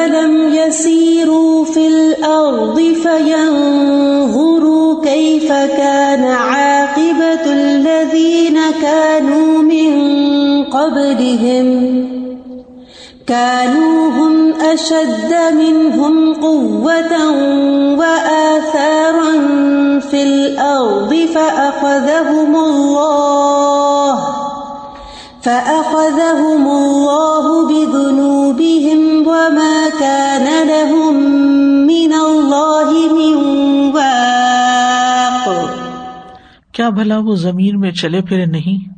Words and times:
أولم 0.00 0.54
يسيروا 0.54 1.64
في 1.64 1.86
الأرض 1.86 2.80
فينظروا 3.02 4.50
كيف 5.04 5.52
كان 5.52 6.24
عاقبة 6.24 7.52
الذين 7.52 8.58
كانوا 8.82 9.62
من 9.62 9.92
قبلهم 10.64 12.08
كانوا 13.26 14.08
هم 14.08 14.52
أشد 14.52 15.34
منهم 15.52 16.34
قوة 16.34 17.30
وآثارا 17.98 19.32
في 20.10 20.22
الأرض 20.22 21.14
فأخذهم 21.34 22.56
الله 22.56 23.50
فأخذهم 25.42 26.66
الله 26.66 27.66
بذنوبهم 27.68 29.28
وما 29.28 29.79
من 32.06 32.12
الله 32.12 32.90
من 33.12 33.90
واق۔ 33.94 35.48
کیا 36.72 36.88
بھلا 36.88 37.18
وہ 37.18 37.34
زمین 37.34 37.80
میں 37.80 37.90
چلے 37.90 38.20
پھرے 38.22 38.44
نہیں؟ 38.46 38.94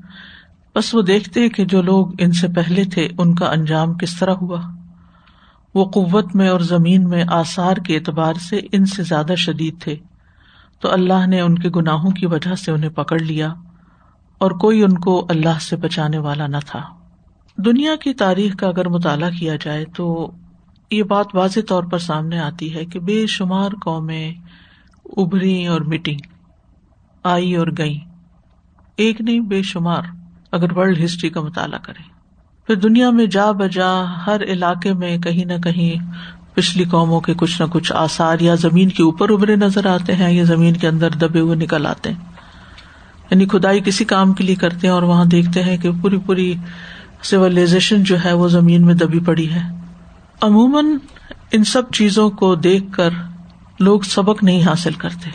بس 0.74 0.94
وہ 0.94 1.02
دیکھتے 1.02 1.48
کہ 1.48 1.64
جو 1.64 1.82
لوگ 1.82 2.06
ان 2.18 2.32
سے 2.32 2.48
پہلے 2.48 2.84
تھے، 2.84 3.08
ان 3.18 3.34
کا 3.34 3.46
انجام 3.46 3.94
کس 3.94 4.18
طرح 4.18 4.32
ہوا؟ 4.32 4.60
وہ 5.74 5.84
قوت 5.84 6.36
میں 6.36 6.48
اور 6.48 6.60
زمین 6.60 7.08
میں 7.08 7.24
آثار 7.28 7.76
کے 7.76 7.96
اعتبار 7.96 8.34
سے 8.34 8.60
ان 8.72 8.86
سے 8.86 9.02
زیادہ 9.02 9.34
شدید 9.34 9.80
تھے۔ 9.80 9.96
تو 10.80 10.92
اللہ 10.92 11.26
نے 11.26 11.40
ان 11.40 11.58
کے 11.58 11.68
گناہوں 11.68 12.10
کی 12.10 12.26
وجہ 12.26 12.54
سے 12.54 12.72
انہیں 12.72 12.90
پکڑ 12.90 13.18
لیا، 13.18 13.54
اور 14.38 14.50
کوئی 14.50 14.82
ان 14.82 14.98
کو 14.98 15.26
اللہ 15.28 15.58
سے 15.60 15.76
بچانے 15.76 16.18
والا 16.18 16.46
نہ 16.46 16.56
تھا۔ 16.66 16.80
دنیا 17.58 17.96
کی 17.96 18.14
تاریخ 18.14 18.56
کا 18.56 18.68
اگر 18.68 18.88
مطالعہ 18.88 19.30
کیا 19.30 19.56
جائے 19.56 19.84
تو 19.84 20.30
یہ 20.92 21.02
بات 21.02 21.26
واضح 21.34 21.60
طور 21.68 21.82
پر 21.82 21.98
سامنے 21.98 22.38
آتی 22.38 22.74
ہے 22.74 22.84
کہ 22.84 23.00
بے 23.00 23.26
شمار 23.26 23.70
قومیں 23.84 24.32
ابری 25.16 25.66
اور 25.66 25.80
مٹی، 25.80 26.16
آئی 27.24 27.54
اور 27.54 27.66
گئی 27.78 27.98
ایک 28.96 29.20
نہیں، 29.20 29.40
بے 29.40 29.62
شمار، 29.62 30.02
اگر 30.52 30.78
ورلڈ 30.78 31.04
ہسٹری 31.04 31.30
کا 31.30 31.40
مطالعہ 31.40 31.78
کریں۔ 31.78 32.04
پھر 32.66 32.74
دنیا 32.74 33.10
میں 33.10 33.26
جا 33.26 33.50
بجا 33.50 34.04
ہر 34.26 34.42
علاقے 34.42 34.92
میں 34.92 35.18
کہیں 35.18 35.44
نہ 35.44 35.58
کہیں 35.64 36.12
پچھلی 36.54 36.84
قوموں 36.84 37.20
کے 37.20 37.34
کچھ 37.34 37.62
نہ 37.62 37.66
کچھ 37.70 37.92
آسار 37.92 38.40
یا 38.40 38.54
زمین 38.54 38.88
کے 38.88 39.02
اوپر 39.02 39.30
ابھرے 39.30 39.56
نظر 39.56 39.86
آتے 39.86 40.14
ہیں، 40.14 40.32
یا 40.32 40.44
زمین 40.44 40.74
کے 40.74 40.88
اندر 40.88 41.10
دبے 41.10 41.40
ہوئے 41.40 41.56
نکل 41.56 41.86
آتے 41.86 42.10
ہیں۔ 42.10 42.18
یعنی 43.30 43.46
کھدائی 43.46 43.80
کسی 43.80 44.04
کام 44.04 44.32
کے 44.32 44.44
لیے 44.44 44.54
کرتے 44.54 44.86
ہیں 44.86 44.94
اور 44.94 45.02
وہاں 45.02 45.24
دیکھتے 45.24 45.62
ہیں 45.62 45.76
کہ 45.76 45.90
پوری 46.02 46.18
پوری 46.18 46.54
سولاشن 47.22 48.02
جو 48.02 48.16
ہے 48.24 48.32
وہ 48.32 48.48
زمین 48.48 48.86
میں 48.86 48.94
دبی 48.94 49.20
پڑی 49.20 49.52
ہے۔ 49.52 49.81
عموماً 50.40 50.86
ان 51.52 51.64
سب 51.64 51.90
چیزوں 51.90 52.30
کو 52.30 52.54
دیکھ 52.54 52.84
کر 52.92 53.10
لوگ 53.80 54.00
سبق 54.00 54.42
نہیں 54.42 54.62
حاصل 54.62 54.92
کرتے۔ 54.92 55.30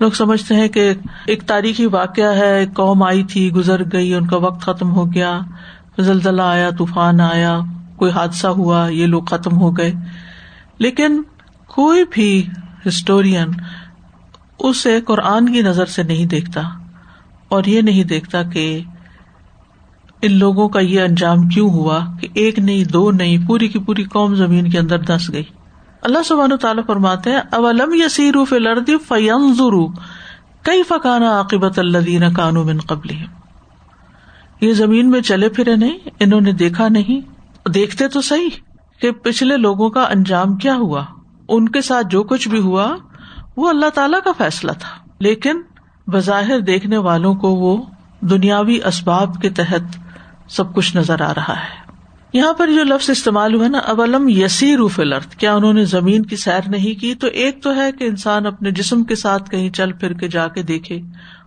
لوگ 0.00 0.10
سمجھتے 0.10 0.54
ہیں 0.54 0.68
کہ 0.68 0.94
ایک 1.26 1.42
تاریخی 1.42 1.86
واقعہ 1.86 2.36
ہے 2.36 2.66
قوم 2.66 3.02
آئی 3.02 3.22
تھی، 3.22 3.52
گزر 3.52 3.82
گئی، 3.92 4.14
ان 4.14 4.26
کا 4.26 4.36
وقت 4.36 4.60
ختم 4.60 4.90
ہو 4.90 5.14
گیا، 5.14 5.40
زلزلہ 5.98 6.42
آیا، 6.42 6.70
طوفان 6.70 7.20
آیا، 7.20 7.60
کوئی 7.96 8.12
حادثہ 8.12 8.46
ہوا، 8.46 8.88
یہ 8.88 9.06
لوگ 9.06 9.22
ختم 9.22 9.56
ہو 9.56 9.76
گئے۔ 9.76 9.92
لیکن 10.78 11.22
کوئی 11.66 12.04
بھی 12.10 12.46
ہسٹورین 12.88 13.48
اسے 14.58 15.00
قرآن 15.00 15.52
کی 15.52 15.62
نظر 15.62 15.86
سے 15.86 16.02
نہیں 16.02 16.26
دیکھتا 16.26 16.60
اور 17.48 17.64
یہ 17.64 17.80
نہیں 17.80 18.04
دیکھتا 18.04 18.42
کہ 18.42 18.80
ان 20.22 20.38
لوگوں 20.38 20.68
کا 20.68 20.80
یہ 20.80 21.00
انجام 21.00 21.48
کیوں 21.48 21.70
ہوا 21.70 22.00
کہ 22.20 22.28
ایک 22.34 22.58
نہیں، 22.58 22.84
دو 22.84 23.10
نہیں، 23.10 23.46
پوری 23.46 23.68
کی 23.68 23.78
پوری 23.78 24.04
قوم 24.04 24.34
زمین 24.34 24.70
کے 24.70 24.78
اندر 24.78 24.98
دس 24.98 25.32
گئی۔ 25.32 25.42
اللہ 26.02 26.18
سبحان 26.24 26.56
تعالیٰ 26.56 26.82
فرماتے 26.86 27.30
ہیں، 27.30 27.40
اولم 27.52 27.94
یسیر 27.94 28.34
فلردی 28.48 28.96
فیم 29.08 29.54
ضرو 29.54 29.88
کئی 30.62 30.82
فکانا 30.82 31.30
عاقبت 31.30 31.78
اللہ 31.78 32.34
کانو 32.36 32.64
من 32.64 32.78
قبل 32.78 33.08
یہ 34.60 34.72
زمین 34.72 35.10
میں 35.10 35.20
چلے 35.20 35.48
پھرے 35.48 35.76
نہیں، 35.76 35.98
انہوں 36.20 36.40
نے 36.40 36.52
دیکھا 36.52 36.88
نہیں۔ 36.88 37.20
دیکھتے 37.68 38.08
تو 38.08 38.20
صحیح 38.20 38.48
کہ 39.00 39.10
پچھلے 39.10 39.56
لوگوں 39.56 39.90
کا 39.90 40.02
انجام 40.02 40.56
کیا 40.56 40.74
ہوا۔ 40.74 41.04
ان 41.48 41.68
کے 41.68 41.80
ساتھ 41.80 42.06
جو 42.10 42.22
کچھ 42.22 42.48
بھی 42.48 42.60
ہوا، 42.60 42.96
وہ 43.56 43.68
اللہ 43.68 43.90
تعالی 43.94 44.16
کا 44.24 44.30
فیصلہ 44.38 44.72
تھا۔ 44.72 45.08
لیکن 45.18 45.62
بظاہر 46.06 46.60
دیکھنے 46.60 46.96
والوں 46.96 47.34
کو 47.34 47.48
وہ 47.48 47.82
دنیاوی 48.20 48.78
اسباب 48.86 49.42
کے 49.42 49.50
تحت 49.50 50.07
سب 50.48 50.74
کچھ 50.74 50.96
نظر 50.96 51.22
آ 51.22 51.32
رہا 51.34 51.54
ہے۔ 51.56 51.76
یہاں 52.32 52.52
پر 52.52 52.66
جو 52.66 52.84
لفظ 52.84 53.10
استعمال 53.10 53.54
ہوا 53.54 53.68
نا، 53.68 53.78
اولم 53.78 54.28
یسی 54.28 54.76
روف 54.76 54.98
الرد 55.00 55.34
کیا 55.34 55.54
انہوں 55.54 55.72
نے 55.72 55.84
زمین 55.84 56.24
کی 56.24 56.36
سیر 56.36 56.68
نہیں 56.68 57.00
کی؟ 57.00 57.14
تو 57.14 57.26
ایک 57.26 57.62
تو 57.62 57.74
ہے 57.76 57.90
کہ 57.92 58.04
انسان 58.04 58.46
اپنے 58.46 58.70
جسم 58.70 59.04
کے 59.04 59.14
ساتھ 59.14 59.50
کہیں 59.50 59.70
چل 59.70 59.92
پھر 59.92 60.12
کے 60.12 60.28
جا 60.28 60.46
کے 60.48 60.62
دیکھے، 60.62 61.00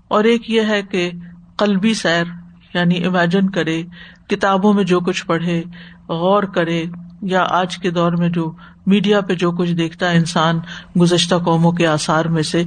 اور 0.07 0.23
ایک 0.23 0.49
یہ 0.49 0.61
ہے 0.61 0.81
کہ 0.81 1.09
قلبی 1.57 1.93
سیر 1.93 2.23
یعنی 2.73 3.03
امیجن 3.05 3.49
کرے، 3.49 3.81
کتابوں 4.27 4.73
میں 4.73 4.83
جو 4.83 4.99
کچھ 4.99 5.25
پڑھے، 5.25 5.63
غور 6.09 6.43
کرے، 6.43 6.83
یا 7.21 7.45
آج 7.49 7.77
کے 7.77 7.89
دور 7.89 8.11
میں 8.11 8.29
جو 8.29 8.51
میڈیا 8.85 9.21
پہ 9.21 9.33
جو 9.35 9.51
کچھ 9.51 9.71
دیکھتا 9.71 10.11
ہے 10.11 10.17
انسان 10.17 10.59
گزشتہ 11.01 11.35
قوموں 11.35 11.71
کے 11.71 11.87
آثار 11.87 12.25
میں 12.25 12.43
سے، 12.43 12.63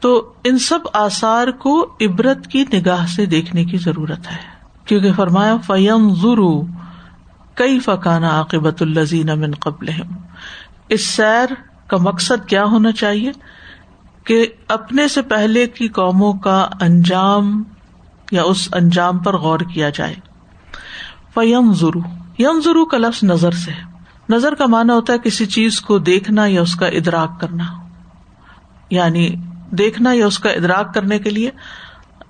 تو 0.00 0.32
ان 0.44 0.58
سب 0.58 0.88
آثار 0.92 1.48
کو 1.48 1.80
عبرت 2.00 2.46
کی 2.46 2.64
نگاہ 2.72 3.06
سے 3.06 3.26
دیکھنے 3.26 3.64
کی 3.64 3.76
ضرورت 3.76 4.30
ہے۔ 4.30 4.57
کیونکہ 4.88 5.12
فرمایا 5.12 5.56
فیم 5.56 6.14
ضرو 6.14 6.62
کئی 7.54 7.78
فکانا 7.78 8.28
عاقبت 8.28 8.82
الزین 8.82 9.30
امن 9.30 9.50
قبل 9.54 9.88
اس 10.88 11.06
سیر 11.06 11.46
کا 11.86 11.96
مقصد 11.96 12.48
کیا 12.48 12.64
ہونا 12.64 12.92
چاہیے؟ 12.92 13.32
کہ 14.24 14.46
اپنے 14.68 15.08
سے 15.08 15.22
پہلے 15.22 15.66
کی 15.66 15.88
قوموں 15.88 16.32
کا 16.32 16.68
انجام 16.80 17.62
یا 18.32 18.42
اس 18.42 18.68
انجام 18.72 19.18
پر 19.18 19.36
غور 19.36 19.60
کیا 19.60 19.88
جائے۔ 19.88 20.14
فیم 21.34 21.72
ضرو 21.72 22.00
یم 22.38 22.60
ضرو 22.64 22.84
کا 22.84 22.98
لفظ 22.98 23.24
نظر 23.24 23.50
سے۔ 23.50 23.72
نظر 24.28 24.54
کا 24.54 24.66
مانا 24.66 24.94
ہوتا 24.94 25.12
ہے 25.12 25.18
کسی 25.18 25.46
چیز 25.46 25.80
کو 25.80 25.98
دیکھنا 25.98 26.46
یا 26.46 26.62
اس 26.62 26.74
کا 26.74 26.86
ادراک 26.86 27.40
کرنا۔ 27.40 27.64
یعنی 28.90 29.34
دیکھنا 29.70 30.12
یا 30.12 30.26
اس 30.26 30.38
کا 30.38 30.50
ادراک 30.50 30.94
کرنے 30.94 31.18
کے 31.18 31.30
لیے 31.30 31.50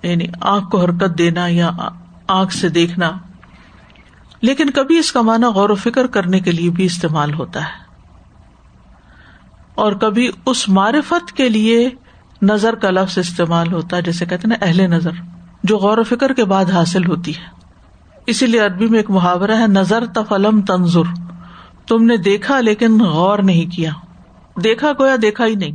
یعنی 0.03 0.25
آنکھ 0.41 0.69
کو 0.69 0.81
حرکت 0.81 1.17
دینا 1.17 1.47
یا 1.47 1.71
آنکھ 2.29 2.53
سے 2.53 2.69
دیکھنا۔ 2.69 3.11
لیکن 4.41 4.69
کبھی 4.69 4.97
اس 4.97 5.11
کا 5.11 5.21
معنی 5.21 5.45
غور 5.45 5.69
و 5.69 5.75
فکر 5.75 6.07
کرنے 6.07 6.39
کے 6.39 6.51
لیے 6.51 6.69
بھی 6.69 6.85
استعمال 6.85 7.33
ہوتا 7.33 7.61
ہے۔ 7.61 7.89
اور 9.75 9.93
کبھی 9.93 10.31
اس 10.45 10.69
معرفت 10.69 11.31
کے 11.31 11.49
لیے 11.49 11.89
نظر 12.41 12.75
کا 12.75 12.89
لفظ 12.89 13.17
استعمال 13.17 13.73
ہوتا 13.73 13.97
ہے 13.97 14.01
جیسے 14.01 14.25
کہتے 14.25 14.47
نا 14.47 14.55
اہل 14.61 14.81
نظر، 14.81 15.11
جو 15.63 15.77
غور 15.77 15.97
و 15.97 16.03
فکر 16.03 16.33
کے 16.33 16.45
بعد 16.45 16.65
حاصل 16.65 17.05
ہوتی 17.05 17.37
ہے۔ 17.37 17.43
اسی 18.25 18.45
لیے 18.45 18.59
عربی 18.59 18.87
میں 18.87 18.99
ایک 18.99 19.09
محاورہ 19.09 19.59
ہے، 19.59 19.67
نظر 19.67 20.05
تفلم 20.05 20.61
تنظر۔ 20.61 21.29
تم 21.87 22.03
نے 22.03 22.17
دیکھا 22.17 22.59
لیکن 22.59 22.99
غور 23.01 23.39
نہیں 23.39 23.75
کیا۔ 23.75 23.91
دیکھا 24.63 24.91
گویا 24.99 25.15
دیکھا 25.21 25.45
ہی 25.45 25.55
نہیں۔ 25.55 25.71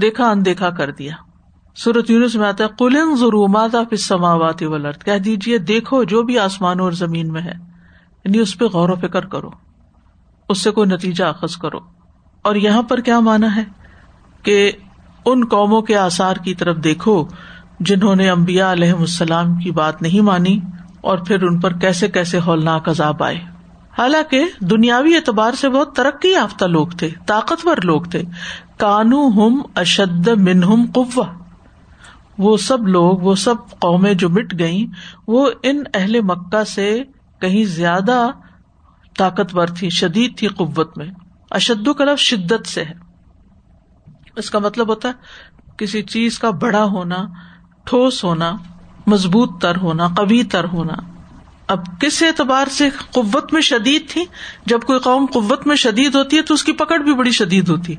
دیکھا 0.00 0.30
اندیکھا 0.30 0.70
کر 0.70 0.90
دیا۔ 0.90 1.12
سورت 1.84 2.10
یونس 2.10 2.34
میں 2.34 2.48
آتا 2.48 2.64
ہے 2.64 2.68
کلن 2.78 3.16
ضرور 3.16 3.48
ماتا 3.48 3.82
پھر 3.82 3.96
سماواتی 3.96 4.64
ولرت 4.66 5.04
کہہ 5.04 5.18
دیجیے 5.18 5.58
دیکھو 5.58 6.04
جو 6.04 6.22
بھی 6.22 6.38
آسمان 6.38 6.80
اور 6.80 6.92
زمین 6.92 7.32
میں 7.32 7.42
ہے۔ 7.42 7.52
یعنی 8.24 8.38
اس 8.38 8.58
پہ 8.58 8.64
غور 8.64 8.88
و 8.88 8.94
فکر 8.94 9.26
کرو۔ 9.26 9.50
اس 10.48 10.58
سے 10.58 10.70
کوئی 10.70 10.88
نتیجہ 10.88 11.24
اخذ 11.24 11.56
کرو۔ 11.56 11.78
اور 12.42 12.54
یہاں 12.54 12.82
پر 12.82 13.00
کیا 13.00 13.20
مانا 13.20 13.56
ہے؟ 13.56 13.64
کہ 14.42 14.72
ان 15.26 15.44
قوموں 15.44 15.82
کے 15.82 15.96
آثار 15.96 16.36
کی 16.36 16.54
طرف 16.54 16.76
دیکھو 16.76 17.26
جنہوں 17.80 18.16
نے 18.16 18.30
امبیا 18.30 18.72
علیہ 18.72 18.92
السلام 18.92 19.56
کی 19.56 19.70
بات 19.70 20.02
نہیں 20.02 20.20
مانی 20.20 20.60
اور 21.00 21.18
پھر 21.18 21.42
ان 21.42 21.60
پر 21.60 21.72
کیسے 21.72 22.08
کیسے 22.08 22.38
ہولناک 22.46 22.88
عذاب 22.88 23.22
آئے۔ 23.22 23.38
حالانکہ 23.98 24.44
دنیاوی 24.60 25.14
اعتبار 25.14 25.52
سے 25.52 25.68
بہت 25.68 25.96
ترقی 25.96 26.32
یافتہ 26.32 26.64
لوگ 26.64 26.86
تھے، 26.86 27.10
طاقتور 27.26 27.76
لوگ 27.84 28.02
تھے۔ 28.02 28.22
کانو 28.76 29.28
ہم 29.28 29.62
اشد 29.74 30.28
منہم 30.28 30.86
قوا 30.94 31.39
وہ 32.40 32.56
سب 32.56 32.88
لوگ، 32.88 33.18
وہ 33.18 33.34
سب 33.34 33.54
قومیں 33.70 34.14
جو 34.14 34.30
مٹ 34.30 34.58
گئی 34.58 34.86
وہ 35.28 35.50
ان 35.62 35.82
اہل 35.94 36.20
مکہ 36.20 36.64
سے 36.64 37.02
کہیں 37.40 37.64
زیادہ 37.64 38.26
طاقتور 39.18 39.66
تھی، 39.66 39.90
شدید 39.90 40.38
تھی 40.38 40.46
قوت 40.46 40.98
میں۔ 40.98 41.06
اشد 41.50 41.88
کا 41.98 42.04
لفظ 42.04 42.22
شدت 42.22 42.66
سے 42.66 42.84
ہے۔ 42.84 42.94
اس 44.36 44.50
کا 44.50 44.58
مطلب 44.58 44.88
ہوتا 44.88 45.08
ہے، 45.08 45.12
کسی 45.76 46.02
چیز 46.02 46.38
کا 46.38 46.50
بڑا 46.50 46.84
ہونا، 46.84 47.16
ٹھوس 47.84 48.24
ہونا، 48.24 48.52
مضبوط 49.06 49.62
تر 49.62 49.76
ہونا، 49.76 50.08
قوی 50.08 50.42
تر 50.42 50.64
ہونا۔ 50.64 50.94
اب 51.68 52.00
کس 52.00 52.22
اعتبار 52.22 52.66
سے 52.66 52.90
قوت 52.90 53.52
میں 53.52 53.60
شدید 53.60 54.08
تھی؟ 54.08 54.24
جب 54.66 54.80
کوئی 54.80 54.98
قوم 54.98 55.26
قوت 55.32 55.66
میں 55.66 55.76
شدید 55.76 56.14
ہوتی 56.14 56.36
ہے 56.36 56.42
تو 56.42 56.54
اس 56.54 56.64
کی 56.64 56.72
پکڑ 56.72 56.98
بھی 56.98 57.14
بڑی 57.14 57.30
شدید 57.30 57.68
ہوتی 57.68 57.94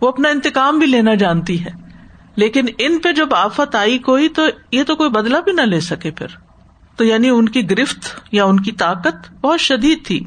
وہ 0.00 0.08
اپنا 0.08 0.28
انتقام 0.28 0.78
بھی 0.78 0.86
لینا 0.86 1.14
جانتی 1.14 1.64
ہے۔ 1.64 1.83
لیکن 2.36 2.66
ان 2.78 2.98
پہ 2.98 3.12
جب 3.12 3.34
آفت 3.34 3.74
آئی 3.74 3.98
کوئی 3.98 4.28
تو 4.28 4.42
یہ 4.72 4.82
تو 4.84 4.96
کوئی 4.96 5.10
بدلا 5.10 5.40
بھی 5.40 5.52
نہ 5.52 5.60
لے 5.60 5.80
سکے 5.80 6.10
پھر۔ 6.10 6.26
تو 6.96 7.04
یعنی 7.04 7.28
ان 7.28 7.48
کی 7.48 7.70
گرفت 7.70 8.20
یا 8.32 8.44
ان 8.44 8.60
کی 8.60 8.72
طاقت 8.72 9.44
بہت 9.44 9.60
شدید 9.60 10.06
تھی۔ 10.06 10.26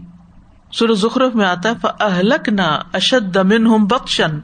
سر 0.73 0.93
ظخرف 0.93 1.35
میں 1.35 1.45
آتا 1.45 1.69
ہے 1.69 1.87
اہلک 1.99 2.49
نہ 2.49 2.79
اشد 2.93 3.35
دمن 3.35 3.67
ہوں 3.67 3.79
بخشن 3.79 4.39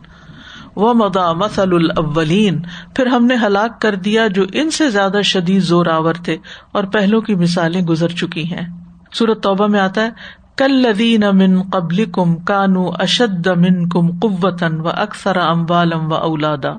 و 0.75 0.93
مدا 0.93 1.33
مسل 1.33 1.73
الاولین 1.73 2.61
پھر 2.95 3.05
ہم 3.05 3.25
نے 3.25 3.35
ہلاک 3.35 3.81
کر 3.81 3.95
دیا 3.95 4.27
جو 4.27 4.45
ان 4.53 4.71
سے 4.71 4.89
زیادہ 4.89 5.21
شدید 5.21 5.61
زور 5.61 5.85
آور 5.85 6.13
تھے 6.13 6.37
اور 6.71 6.83
پہلو 6.83 7.21
کی 7.21 7.35
مثالیں 7.35 7.81
گزر 7.81 8.07
چکی 8.07 8.43
ہیں۔ 8.43 8.67
سورت 9.13 9.43
توبہ 9.43 9.67
میں 9.67 9.79
آتا 9.79 10.01
ہے 10.01 10.09
کل 10.57 10.71
لدین 10.71 11.23
امن 11.23 11.61
قبل 11.61 12.05
کم 12.11 12.35
کانو 12.35 12.89
اشد 12.99 13.47
من 13.47 13.89
کم 13.89 14.19
قوتن 14.19 14.81
و 14.81 14.87
اکثر 14.87 15.37
اموالم 15.37 16.11
و 16.11 16.15
اولادا 16.15 16.73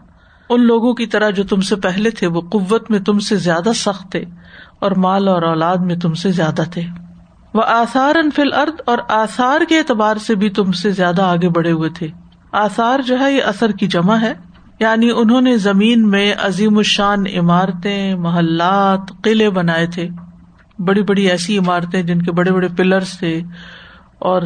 ان 0.49 0.67
لوگوں 0.67 0.95
کی 0.95 1.07
طرح 1.07 1.31
جو 1.31 1.45
تم 1.45 1.61
سے 1.61 1.77
پہلے 1.77 2.11
تھے، 2.11 2.27
وہ 2.27 2.41
قوت 2.41 2.91
میں 2.91 2.99
تم 2.99 3.19
سے 3.19 3.37
زیادہ 3.37 3.71
سخت 3.75 4.11
تھے 4.11 4.25
اور 4.81 4.91
مال 4.91 5.29
اور 5.29 5.43
اولاد 5.43 5.77
میں 5.77 5.97
تم 5.97 6.15
سے 6.15 6.31
زیادہ 6.31 6.63
تھے۔ 6.71 6.83
وہ 7.55 7.63
آثار 7.67 8.17
فل 8.37 8.53
ارد 8.53 8.81
اور 8.87 8.99
آثار 9.09 9.61
کے 9.69 9.79
اعتبار 9.79 10.17
سے 10.17 10.35
بھی 10.35 10.51
تم 10.51 10.73
سے 10.73 10.91
زیادہ 10.91 11.23
آگے 11.23 11.49
بڑھے 11.49 11.73
ہوئے 11.73 11.91
تھے۔ 11.91 12.09
آثار 12.53 13.01
جو 13.01 13.21
ہے، 13.21 13.33
یہ 13.33 13.43
اثر 13.43 13.71
کی 13.71 13.87
جمع 13.87 14.17
ہے۔ 14.17 14.33
یعنی 14.81 15.11
انہوں 15.17 15.41
نے 15.41 15.57
زمین 15.57 16.09
میں 16.09 16.35
عظیم 16.43 16.79
الشان 16.79 17.25
عمارتیں، 17.39 18.15
محلات، 18.15 19.23
قلعے 19.23 19.51
بنائے 19.51 19.87
تھے۔ 19.87 20.09
بڑی 20.79 21.03
بڑی 21.03 21.31
ایسی 21.31 21.59
عمارتیں 21.59 22.03
جن 22.03 22.23
کے 22.23 22.33
بڑے 22.33 22.53
بڑے 22.53 22.69
پلرس 22.69 23.19
تھے 23.19 23.43
اور 24.19 24.43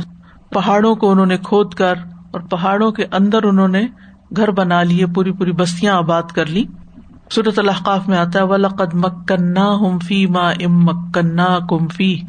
پہاڑوں 0.50 0.94
کو 0.94 1.10
انہوں 1.10 1.26
نے 1.26 1.36
کھود 1.36 1.74
کر 1.74 1.94
اور 2.30 2.40
پہاڑوں 2.40 2.92
کے 2.92 3.04
اندر 3.12 3.42
انہوں 3.42 3.68
نے 3.68 3.86
گھر 4.36 4.50
بنا 4.50 4.82
لیے، 4.82 5.06
پوری 5.06 5.32
پوری 5.32 5.52
بستیاں 5.52 5.94
آباد 5.94 6.22
کر 6.22 6.46
لی۔ 6.46 6.64
صورت 7.34 7.58
الحقاف 7.58 8.08
میں 8.08 8.18
آتا 8.18 8.38
ہے، 8.38 8.44
ولقد 8.44 8.94
مکنا 8.94 9.74
ہم 9.74 9.98
فی 9.98 10.26
ما 10.26 10.50
ام 10.50 10.84
مکنا 10.84 11.58
کم 11.70 11.88
فی 11.88 12.20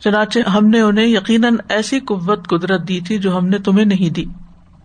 چنانچہ 0.00 0.48
ہم 0.48 0.66
نے 0.66 0.80
انہیں 0.80 1.06
یقیناً 1.06 1.56
ایسی 1.68 2.00
قوت، 2.00 2.48
قدرت 2.48 2.88
دی 2.88 3.00
تھی 3.00 3.18
جو 3.18 3.38
ہم 3.38 3.46
نے 3.46 3.58
تمہیں 3.58 3.84
نہیں 3.84 4.14
دی۔ 4.14 4.24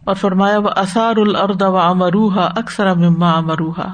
اور 0.06 0.16
فرمایا 0.16 0.58
وہ 0.58 0.70
اثار 0.76 1.18
الرد 1.18 1.62
و 1.62 1.78
امروہا 1.78 2.42
اکثر 2.42 2.94
مما 2.94 3.32
امروہا 3.32 3.94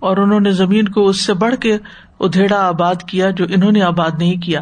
اور 0.00 0.16
انہوں 0.16 0.40
نے 0.40 0.50
زمین 0.50 0.88
کو 0.88 1.08
اس 1.08 1.24
سے 1.24 1.34
بڑھ 1.34 1.54
کے 1.56 1.78
ادھیڑا 2.20 2.68
آباد 2.68 2.94
کیا 3.06 3.30
جو 3.30 3.44
انہوں 3.48 3.72
نے 3.72 3.82
آباد 3.82 4.10
نہیں 4.18 4.36
کیا۔ 4.36 4.60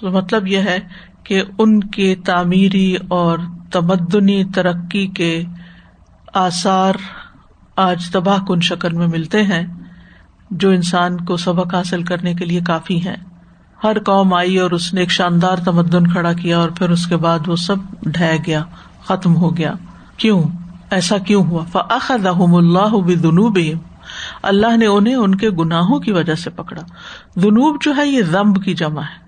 تو 0.00 0.10
مطلب 0.10 0.46
یہ 0.46 0.58
ہے 0.58 0.78
کہ 1.24 1.42
ان 1.58 1.80
کے 1.80 2.14
تعمیری 2.14 2.96
اور 3.08 3.38
تمدنی 3.72 4.44
ترقی 4.44 5.06
کے 5.06 5.44
آثار 6.34 6.94
آج 7.76 8.10
تباہ 8.10 8.44
کن 8.44 8.60
شکل 8.60 8.92
میں 8.92 9.06
ملتے 9.06 9.42
ہیں، 9.42 9.66
جو 10.50 10.70
انسان 10.70 11.16
کو 11.16 11.36
سبق 11.36 11.74
حاصل 11.74 12.02
کرنے 12.02 12.34
کے 12.34 12.44
لیے 12.44 12.60
کافی 12.60 13.04
ہے 13.04 13.14
ہر 13.84 13.98
قوم 13.98 14.34
آئی 14.34 14.58
اور 14.58 14.70
اس 14.70 14.94
نے 14.94 15.00
ایک 15.00 15.10
شاندار 15.10 15.56
تمدن 15.56 16.06
کھڑا 16.06 16.32
کیا 16.32 16.58
اور 16.58 16.68
پھر 16.68 16.90
اس 16.90 17.06
کے 17.06 17.16
بعد 17.16 17.38
وہ 17.46 17.56
سب 17.56 17.76
ڈہ 18.02 18.36
گیا، 18.46 18.64
ختم 19.04 19.36
ہو 19.36 19.56
گیا۔ 19.56 19.74
کیوں؟ 20.16 20.42
ایسا 20.90 21.18
کیوں 21.18 21.44
ہوا؟ 21.44 21.64
فخر 21.64 22.26
اللہ 22.26 22.88
بنوب 22.88 23.58
اللہ 24.42 24.76
نے 24.76 24.86
انہیں 24.86 25.14
ان 25.14 25.34
کے 25.34 25.50
گناہوں 25.50 26.00
کی 26.00 26.12
وجہ 26.12 26.34
سے 26.34 26.50
پکڑا۔ 26.50 26.82
دنوب 27.34 27.82
جو 27.82 27.96
ہے، 27.96 28.06
یہ 28.06 28.22
زمب 28.22 28.64
کی 28.64 28.74
جمع 28.74 29.02
ہے۔ 29.02 29.24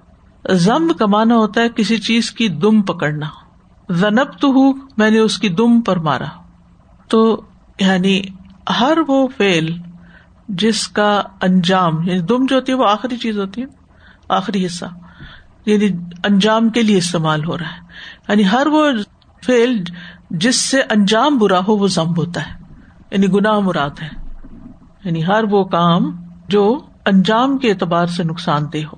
زمب 0.54 0.98
کمانا 0.98 1.34
ہوتا 1.34 1.60
ہے 1.60 1.68
کسی 1.68 1.98
چیز 1.98 2.30
کی 2.30 2.48
دم 2.48 2.82
پکڑنا۔ 2.82 3.26
زنب 3.90 4.40
تو 4.40 4.48
ہوں 4.48 4.72
میں 4.96 5.10
نے 5.10 5.18
اس 5.18 5.38
کی 5.38 5.48
دم 5.48 5.80
پر 5.80 5.96
مارا۔ 5.96 6.45
تو 7.08 7.42
یعنی 7.80 8.22
ہر 8.80 8.98
وہ 9.08 9.28
فیل 9.36 9.78
جس 10.48 10.88
کا 10.88 11.22
انجام 11.42 12.02
یعنی 12.02 12.20
دم 12.20 12.46
جو 12.46 12.56
ہوتی 12.56 12.72
ہے 12.72 12.76
وہ 12.76 12.88
آخری 12.88 13.16
چیز 13.16 13.38
ہوتی 13.38 13.60
ہے، 13.60 13.66
آخری 14.28 14.66
حصہ 14.66 14.84
یعنی 15.66 15.88
انجام 16.24 16.68
کے 16.68 16.82
لیے 16.82 16.98
استعمال 16.98 17.44
ہو 17.44 17.58
رہا 17.58 17.66
ہے۔ 17.66 17.80
یعنی 18.28 18.42
ہر 18.52 18.66
وہ 18.66 18.88
فیل 19.44 19.84
جس 20.30 20.56
سے 20.56 20.80
انجام 20.80 21.38
برا 21.38 21.58
ہو 21.58 21.76
وہ 21.76 21.88
ضم 21.88 22.16
ہوتا 22.16 22.40
ہے 22.46 22.54
یعنی 23.10 23.26
گناہ 23.26 23.58
مراد 23.58 23.90
ہے۔ 24.02 24.08
یعنی 25.04 25.26
ہر 25.26 25.44
وہ 25.50 25.64
کام 25.64 26.16
جو 26.48 26.80
انجام 27.06 27.58
کے 27.58 27.70
اعتبار 27.70 28.06
سے 28.06 28.24
نقصان 28.24 28.62
دہ 28.72 28.78
ہو۔ 28.78 28.96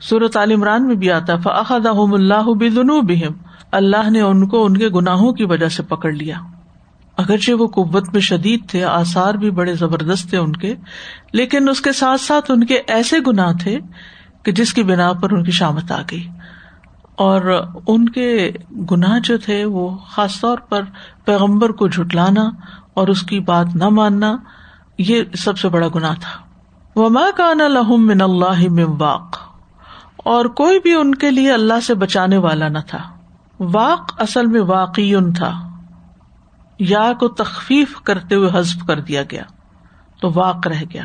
صورت 0.00 0.36
عال 0.36 0.52
عمران 0.52 0.86
میں 0.86 0.94
بھی 0.94 1.10
آتا 1.10 1.36
فاحد 1.36 1.86
اللہ 1.86 2.42
بہم 2.42 3.32
اللہ 3.72 4.10
نے 4.10 4.20
ان 4.20 4.48
کو 4.48 4.64
ان 4.64 4.76
کے 4.76 4.88
گناہوں 4.88 5.32
کی 5.32 5.44
وجہ 5.44 5.68
سے 5.68 5.82
پکڑ 5.82 6.12
لیا۔ 6.12 6.36
اگرچہ 7.16 7.52
وہ 7.52 7.66
قوت 7.66 8.08
میں 8.12 8.20
شدید 8.20 8.68
تھے، 8.68 8.84
آثار 8.84 9.34
بھی 9.34 9.50
بڑے 9.50 9.74
زبردست 9.74 10.30
تھے 10.30 10.38
ان 10.38 10.52
کے، 10.52 10.74
لیکن 11.32 11.68
اس 11.68 11.80
کے 11.80 11.92
ساتھ 11.92 12.20
ساتھ 12.20 12.50
ان 12.50 12.64
کے 12.64 12.80
ایسے 12.86 13.16
گناہ 13.26 13.52
تھے 13.60 13.78
کہ 14.42 14.52
جس 14.52 14.74
کی 14.74 14.82
بنا 14.82 15.12
پر 15.12 15.32
ان 15.32 15.44
کی 15.44 15.50
شامت 15.50 15.92
آ 15.92 16.02
گئی۔ 16.10 16.28
اور 17.14 17.66
ان 17.86 18.08
کے 18.08 18.52
گناہ 18.90 19.18
جو 19.18 19.38
تھے، 19.38 19.64
وہ 19.64 19.96
خاص 19.96 20.40
طور 20.40 20.58
پر 20.58 20.82
پیغمبر 21.24 21.70
کو 21.70 21.88
جھٹلانا 21.88 22.44
اور 22.94 23.08
اس 23.08 23.22
کی 23.22 23.40
بات 23.40 23.66
نہ 23.74 23.88
ماننا، 23.88 24.36
یہ 24.98 25.22
سب 25.38 25.58
سے 25.58 25.68
بڑا 25.68 25.86
گناہ 25.94 26.14
تھا۔ 26.14 26.46
وما 27.00 27.24
کا 27.36 27.52
لہم 27.52 28.06
من 28.06 28.20
اللہ 28.22 28.78
واق۔ 28.98 29.36
اور 30.16 30.44
کوئی 30.44 30.78
بھی 30.80 30.94
ان 30.94 31.14
کے 31.14 31.30
لیے 31.30 31.52
اللہ 31.52 31.80
سے 31.80 31.94
بچانے 31.94 32.36
والا 32.36 32.68
نہ 32.68 32.78
تھا۔ 32.86 32.98
واق 33.60 34.14
اصل 34.18 34.46
میں 34.46 34.60
واقعی 34.60 35.12
تھا۔ 35.36 35.75
یا 36.78 37.12
کو 37.20 37.28
تخفیف 37.28 37.94
کرتے 38.04 38.34
ہوئے 38.34 38.50
حزف 38.52 38.86
کر 38.86 39.00
دیا 39.00 39.22
گیا 39.22 39.42
تو 40.20 40.30
واق 40.34 40.66
رہ 40.66 40.82
گیا، 40.94 41.04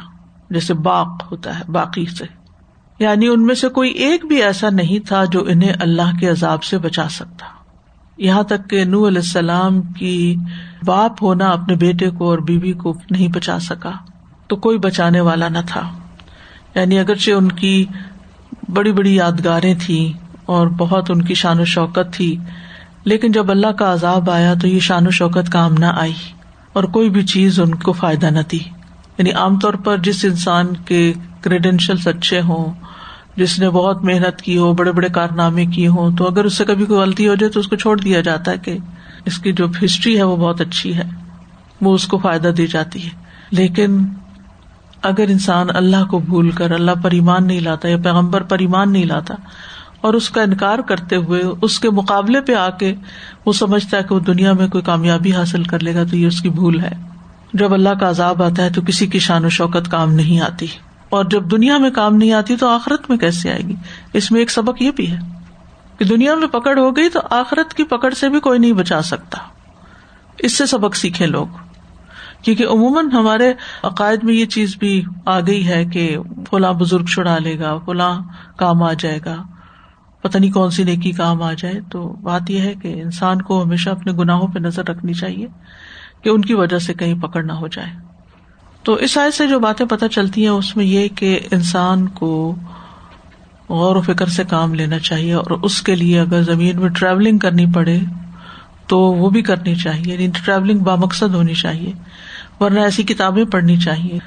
جیسے 0.50 0.74
باق 0.74 1.32
ہوتا 1.32 1.60
ہے، 1.60 1.72
باقی 1.72 2.06
سے۔ 2.06 2.26
یعنی 3.00 3.28
ان 3.28 3.46
میں 3.46 3.56
سے 3.56 3.70
کوئی 3.70 3.92
ایک 3.92 4.26
بھی 4.26 4.44
ایسا 4.44 4.70
نہیں 4.70 5.08
تھا 5.08 5.26
جو 5.26 5.46
انہیں 5.48 5.74
اللہ 5.80 6.20
کے 6.20 6.30
عذاب 6.30 6.64
سے 6.64 6.78
بچا 6.78 7.10
سکتا۔ 7.10 7.46
یہاں 8.18 8.44
تک 8.44 8.70
کہ 8.70 8.84
نو 8.84 9.08
علیہ 9.08 9.22
السلام 9.22 9.82
کی 9.82 10.36
باپ 10.86 11.24
ہونا 11.24 11.50
اپنے 11.50 11.76
بیٹے 11.76 12.10
کو 12.10 12.30
اور 12.30 12.40
بیوی 12.40 12.74
کو 12.74 12.94
نہیں 13.12 13.28
بچا 13.28 13.60
سکا، 13.60 13.92
تو 14.48 14.56
کوئی 14.56 14.78
بچانے 14.78 15.20
والا 15.20 15.48
نہ 15.50 15.58
تھا۔ 15.68 15.92
یعنی 16.76 17.00
اگرچہ 17.00 17.32
ان 17.32 17.50
کی 17.50 17.86
بڑی 18.70 18.92
بڑی 18.92 19.16
یادگاریں 19.16 19.76
تھیں 19.86 20.38
اور 20.46 20.68
بہت 20.68 21.12
ان 21.12 21.22
کی 21.22 21.34
شان 21.34 21.60
و 21.60 21.66
شوکت 21.66 22.14
تھی 22.14 22.38
لیکن 23.04 23.32
جب 23.32 23.52
اللہ 23.52 23.68
کا 23.68 23.94
عذاب 23.94 24.30
آیا 24.30 24.54
تو 24.54 24.68
یہ 24.68 24.80
شان 24.80 25.08
و 25.08 25.10
شوکت 25.10 25.52
کام 25.52 25.74
نہ 25.74 25.86
آئی 25.86 26.14
اور 26.74 26.84
کوئی 26.84 27.10
بھی 27.10 27.26
چیز 27.26 27.60
ان 27.60 27.76
کو 27.76 27.92
فائدہ 27.92 28.26
نہ 28.26 28.40
دی۔ 28.52 28.60
یعنی 29.18 29.32
عام 29.32 29.60
طور 29.60 29.74
پر 29.74 29.98
جس 29.98 30.26
انسان 30.26 30.68
کے 30.86 31.14
کریڈینشیل 31.42 31.96
اچھے 32.06 32.42
ہوں، 32.42 32.74
جس 33.36 33.60
نے 33.60 33.70
بہت 33.70 34.04
محنت 34.04 34.42
کی 34.42 34.58
ہو، 34.58 34.74
بڑے 34.74 34.92
بڑے 34.92 35.08
کارنامے 35.10 35.66
کیے 35.66 35.88
ہوں، 35.88 36.12
تو 36.18 36.28
اگر 36.28 36.46
اس 36.46 36.58
سے 36.58 36.66
کبھی 36.66 36.86
کوئی 36.86 37.00
غلطی 37.00 37.28
ہو 37.28 37.36
جائے 37.36 37.52
تو 37.52 37.60
اس 37.60 37.68
کو 37.68 37.76
چھوڑ 37.76 38.00
دیا 38.00 38.22
جاتا 38.22 38.52
ہے 38.52 38.58
کہ 38.58 38.78
اس 39.26 39.38
کی 39.38 39.52
جو 39.52 39.68
ہسٹری 39.86 40.18
ہے 40.18 40.24
وہ 40.24 40.36
بہت 40.36 40.62
اچھی 40.62 40.96
ہے، 40.96 41.04
وہ 41.82 41.96
اس 41.96 42.08
کو 42.08 42.18
فائدہ 42.18 42.48
دی 42.48 42.68
جاتی 42.68 43.04
ہے۔ 43.06 43.10
لیکن 43.52 44.06
اگر 45.02 45.26
انسان 45.28 45.68
اللہ 45.74 46.06
کو 46.06 46.20
بھول 46.20 46.52
کر، 46.52 46.72
اللہ 46.72 46.92
پر 47.04 47.12
ایمان 47.12 47.48
نہیں 47.48 47.60
لاتا 47.60 47.90
یا 47.90 47.98
پیغمبر 47.98 48.42
پر 48.42 48.60
ایمان 48.60 48.94
نہیں 48.94 49.06
لاتا 49.06 49.36
اور 50.02 50.14
اس 50.14 50.30
کا 50.30 50.42
انکار 50.42 50.80
کرتے 50.80 51.16
ہوئے 51.16 51.44
اس 51.62 51.80
کے 51.80 51.90
مقابلے 51.90 52.42
پہ 52.42 52.54
آ 52.54 52.70
کے 52.70 52.96
وہ 53.46 53.54
سمجھتا 53.54 53.98
ہے 53.98 54.04
کہ 54.04 54.16
وہ 54.16 54.20
دنیا 54.20 54.54
میں 54.54 54.68
کوئی 54.68 54.84
کامیابی 54.84 55.34
حاصل 55.34 55.64
کر 55.64 55.80
لے 55.80 55.96
گا 55.96 56.04
تو 56.04 56.16
یہ 56.16 56.28
اس 56.28 56.42
کی 56.42 56.50
بھول 56.50 56.80
ہے۔ 56.80 56.92
جب 57.54 57.74
اللہ 57.74 57.90
کا 57.90 58.10
عذاب 58.10 58.44
آتا 58.44 58.64
ہے 58.64 58.70
تو 58.70 58.82
کسی 58.82 59.08
کی 59.08 59.20
شان 59.20 59.46
و 59.46 59.50
شوکت 59.50 59.92
کام 59.92 60.14
نہیں 60.14 60.40
آتی۔ 60.40 60.68
اور 61.10 61.26
جب 61.26 61.52
دنیا 61.52 61.78
میں 61.78 61.92
کام 61.92 62.16
نہیں 62.16 62.32
آتی 62.32 62.56
تو 62.56 62.68
آخرت 62.68 63.10
میں 63.10 63.18
کیسے 63.18 63.52
آئے 63.52 63.60
گی؟ 63.60 63.76
اس 64.14 64.32
میں 64.32 64.40
ایک 64.40 64.52
سبق 64.52 64.82
یہ 64.82 64.92
بھی 64.92 65.12
ہے 65.12 65.18
کہ 65.98 66.06
دنیا 66.06 66.36
میں 66.36 66.48
پکڑ 66.48 66.80
ہو 66.80 66.96
گئی 66.96 67.10
تو 67.10 67.20
آخرت 67.30 67.74
کی 67.74 67.84
پکڑ 67.84 68.14
سے 68.14 68.30
بھی 68.30 68.40
کوئی 68.40 68.60
نہیں 68.60 68.74
بچا 68.74 69.02
سکتا۔ 69.02 69.38
اس 70.40 70.58
سے 70.58 70.66
سبق 70.66 70.96
سیکھے 70.96 71.26
لوگ۔ 71.26 71.48
کیونکہ 72.42 72.66
عموماً 72.68 73.12
ہمارے 73.12 73.54
عقائد 73.84 74.24
میں 74.24 74.34
یہ 74.34 74.46
چیز 74.46 74.76
بھی 74.80 75.04
آ 75.26 75.40
گئی 75.40 75.68
ہے 75.68 75.86
کہ 75.86 76.18
فلاں 76.50 76.74
بزرگ 76.74 77.06
چھڑا 77.06 77.38
لے 77.38 77.60
گا، 77.60 77.78
فلاں 77.86 78.22
کام 78.58 78.84
آ 78.84 78.94
جائے 78.94 79.20
گا۔ 79.26 79.36
پتہ 80.22 80.38
نہیں 80.38 80.52
کون 80.52 80.70
سی 80.70 80.84
نیکی 80.84 81.12
کام 81.12 81.42
آ 81.42 81.54
جائے، 81.54 81.80
تو 81.92 82.08
بات 82.08 82.50
یہ 82.50 82.60
ہے 82.60 82.74
کہ 82.82 82.88
انسان 82.88 83.42
کو 83.42 83.64
ہمیشہ 83.64 83.90
اپنے 83.90 84.12
گناہوں 84.12 84.48
پہ 84.48 84.60
نظر 84.60 84.90
رکھنی 84.90 85.14
چاہیے 85.14 85.48
کہ 86.22 86.30
ان 86.30 86.42
کی 86.42 86.54
وجہ 86.54 86.80
سے 86.80 86.94
کہیں 86.94 87.14
پکڑ 87.14 87.44
نہ 87.44 87.52
ہو 87.52 87.68
جائے۔ 87.68 87.90
تو 88.84 88.94
اس 88.94 89.12
سائز 89.12 89.36
سے 89.36 89.48
جو 89.48 89.60
باتیں 89.60 89.86
پتہ 89.86 90.06
چلتی 90.12 90.42
ہیں، 90.42 90.50
اس 90.50 90.78
میں 90.78 90.86
یہ 90.86 91.08
کہ 91.08 91.40
انسان 91.52 92.08
کو 92.08 92.56
غور 93.70 93.96
و 93.96 94.02
فکر 94.02 94.26
سے 94.26 94.44
کام 94.44 94.74
لینا 94.74 95.00
چاہیے 95.00 95.34
اور 95.34 95.52
اس 95.52 95.82
کے 95.82 95.96
لیے 95.96 96.20
اگر 96.20 96.42
زمین 96.42 96.80
میں 96.80 96.90
ٹریولنگ 96.90 97.38
کرنی 97.38 97.66
پڑے 97.66 98.00
تو 98.88 99.00
وہ 99.00 99.30
بھی 99.30 99.42
کرنی 99.42 99.76
چاہیے 99.76 100.14
یعنی 100.14 100.28
ٹریولنگ 100.46 100.80
بامقصد 100.80 101.36
ہونی 101.36 101.54
چاہیے، 101.54 101.94
ورنہ 102.60 102.80
ایسی 102.80 103.04
کتابیں 103.04 103.46
پڑھنی 103.46 103.78
چاہیے۔ 103.78 104.20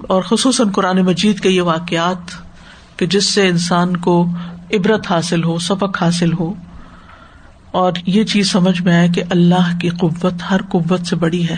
اور 0.00 0.22
خصوصاً 0.22 0.70
قرآن 0.70 0.98
مجید 0.98 1.40
کے 1.40 1.50
یہ 1.50 1.62
واقعات 1.62 2.30
کہ 2.98 3.06
جس 3.06 3.24
سے 3.24 3.48
انسان 3.48 3.96
کو 3.96 4.26
عبرت 4.72 5.10
حاصل 5.10 5.44
ہو، 5.44 5.58
سبق 5.58 6.02
حاصل 6.02 6.32
ہو۔ 6.32 6.54
اور 7.70 7.92
یہ 8.06 8.24
چیز 8.24 8.52
سمجھ 8.52 8.82
میں 8.82 8.96
آئے 8.96 9.08
کہ 9.08 9.22
اللہ 9.30 9.78
کی 9.80 9.88
قوت 9.88 10.34
ہر 10.50 10.62
قوت 10.62 11.06
سے 11.06 11.16
بڑی 11.16 11.48
ہے۔ 11.48 11.56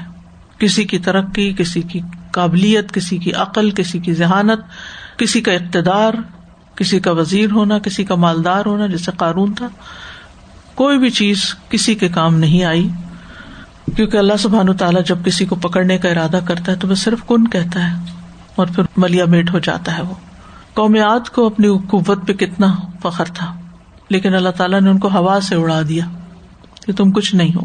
کسی 0.59 0.85
کی 0.85 0.99
ترقی، 0.99 1.53
کسی 1.59 1.83
کی 1.83 2.00
قابلیت، 2.31 2.93
کسی 2.93 3.19
کی 3.19 3.33
عقل، 3.33 3.71
کسی 3.71 3.99
کی 3.99 4.15
ذہانت، 4.15 4.61
کسی 5.19 5.41
کا 5.41 5.53
اقتدار، 5.53 6.12
کسی 6.75 7.00
کا 7.00 7.11
وزیر 7.11 7.50
ہونا، 7.50 7.79
کسی 7.79 8.05
کا 8.05 8.15
مالدار 8.15 8.67
ہونا، 8.67 8.87
جیسے 8.87 9.11
قانون 9.17 9.53
تھا۔ 9.53 9.69
کوئی 10.75 10.99
بھی 10.99 11.11
چیز 11.11 11.55
کسی 11.69 11.95
کے 11.95 12.09
کام 12.09 12.38
نہیں 12.38 12.65
آئی۔ 12.65 12.88
کیونکہ 13.97 14.17
اللہ 14.17 14.33
سبحان 14.38 14.77
تعالیٰ 14.77 15.05
جب 15.05 15.19
کسی 15.25 15.45
کو 15.45 15.55
پکڑنے 15.55 15.99
کا 15.99 16.09
ارادہ 16.09 16.41
کرتا 16.45 16.73
ہے 16.73 16.77
تو 16.77 16.88
وہ 16.88 16.95
صرف 16.95 17.19
کن 17.27 17.49
کہتا 17.49 17.91
ہے 17.91 18.12
اور 18.55 18.67
پھر 18.75 18.83
ملیا 18.97 19.25
میٹ 19.25 19.50
ہو 19.53 19.59
جاتا 19.59 19.97
ہے 19.97 20.03
وہ۔ 20.03 20.15
قومیات 20.79 21.31
کو 21.31 21.47
اپنی 21.47 21.69
قوت 21.89 22.27
پہ 22.27 22.33
کتنا 22.33 22.75
فخر 23.03 23.25
تھا، 23.25 23.55
لیکن 24.11 24.35
اللہ 24.35 24.49
تعالیٰ 24.49 24.81
نے 24.81 24.91
ان 24.91 24.99
کو 24.99 25.09
ہوا 25.09 25.41
سے 25.43 25.55
اڑا 25.55 25.81
دیا 25.89 26.05
کہ 26.87 26.93
تم 26.93 27.11
کچھ 27.11 27.35
نہیں 27.35 27.55
ہو۔ 27.55 27.61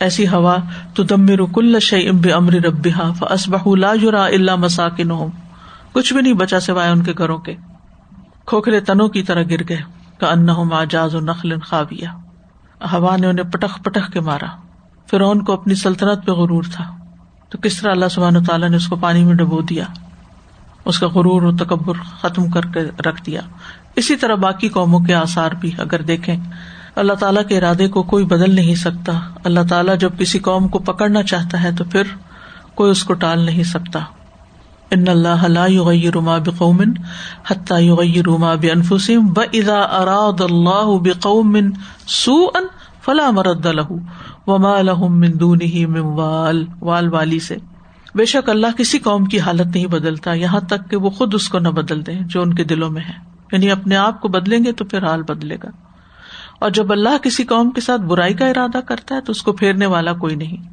ایسی 0.00 0.28
ہوا 0.28 0.56
تو 0.94 1.02
دم 1.02 1.28
رکل 1.28 1.78
امب 1.92 2.26
امر 2.34 2.52
رب 2.52 2.88
لا 3.78 3.94
جرا 3.94 4.24
اللہ 4.24 4.56
مساکن 4.56 5.10
ہو 5.10 5.28
کچھ 5.92 6.12
بھی 6.14 6.22
نہیں 6.22 6.32
بچا 6.32 6.60
سوائے 6.60 6.90
ان 6.90 7.02
کے 7.02 7.12
گھروں 7.18 7.38
کے۔ 7.38 7.54
کھوکھلے 8.46 8.80
تنوں 8.80 9.08
کی 9.08 9.22
طرح 9.22 9.42
گر 9.50 9.68
گئے 9.68 9.80
کا 10.20 10.30
ان 10.30 10.72
آجاز 10.72 11.14
و 11.14 11.20
نخل 11.20 11.60
خوابیا 11.60 12.12
ہوا 12.92 13.16
نے 13.16 13.26
انہیں 13.26 13.50
پٹخ 13.50 13.82
پٹخ 13.82 14.12
کے 14.12 14.20
مارا۔ 14.20 14.46
فرعون 15.10 15.44
کو 15.44 15.52
اپنی 15.52 15.74
سلطنت 15.74 16.26
پہ 16.26 16.32
غرور 16.32 16.62
تھا۔ 16.72 16.96
تو 17.48 17.58
کس 17.58 17.80
طرح 17.80 17.90
اللہ 17.90 18.08
سبحان 18.10 18.44
تعالیٰ 18.44 18.68
نے 18.68 18.76
اس 18.76 18.88
کو 18.88 18.96
پانی 18.96 19.24
میں 19.24 19.34
ڈبو 19.34 19.60
دیا؟ 19.60 19.84
اس 20.84 20.98
کا 20.98 21.06
غرور 21.08 21.42
و 21.42 21.56
تکبر 21.56 21.94
ختم 22.20 22.50
کر 22.50 22.66
کے 22.66 22.80
رکھ 22.80 23.24
دیا۔ 23.26 23.40
اسی 23.96 24.16
طرح 24.16 24.34
باقی 24.34 24.68
قوموں 24.68 25.00
کے 25.00 25.14
آسار 25.14 25.50
بھی 25.60 25.70
اگر 25.78 26.02
دیکھیں، 26.02 26.36
اللہ 26.96 27.12
تعالیٰ 27.12 27.42
کے 27.48 27.58
ارادے 27.58 27.88
کو 27.88 28.02
کوئی 28.02 28.24
بدل 28.24 28.54
نہیں 28.54 28.74
سکتا۔ 28.74 29.12
اللہ 29.44 29.60
تعالیٰ 29.68 29.98
جب 29.98 30.18
کسی 30.18 30.38
قوم 30.38 30.68
کو 30.68 30.78
پکڑنا 30.78 31.22
چاہتا 31.22 31.62
ہے 31.62 31.72
تو 31.72 31.84
پھر 31.84 32.02
کوئی 32.74 32.90
اس 32.90 33.04
کو 33.04 33.14
ٹال 33.14 33.38
نہیں 33.38 33.62
سکتا۔ 33.62 34.00
ان 34.90 35.04
اللہ 35.08 36.08
روما 36.14 36.38
بقومن 36.38 36.92
حتیٰ 37.50 37.96
روما 38.26 38.54
بے 38.54 38.70
انفسم 38.70 39.26
ب 39.26 39.40
ادا 39.52 39.80
اراد 39.80 40.40
اللہ 40.40 40.98
بقومن 41.02 41.70
سو 42.06 42.34
ان 42.54 42.66
فلاں 43.04 43.32
مرد 43.32 43.66
الح 43.66 43.92
وما 44.46 44.76
الحم 44.76 45.18
مندون 45.18 45.60
ہی 45.60 45.86
مال 45.86 46.66
وال 46.80 47.08
والی 47.08 47.40
سے۔ 47.40 47.56
بے 48.14 48.24
شک 48.24 48.48
اللہ 48.48 48.66
کسی 48.78 48.98
قوم 48.98 49.24
کی 49.24 49.40
حالت 49.40 49.66
نہیں 49.66 49.86
بدلتا، 49.86 50.32
یہاں 50.32 50.60
تک 50.60 50.90
کہ 50.90 50.96
وہ 50.96 51.10
خود 51.10 51.34
اس 51.34 51.48
کو 51.48 51.58
نہ 51.58 51.68
بدل 51.68 52.06
دیں 52.06 52.20
جو 52.20 52.42
ان 52.42 52.54
کے 52.54 52.64
دلوں 52.64 52.90
میں 52.90 53.02
ہے۔ 53.02 53.12
یعنی 53.52 53.70
اپنے 53.70 53.96
آپ 53.96 54.20
کو 54.20 54.28
بدلیں 54.28 54.64
گے 54.64 54.72
تو 54.72 54.84
پھر 54.84 55.04
حال 55.04 55.22
بدلے 55.22 55.56
گا۔ 55.62 55.68
اور 56.58 56.70
جب 56.70 56.92
اللہ 56.92 57.18
کسی 57.22 57.44
قوم 57.44 57.70
کے 57.70 57.80
ساتھ 57.80 58.00
برائی 58.00 58.34
کا 58.34 58.46
ارادہ 58.46 58.80
کرتا 58.80 59.14
ہے 59.14 59.20
تو 59.20 59.30
اس 59.30 59.42
کو 59.42 59.52
پھیرنے 59.52 59.86
والا 59.86 60.12
کوئی 60.12 60.34
نہیں، 60.34 60.68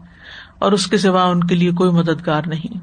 اور 0.60 0.72
اس 0.72 0.88
کے 0.88 0.98
سوا 0.98 1.24
ان 1.24 1.44
کے 1.44 1.56
لیے 1.56 1.72
کوئی 1.72 1.92
مددگار 1.92 2.42
نہیں۔ 2.48 2.78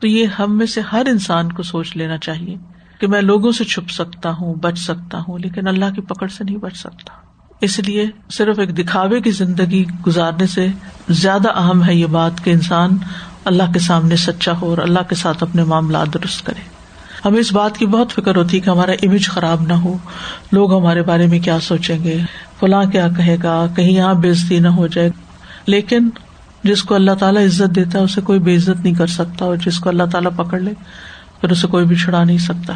تو 0.00 0.06
یہ 0.06 0.26
ہم 0.26 0.58
میں 0.58 0.66
سے 0.66 0.80
ہر 0.80 1.06
انسان 1.10 1.52
کو 1.52 1.62
سوچ 1.62 1.96
لینا 1.96 2.18
چاہیے 2.18 2.56
کہ 3.00 3.06
میں 3.06 3.22
لوگوں 3.22 3.52
سے 3.52 3.64
چھپ 3.64 3.90
سکتا 3.90 4.30
ہوں، 4.30 4.54
بچ 4.54 4.78
سکتا 4.78 5.18
ہوں، 5.18 5.38
لیکن 5.38 5.68
اللہ 5.68 5.94
کی 5.94 6.00
پکڑ 6.00 6.28
سے 6.28 6.44
نہیں 6.44 6.56
بچ 6.56 6.76
سکتا۔ 6.76 7.12
اس 7.60 7.78
لیے 7.78 8.06
صرف 8.30 8.58
ایک 8.58 8.78
دکھاوے 8.78 9.20
کی 9.20 9.30
زندگی 9.30 9.84
گزارنے 10.06 10.46
سے 10.46 10.66
زیادہ 11.08 11.48
اہم 11.48 11.84
ہے 11.84 11.94
یہ 11.94 12.06
بات 12.06 12.44
کہ 12.44 12.50
انسان 12.50 12.98
اللہ 13.48 13.72
کے 13.72 13.78
سامنے 13.78 14.16
سچا 14.16 14.52
ہو 14.52 14.70
اور 14.70 14.78
اللہ 14.78 14.98
کے 15.08 15.14
ساتھ 15.14 15.42
اپنے 15.42 15.64
معاملات 15.64 16.14
درست 16.14 16.46
کرے۔ 16.46 16.78
ہمیں 17.24 17.40
اس 17.40 17.52
بات 17.52 17.76
کی 17.76 17.86
بہت 17.86 18.12
فکر 18.12 18.36
ہوتی 18.36 18.56
ہے 18.56 18.62
کہ 18.62 18.70
ہمارا 18.70 18.92
امیج 18.92 19.28
خراب 19.28 19.62
نہ 19.62 19.72
ہو۔ 19.72 19.96
لوگ 20.52 20.78
ہمارے 20.78 21.02
بارے 21.02 21.26
میں 21.26 21.40
کیا 21.40 21.60
سوچیں 21.60 22.04
گے؟ 22.04 22.18
فلاں 22.60 22.84
کیا 22.84 23.08
کہے 23.16 23.36
گا؟ 23.42 23.66
کہیں 23.76 23.92
یہاں 23.92 24.14
بےزتی 24.14 24.58
نہ 24.58 24.68
ہو 24.68 24.86
جائے۔ 24.86 25.10
لیکن 25.66 26.08
جس 26.64 26.82
کو 26.82 26.94
اللہ 26.94 27.10
تعالیٰ 27.10 27.44
عزت 27.44 27.74
دیتا 27.76 27.98
ہے، 27.98 28.04
اسے 28.04 28.20
کوئی 28.20 28.38
بے 28.38 28.56
عزت 28.56 28.84
نہیں 28.84 28.94
کر 28.94 29.06
سکتا 29.06 29.44
اور 29.44 29.56
جس 29.56 29.78
کو 29.78 29.88
اللہ 29.88 30.02
تعالیٰ 30.12 30.30
پکڑ 30.36 30.60
لے، 30.60 30.72
پھر 31.40 31.50
اسے 31.50 31.66
کوئی 31.66 31.86
بھی 31.86 31.96
چھڑا 31.96 32.24
نہیں 32.24 32.38
سکتا۔ 32.38 32.72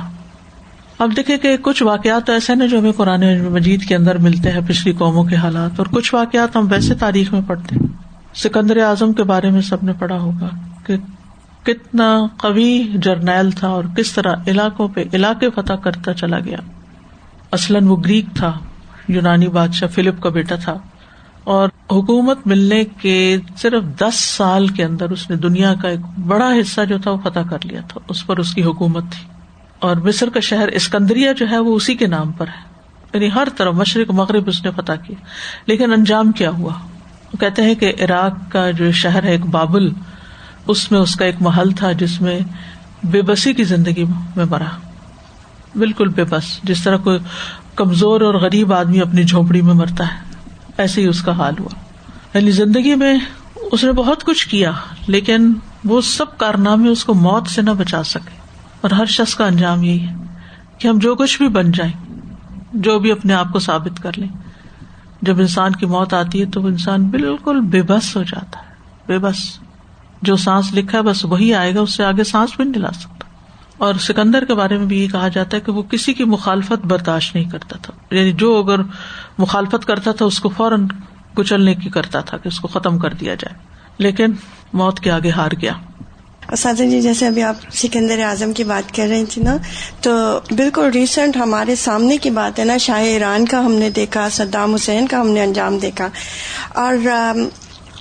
اب 0.98 1.12
دیکھیں 1.16 1.36
کہ 1.36 1.56
کچھ 1.56 1.82
واقعات 1.82 2.30
ایسے 2.30 2.54
نا 2.54 2.66
جو 2.66 2.78
ہمیں 2.78 2.92
قرآن 2.92 3.44
مجید 3.44 3.84
کے 3.84 3.96
اندر 3.96 4.18
ملتے 4.18 4.50
ہیں 4.50 4.60
پچھلی 4.66 4.92
قوموں 4.92 5.24
کے 5.24 5.36
حالات، 5.36 5.70
اور 5.78 5.86
کچھ 5.86 6.14
واقعات 6.14 6.56
ہم 6.56 6.66
ویسے 6.70 6.94
تاریخ 6.94 7.32
میں 7.32 7.40
پڑھتے 7.46 7.76
ہیں۔ 7.76 8.01
سکندر 8.34 8.76
اعظم 8.76 9.12
کے 9.12 9.22
بارے 9.22 9.50
میں 9.50 9.60
سب 9.60 9.76
نے 9.82 9.92
پڑھا 9.92 10.18
ہوگا 10.18 10.48
کہ 10.86 10.96
کتنا 11.62 12.26
قوی 12.36 12.84
جرنیل 12.94 13.50
تھا 13.50 13.68
اور 13.68 13.84
کس 13.96 14.12
طرح 14.12 14.36
علاقوں 14.46 14.88
پہ 14.88 15.04
علاقے 15.12 15.50
فتح 15.50 15.72
کرتا 15.72 16.14
چلا 16.14 16.38
گیا۔ 16.38 16.56
اصلاً 17.50 17.84
وہ 17.84 17.96
گریک 17.96 18.24
تھا، 18.34 18.58
یونانی 19.08 19.48
بادشاہ 19.48 19.88
فلپ 19.88 20.22
کا 20.22 20.28
بیٹا 20.28 20.54
تھا۔ 20.54 20.78
اور 21.44 21.68
حکومت 21.92 22.38
ملنے 22.46 22.84
کے 22.84 23.36
صرف 23.56 23.82
دس 23.98 24.14
سال 24.14 24.68
کے 24.68 24.84
اندر 24.84 25.10
اس 25.10 25.30
نے 25.30 25.36
دنیا 25.36 25.74
کا 25.82 25.88
ایک 25.88 26.20
بڑا 26.26 26.50
حصہ 26.60 26.80
جو 26.84 26.98
تھا 26.98 27.10
وہ 27.10 27.18
فتح 27.24 27.40
کر 27.50 27.58
لیا 27.64 27.80
تھا، 27.88 28.00
اس 28.08 28.26
پر 28.26 28.36
اس 28.36 28.54
کی 28.54 28.62
حکومت 28.62 29.04
تھی۔ 29.10 29.28
اور 29.78 29.96
مصر 29.96 30.30
کا 30.30 30.40
شہر 30.40 30.68
اسکندریا 30.68 31.32
جو 31.32 31.50
ہے 31.50 31.58
وہ 31.58 31.76
اسی 31.76 31.94
کے 31.94 32.06
نام 32.06 32.32
پر 32.32 32.46
ہے۔ 32.46 32.72
یعنی 33.14 33.30
ہر 33.34 33.48
طرف 33.56 33.74
مشرق 33.74 34.10
مغرب 34.10 34.48
اس 34.48 34.64
نے 34.64 34.70
فتح 34.76 34.92
کیا۔ 35.06 35.16
لیکن 35.66 35.92
انجام 35.92 36.32
کیا 36.32 36.50
ہوا؟ 36.50 36.74
کہتے 37.40 37.62
ہیں 37.62 37.74
کہ 37.74 37.92
عراق 38.00 38.52
کا 38.52 38.70
جو 38.70 38.92
شہر 38.92 39.22
ہے 39.22 39.30
ایک 39.30 39.46
بابل، 39.46 39.88
اس 40.66 40.90
میں 40.90 41.00
اس 41.00 41.14
کا 41.14 41.24
ایک 41.24 41.34
محل 41.40 41.70
تھا 41.70 41.92
جس 41.92 42.20
میں 42.20 42.40
بے 43.02 43.22
بسی 43.22 43.52
کی 43.52 43.64
زندگی 43.64 44.04
میں 44.36 44.44
مرا۔ 44.44 44.76
بالکل 45.76 46.08
بے 46.08 46.24
بس، 46.24 46.62
جس 46.62 46.84
طرح 46.84 46.96
کوئی 46.96 47.18
کمزور 47.76 48.20
اور 48.20 48.34
غریب 48.34 48.72
آدمی 48.72 49.00
اپنی 49.00 49.24
جھونپڑی 49.24 49.60
میں 49.60 49.74
مرتا 49.74 50.04
ہے، 50.04 50.18
ایسے 50.76 51.00
ہی 51.00 51.06
اس 51.06 51.22
کا 51.22 51.32
حال 51.32 51.54
ہوا۔ 51.60 51.74
یعنی 52.34 52.50
زندگی 52.50 52.94
میں 52.94 53.18
اس 53.72 53.84
نے 53.84 53.92
بہت 53.92 54.24
کچھ 54.24 54.48
کیا، 54.48 54.72
لیکن 55.06 55.52
وہ 55.84 56.00
سب 56.00 56.38
کارنامے 56.38 56.88
اس 56.88 57.04
کو 57.04 57.14
موت 57.14 57.48
سے 57.48 57.62
نہ 57.62 57.70
بچا 57.70 58.02
سکے۔ 58.02 58.36
اور 58.80 58.90
ہر 58.90 59.06
شخص 59.06 59.34
کا 59.34 59.46
انجام 59.46 59.82
یہی 59.82 60.00
ہے 60.00 60.14
کہ 60.78 60.88
ہم 60.88 60.98
جو 60.98 61.14
کچھ 61.14 61.38
بھی 61.38 61.48
بن 61.48 61.72
جائیں، 61.72 61.92
جو 62.72 62.98
بھی 62.98 63.12
اپنے 63.12 63.34
آپ 63.34 63.52
کو 63.52 63.58
ثابت 63.58 64.02
کر 64.02 64.10
لیں۔ 64.16 64.28
جب 65.22 65.40
انسان 65.40 65.72
کی 65.72 65.86
موت 65.86 66.14
آتی 66.14 66.40
ہے 66.40 66.46
تو 66.46 66.62
وہ 66.62 66.68
انسان 66.68 67.04
بالکل 67.04 67.60
بے 67.60 67.82
بس 67.82 68.16
ہو 68.16 68.22
جاتا 68.22 68.58
ہے، 68.58 68.74
بے 69.06 69.18
بس۔ 69.18 69.36
جو 70.22 70.36
سانس 70.36 70.74
لکھا 70.74 70.98
ہے، 70.98 71.02
بس 71.02 71.24
وہی 71.24 71.54
آئے 71.54 71.74
گا، 71.74 71.80
اس 71.80 71.94
سے 71.94 72.04
آگے 72.04 72.24
سانس 72.24 72.50
بھی 72.56 72.64
نہیں 72.64 72.82
لا 72.82 72.92
سکتا۔ 72.92 73.24
اور 73.78 73.94
سکندر 73.94 74.44
کے 74.44 74.54
بارے 74.54 74.78
میں 74.78 74.86
بھی 74.86 75.02
یہ 75.02 75.08
کہا 75.08 75.28
جاتا 75.28 75.56
ہے 75.56 75.62
کہ 75.62 75.72
وہ 75.72 75.82
کسی 75.82 76.14
کی 76.14 76.24
مخالفت 76.24 76.86
برداشت 76.86 77.34
نہیں 77.34 77.50
کرتا 77.50 77.76
تھا۔ 77.82 78.14
یعنی 78.14 78.32
جو 78.32 78.58
اگر 78.58 78.82
مخالفت 79.38 79.84
کرتا 79.86 80.12
تھا، 80.12 80.24
اس 80.26 80.40
کو 80.40 80.48
فوراً 80.48 80.86
کچلنے 81.34 81.74
کی 81.74 81.90
کرتا 81.90 82.20
تھا 82.20 82.38
کہ 82.38 82.48
اس 82.48 82.60
کو 82.60 82.68
ختم 82.68 82.98
کر 82.98 83.14
دیا 83.14 83.34
جائے۔ 83.34 83.58
لیکن 83.98 84.32
موت 84.72 85.00
کے 85.00 85.10
آگے 85.10 85.30
ہار 85.30 85.50
گیا۔ 85.62 85.72
اساتذہ 86.50 86.82
جی 86.82 87.00
جیسے 87.00 87.26
ابھی 87.26 87.42
آپ 87.42 87.54
سکندر 87.74 88.18
اعظم 88.18 88.52
کی 88.52 88.64
بات 88.64 88.94
کر 88.94 89.06
رہی 89.08 89.24
تھی 89.24 89.42
نا، 89.42 89.56
تو 90.00 90.12
بالکل 90.50 90.90
ریسنٹ 90.90 91.36
ہمارے 91.36 91.74
سامنے 91.74 92.16
کی 92.16 92.30
بات 92.30 92.58
ہے 92.58 92.64
نا، 92.64 92.76
شاہ 92.76 93.02
ایران 93.02 93.46
کا 93.46 93.64
ہم 93.64 93.72
نے 93.72 93.90
دیکھا، 93.90 94.28
صدام 94.32 94.74
حسین 94.74 95.06
کا 95.06 95.20
ہم 95.20 95.28
نے 95.28 95.42
انجام 95.42 95.78
دیکھا 95.78 96.08
اور 96.74 96.94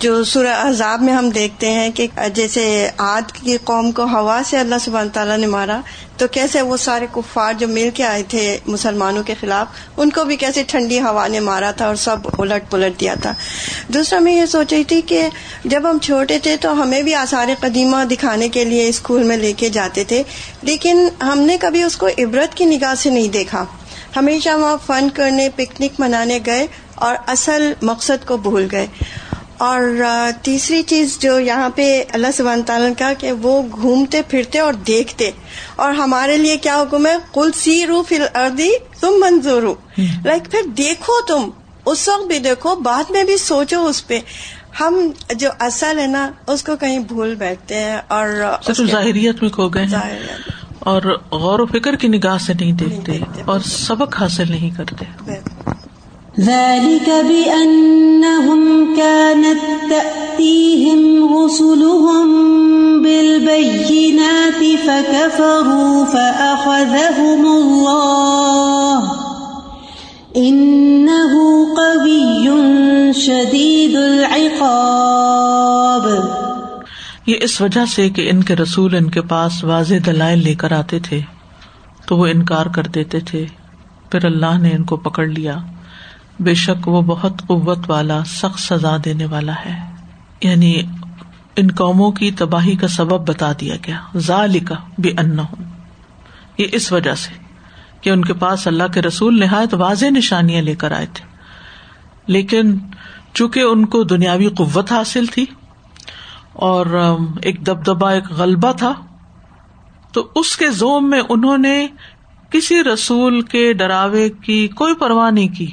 جو 0.02 0.24
سورہ 0.24 0.54
عذاب 0.58 1.02
میں 1.02 1.14
ہم 1.14 1.30
دیکھتے 1.30 1.72
ہیں 1.72 1.90
کہ 1.92 2.08
جیسے 2.34 2.64
آد 2.98 3.32
کی 3.32 3.58
قوم 3.64 3.92
کو 3.92 4.04
ہوا 4.04 4.42
سے 4.46 4.58
اللہ 4.58 4.76
سبحانہ 4.82 5.10
تعالیٰ 5.10 5.38
نے 5.38 5.48
مارا، 5.48 5.80
تو 6.18 6.28
کیسے 6.28 6.62
وہ 6.62 6.78
سارے 6.78 7.08
کفار 7.12 7.54
جو 7.54 7.68
مل 7.68 7.90
کے 7.94 8.04
آئے 8.04 8.24
تھے 8.24 8.58
مسلمانوں 8.68 9.24
کے 9.24 9.34
خلاف، 9.40 9.68
ان 9.98 10.10
کو 10.10 10.24
بھی 10.26 10.36
کیسے 10.36 10.64
ٹھنڈی 10.68 11.00
ہوا 11.02 11.28
نے 11.28 11.40
مارا 11.40 11.72
تھا 11.72 11.88
اور 11.88 11.96
سب 11.96 12.18
الٹ 12.40 12.72
پلٹ 12.72 13.00
دیا 13.00 13.14
تھا۔ 13.22 13.34
دوسرا 13.88 14.20
میں 14.20 14.34
یہ 14.34 14.46
سوچ 14.46 14.74
رہی 14.74 14.84
تھی 14.84 15.02
کہ 15.02 15.28
جب 15.66 15.90
ہم 15.90 15.98
چھوٹے 16.00 16.40
تھے 16.40 16.58
تو 16.58 16.74
ہمیں 16.82 17.02
بھی 17.04 17.16
آثار 17.16 17.48
قدیمہ 17.60 18.04
دکھانے 18.12 18.50
کے 18.50 18.66
لیے 18.66 18.90
اسکول 18.90 19.24
میں 19.24 19.38
لے 19.38 19.54
کے 19.54 19.70
جاتے 19.70 20.04
تھے، 20.04 20.24
لیکن 20.62 21.08
ہم 21.22 21.40
نے 21.40 21.58
کبھی 21.62 21.84
اس 21.84 21.98
کو 21.98 22.08
عبرت 22.08 22.58
کی 22.58 22.66
نگاہ 22.66 22.96
سے 22.96 23.10
نہیں 23.10 23.28
دیکھا۔ 23.28 23.66
ہمیشہ 24.16 24.50
وہاں 24.50 24.78
فن 24.86 25.08
کرنے، 25.14 25.50
پکنک 25.56 26.00
منانے 26.00 26.40
گئے 26.46 26.68
اور 26.96 27.16
اصل 27.28 27.72
مقصد 27.82 28.28
کو 28.28 28.38
بھول 28.38 28.68
گئے۔ 28.72 28.88
اور 29.62 29.82
تیسری 30.42 30.84
چیز 30.84 31.20
جو 31.20 31.40
یہاں 31.40 31.70
پہ 31.76 32.04
اللہ 32.14 32.28
سبحانہ 32.34 32.62
تعالیٰ 32.62 32.90
کا 33.00 33.14
کہ 33.18 33.32
وہ 33.32 33.62
گھومتے 33.82 34.22
پھرتے 34.22 34.60
اور 34.60 34.74
دیکھتے۔ 34.74 35.32
اور 35.76 35.92
ہمارے 35.92 36.38
لیے 36.38 36.58
کیا 36.58 36.82
حکم 36.82 37.06
ہے؟ 37.06 37.16
کل 37.34 37.52
سی 37.56 37.88
رو 37.88 38.04
فل 38.04 38.26
اردی 38.36 38.70
تم 39.00 39.08
منظور 39.08 39.64
لائک 40.26 40.52
پھر 40.52 40.62
دیکھو 40.78 41.14
تم 41.28 41.50
اس 41.86 42.08
وقت 42.10 42.28
بھی 42.28 42.40
دیکھو 42.40 42.76
بعد 42.76 43.12
میں 43.12 43.24
بھی 43.24 43.38
سوچو 43.38 43.86
اس 43.86 44.08
پہ۔ 44.08 44.20
ہم 44.80 45.08
جو 45.36 45.50
اصل 45.60 46.00
ہے 46.00 46.08
نا 46.08 46.32
اس 46.48 46.64
کو 46.64 46.76
کہیں 46.76 47.00
بھول 47.00 47.36
بیٹھتے 47.36 47.76
ہیں 47.76 47.98
اور 48.08 48.28
ظاہریت 48.92 49.42
میں 49.42 49.50
کھو 49.50 49.70
گئے 49.70 49.86
اور 50.80 51.02
غور 51.32 51.60
و 51.60 51.66
فکر 51.66 51.96
کی 51.96 52.08
نگاہ 52.08 52.38
سے 52.38 52.54
نہیں 52.54 52.72
دیکھتے 52.72 53.20
اور 53.46 53.60
سبق 53.60 54.22
حاصل 54.22 54.44
نہیں 54.50 54.78
کرتے۔ 54.78 55.06
ذلك 56.42 57.10
بأنهم 57.10 58.60
كانت 58.96 59.90
تأتيهم 59.90 61.02
رسلهم 61.38 62.28
بالبينات 63.04 64.64
فكفروا 64.86 66.06
فأخذهم 66.12 67.46
الله. 67.46 69.08
إنه 70.38 71.34
قوي 71.76 72.48
شديد 73.12 73.96
العقاب. 73.96 74.76
یہ 77.26 77.36
اس 77.42 77.62
وجہ 77.62 77.86
سے 77.86 78.10
کہ 78.10 78.30
ان 78.30 78.44
کے 78.44 78.56
رسول 78.56 78.96
ان 78.96 79.10
کے 79.10 79.22
پاس 79.22 79.64
واضح 79.64 79.96
دلائل 80.06 80.44
لے 80.44 80.56
کر 80.56 80.72
آتے 80.72 81.00
تھے 81.00 81.22
تو 82.08 82.18
وہ 82.18 82.28
انکار 82.28 82.66
کر 82.66 82.84
دیتے 82.84 83.20
تھے، 83.20 83.46
پھر 84.12 84.26
اللہ 84.26 84.58
نے 84.62 84.72
ان 84.72 84.84
کو 84.84 84.98
پکڑ 84.98 85.28
لیا۔ 85.28 85.58
بے 86.42 86.54
شک 86.54 86.88
وہ 86.88 87.02
بہت 87.02 87.42
قوت 87.48 87.80
والا، 87.88 88.24
سخت 88.26 88.60
سزا 88.60 88.98
دینے 89.06 89.26
والا 89.26 89.54
ہے۔ 89.66 89.92
یعنی 90.42 90.82
ان 91.56 91.68
قوموں 91.78 92.12
کی 92.12 92.32
تباہی 92.32 92.76
کا 92.76 92.88
سبب 92.88 93.30
بتا 93.30 93.52
دیا 93.60 93.76
گیا۔ 93.88 94.02
ظال 94.18 94.58
بے 94.98 95.10
ان 95.10 95.38
یہ 96.58 96.66
اس 96.72 96.92
وجہ 96.92 97.16
سے 97.16 97.34
کہ 98.02 98.10
ان 98.10 98.26
کے 98.26 98.34
پاس 98.34 98.68
اللہ 98.68 98.84
کے 98.94 99.02
رسول 99.02 99.40
نہایت 99.40 99.74
واضح 99.74 100.06
نشانیاں 100.06 100.62
لے 100.62 100.76
کر 100.76 100.92
آئے 100.92 101.06
تھے۔ 101.14 101.26
لیکن 102.28 102.78
چونکہ 103.34 103.60
ان 103.60 103.86
کو 103.86 104.04
دنیاوی 104.04 104.48
قوت 104.48 104.92
حاصل 104.92 105.26
تھی 105.26 105.46
اور 106.54 106.86
ایک 107.42 107.68
دبدبا 107.68 108.12
ایک 108.12 108.32
غلبہ 108.32 108.72
تھا، 108.72 108.94
تو 110.12 110.28
اس 110.36 110.58
کے 110.58 110.72
زوم 110.72 111.10
میں 111.10 111.22
انہوں 111.30 111.58
نے 111.58 111.88
کسی 112.50 112.84
رسول 112.84 113.42
کے 113.42 113.74
ڈراوے 113.74 114.30
کی 114.30 114.68
کوئی 114.68 114.96
پرواہ 114.96 115.32
نہیں 115.32 115.48
کی۔ 115.48 115.68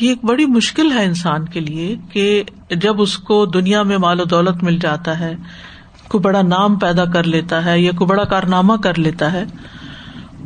یہ 0.00 0.08
ایک 0.08 0.24
بڑی 0.24 0.46
مشکل 0.46 0.92
ہے 0.92 1.04
انسان 1.04 1.44
کے 1.44 1.60
لیے 1.60 1.96
کہ 2.12 2.42
جب 2.70 3.00
اس 3.00 3.18
کو 3.18 3.46
دنیا 3.46 3.82
میں 3.82 3.98
مال 3.98 4.20
و 4.20 4.24
دولت 4.24 4.62
مل 4.62 4.78
جاتا 4.78 5.18
ہے 5.18 5.34
کوئی 6.08 6.22
بڑا 6.22 6.42
نام 6.42 6.78
پیدا 6.78 7.04
کر 7.04 7.24
لیتا 7.24 7.64
ہے 7.64 7.80
یا 7.80 7.90
کوئی 7.96 8.08
بڑا 8.08 8.24
کارنامہ 8.24 8.72
کر 8.76 8.98
لیتا 8.98 9.32
ہے، 9.32 9.44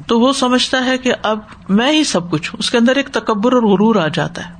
تو 0.06 0.20
وہ 0.20 0.32
سمجھتا 0.32 0.84
ہے 0.84 0.98
کہ 0.98 1.12
اب 1.22 1.38
میں 1.68 1.92
ہی 1.92 2.04
سب 2.04 2.30
کچھ 2.30 2.50
اس 2.58 2.70
کے 2.70 2.78
اندر 2.78 2.96
ایک 2.96 3.08
تکبر 3.08 3.52
اور 3.52 3.62
غرور 3.62 3.96
آ 3.96 4.08
جاتا 4.08 4.48
ہے۔ 4.48 4.54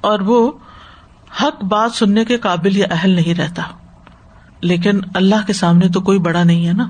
اور 0.00 0.20
وہ 0.20 0.52
حق 1.42 1.64
بات 1.64 1.92
سننے 1.92 2.24
کے 2.24 2.36
قابل 2.36 2.76
یا 2.76 2.86
اہل 2.90 3.10
نہیں 3.10 3.34
رہتا۔ 3.34 3.62
لیکن 4.60 5.00
اللہ 5.14 5.46
کے 5.46 5.52
سامنے 5.52 5.88
تو 5.88 6.00
کوئی 6.00 6.18
بڑا 6.18 6.44
نہیں 6.44 6.66
ہے 6.66 6.72
نا۔ 6.72 6.88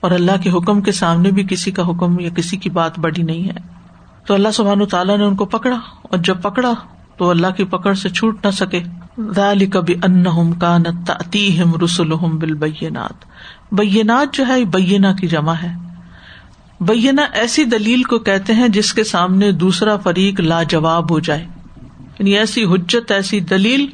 اور 0.00 0.10
اللہ 0.10 0.42
کے 0.42 0.50
حکم 0.50 0.80
کے 0.80 0.92
سامنے 0.92 1.30
بھی 1.30 1.44
کسی 1.50 1.70
کا 1.70 1.88
حکم 1.88 2.20
یا 2.20 2.28
کسی 2.28 2.56
کی 2.56 2.70
بات 2.70 2.98
بڑی 2.98 3.22
نہیں 3.22 3.44
ہے۔ 3.44 3.73
تو 4.26 4.34
اللہ 4.34 4.48
سبحان 4.54 4.86
تعالیٰ 4.86 5.18
نے 5.18 5.24
ان 5.24 5.34
کو 5.34 5.44
پکڑا 5.44 5.78
اور 6.02 6.18
جب 6.18 6.42
پکڑا 6.42 6.72
تو 7.16 7.30
اللہ 7.30 7.46
کی 7.46 7.64
پکڑ 7.64 7.94
سے 7.94 8.08
چھوٹ 8.08 8.46
نہ 8.46 8.50
سکے۔ 8.50 8.82
کبھی 9.72 9.94
ان 10.02 10.52
کا 10.52 10.78
نتیم 10.78 11.72
رسول 11.84 12.12
بل 12.12 12.54
بینات 12.54 13.24
بینات 13.72 14.34
جو 14.34 14.46
ہے 14.46 14.64
بینا 14.64 15.12
کی 15.12 15.28
جمع 15.28 15.52
ہے۔ 15.52 15.74
بینا 16.80 17.22
ایسی 17.32 17.64
دلیل 17.64 18.02
کو 18.02 18.18
کہتے 18.18 18.54
ہیں 18.54 18.68
جس 18.68 18.94
کے 18.94 19.04
سامنے 19.04 19.52
دوسرا 19.52 19.96
فریق 19.96 20.40
لاجواب 20.40 21.10
ہو 21.10 21.18
جائے۔ 21.18 21.46
یعنی 22.18 22.30
ایسی 22.30 22.64
حجت، 22.64 23.10
ایسی 23.10 23.40
دلیل 23.40 23.86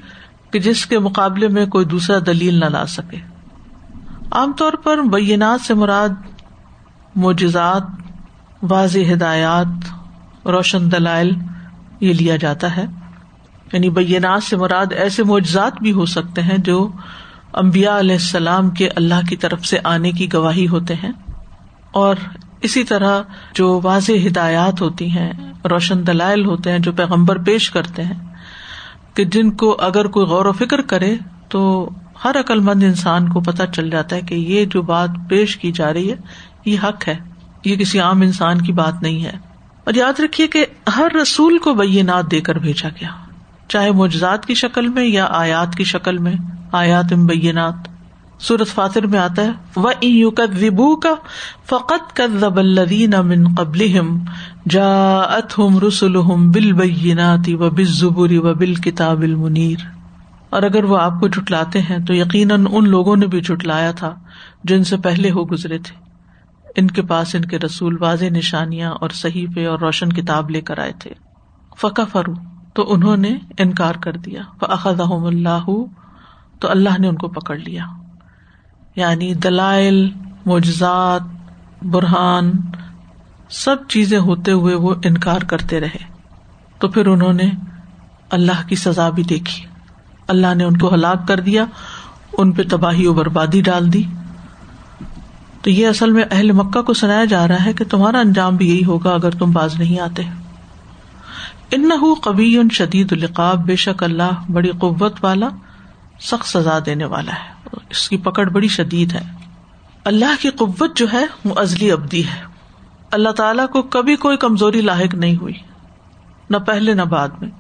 کہ 0.51 0.59
جس 0.59 0.87
کے 0.87 0.99
مقابلے 0.99 1.49
میں 1.49 1.67
کوئی 1.67 1.85
دوسرا 1.85 2.19
دلیل 2.27 2.55
نہ 2.55 2.65
لا 2.65 2.87
سکے۔ 2.87 3.17
عام 4.31 4.53
طور 4.53 4.73
پر 4.73 4.99
بینات 4.99 5.61
سے 5.61 5.75
مراد 5.75 6.09
معجزات، 7.17 7.83
واضح 8.63 9.13
ہدایات 9.13 10.00
روشن 10.45 10.93
دلائل 10.93 11.33
یہ 12.01 12.13
لیا 12.13 12.37
جاتا 12.37 12.77
ہے۔ 12.77 12.85
یعنی 13.73 13.91
بینات 13.91 14.43
سے 14.43 14.57
مراد 14.57 14.87
ایسے 14.93 15.25
معجزات 15.25 15.73
بھی 15.83 15.93
ہو 15.93 16.07
سکتے 16.07 16.43
ہیں 16.43 16.59
جو 16.59 16.91
امبیا 17.53 17.99
علیہ 17.99 18.15
السلام 18.15 18.71
کے 18.71 18.89
اللہ 18.89 19.29
کی 19.29 19.37
طرف 19.37 19.67
سے 19.67 19.79
آنے 19.85 20.13
کی 20.13 20.33
گواہی 20.33 20.69
ہوتے 20.69 20.95
ہیں۔ 20.95 21.13
اور 21.93 22.17
اسی 22.61 22.85
طرح 22.85 23.23
جو 23.55 23.81
واضح 23.85 24.13
ہدایات 24.27 24.81
ہوتی 24.81 25.11
ہیں، 25.11 25.33
روشن 25.71 26.07
دلائل 26.07 26.47
ہوتے 26.47 26.73
ہیں 26.73 26.79
جو 26.79 26.93
پیغمبر 26.93 27.39
پیش 27.39 27.71
کرتے 27.71 28.03
ہیں 28.05 28.35
کہ 29.15 29.25
جن 29.25 29.51
کو 29.51 29.77
اگر 29.81 30.07
کوئی 30.07 30.27
غور 30.27 30.45
و 30.45 30.53
فکر 30.53 30.81
کرے 30.81 31.17
تو 31.49 31.91
ہر 32.25 32.41
عقل 32.41 32.61
مند 32.61 32.83
انسان 32.83 33.29
کو 33.29 33.41
پتہ 33.41 33.63
چل 33.75 33.91
جاتا 33.91 34.17
ہے 34.17 34.21
کہ 34.21 34.35
یہ 34.35 34.65
جو 34.65 34.83
بات 34.83 35.11
پیش 35.29 35.57
کی 35.57 35.73
جا 35.73 35.93
رہی 35.93 36.11
ہے، 36.11 36.17
یہ 36.65 36.77
حق 36.83 37.09
ہے۔ 37.09 37.17
یہ 37.65 37.77
کسی 37.77 38.01
عام 38.01 38.21
انسان 38.21 38.61
کی 38.61 38.73
بات 38.73 39.03
نہیں 39.03 39.25
ہے۔ 39.25 39.50
اور 39.91 39.97
یاد 39.97 40.21
رکھیے 40.21 40.47
کہ 40.47 40.67
ہر 40.97 41.09
رسول 41.23 41.59
کو 41.59 41.75
بینات 41.75 42.31
دے 42.31 42.41
کر 42.41 42.59
بھیجا 42.59 42.89
گیا۔ 42.89 43.09
چاہے 43.69 43.91
معجزات 43.91 44.47
کی 44.47 44.55
شکل 44.55 44.89
میں 44.89 45.05
یا 45.05 45.27
آیات 45.31 45.75
کی 45.75 45.85
شکل 45.85 46.19
میں، 46.19 46.33
آیات 46.73 47.13
بینات۔ 47.13 47.75
سورت 48.39 48.69
فاتر 48.69 49.07
میں 49.07 49.19
آتا 49.19 49.43
ہے 49.43 49.51
وہ 49.77 50.05
یو 50.05 50.31
کبو 50.31 50.97
کا 50.97 51.15
فقت 51.67 52.21
الدین 52.57 53.15
امن 53.15 53.55
قبل 53.55 53.87
جا 54.69 55.19
اتم 55.19 55.79
رسول 55.79 56.51
بل 56.51 56.73
بیناتی 56.73 57.55
و 57.55 57.71
بل 57.71 57.85
زبری 57.85 58.39
و 58.39 58.55
بل 58.55 58.75
کتاب 58.75 59.21
المنیر 59.21 59.87
اور 60.51 60.63
اگر 60.63 60.85
وہ 60.85 60.99
آپ 60.99 61.21
کو 61.21 61.29
جٹلاتے 61.29 61.81
ہیں 61.81 61.99
تو 61.99 62.15
یقیناً 62.15 62.67
ان 62.71 62.89
لوگوں 62.89 63.17
نے 63.17 63.27
بھی 63.27 63.41
جٹلایا 63.41 63.91
تھا 63.91 64.15
جو 64.65 64.77
ان 64.77 64.85
سے 64.85 64.97
پہلے 64.97 65.31
ہو 65.31 65.51
گزرے 65.51 65.79
تھے۔ 65.79 66.10
ان 66.77 66.87
کے 66.87 67.03
پاس 67.03 67.35
ان 67.35 67.45
کے 67.45 67.59
رسول 67.59 67.97
واضح 68.01 68.25
نشانیاں 68.25 68.91
اور 68.91 69.11
صحیح 69.11 69.47
اور 69.57 69.79
روشن 69.79 70.13
کتاب 70.13 70.51
لے 70.51 70.61
کر 70.61 70.79
آئے 70.79 70.93
تھے۔ 70.99 71.11
فقہ 71.77 72.03
فرو 72.13 72.33
تو 72.75 72.93
انہوں 72.93 73.17
نے 73.17 73.35
انکار 73.59 73.95
کر 73.95 74.13
دیا۔ 74.13 74.43
فخذ 74.61 75.01
اللہ 75.11 75.71
تو 76.61 76.71
اللہ 76.71 76.99
نے 76.99 77.09
ان 77.09 77.17
کو 77.17 77.29
پکڑ 77.29 77.57
لیا۔ 77.57 77.85
یعنی 78.97 79.35
دلائل، 79.35 80.11
معجزات، 80.47 81.21
برہان، 81.85 82.53
سب 83.51 83.77
چیزیں 83.89 84.19
ہوتے 84.19 84.53
ہوئے 84.53 84.75
وہ 84.75 84.95
انکار 85.05 85.41
کرتے 85.41 85.81
رہے۔ 85.81 86.05
تو 86.79 86.89
پھر 86.89 87.07
انہوں 87.07 87.33
نے 87.33 87.51
اللہ 88.31 88.69
کی 88.69 88.77
سزا 88.77 89.11
بھی 89.11 89.23
دیکھی۔ 89.23 89.67
اللہ 90.29 90.55
نے 90.55 90.65
ان 90.65 90.77
کو 90.77 90.95
ہلاک 90.95 91.29
کر 91.29 91.41
دیا، 91.41 91.65
ان 92.39 92.53
پہ 92.53 92.63
تباہی 92.71 93.07
و 93.07 93.15
بربادی 93.15 93.61
ڈال 93.61 93.93
دی۔ 93.93 94.03
تو 95.63 95.71
یہ 95.71 95.89
اصل 95.89 96.11
میں 96.11 96.25
اہل 96.31 96.53
مکہ 96.53 96.83
کو 96.83 96.95
سنایا 96.95 97.25
جا 97.25 97.49
رہا 97.49 97.65
ہے 97.65 97.73
کہ 97.73 97.85
تمہارا 97.85 98.19
انجام 98.19 98.57
بھی 98.57 98.69
یہی 98.69 98.85
ہوگا 98.85 99.11
اگر 99.11 99.31
تم 99.31 99.51
باز 99.51 99.79
نہیں 99.79 100.01
آتے۔ 100.01 100.23
ان 101.71 101.89
نہ 101.89 101.95
ان 102.27 102.69
شدید 102.73 103.13
القاب 103.13 103.67
بے 103.67 103.77
شک 103.77 104.03
اللہ 104.03 104.51
بڑی 104.53 104.71
قوت 104.71 105.25
والا، 105.25 105.49
سخت 106.21 106.49
سزا 106.49 106.79
دینے 106.87 107.05
والا 107.05 107.33
ہے۔ 107.33 107.77
اس 107.91 108.09
کی 108.09 108.17
پکڑ 108.17 108.49
بڑی 108.49 108.69
شدید 108.69 109.13
ہے۔ 109.13 109.21
اللہ 110.05 110.41
کی 110.41 110.51
قوت 110.51 110.97
جو 110.97 111.07
ہے، 111.13 111.27
وہ 111.45 111.55
ازلی 111.57 111.91
ابدی 111.91 112.27
ہے۔ 112.27 112.43
اللہ 113.13 113.29
تعالی 113.29 113.63
کو 113.73 113.83
کبھی 113.83 114.17
کوئی 114.17 114.37
کمزوری 114.37 114.81
لاحق 114.81 115.15
نہیں 115.15 115.37
ہوئی، 115.37 115.55
نہ 116.51 116.57
پہلے 116.57 116.95
نہ 116.95 117.03
بعد 117.03 117.29
میں۔ 117.41 117.51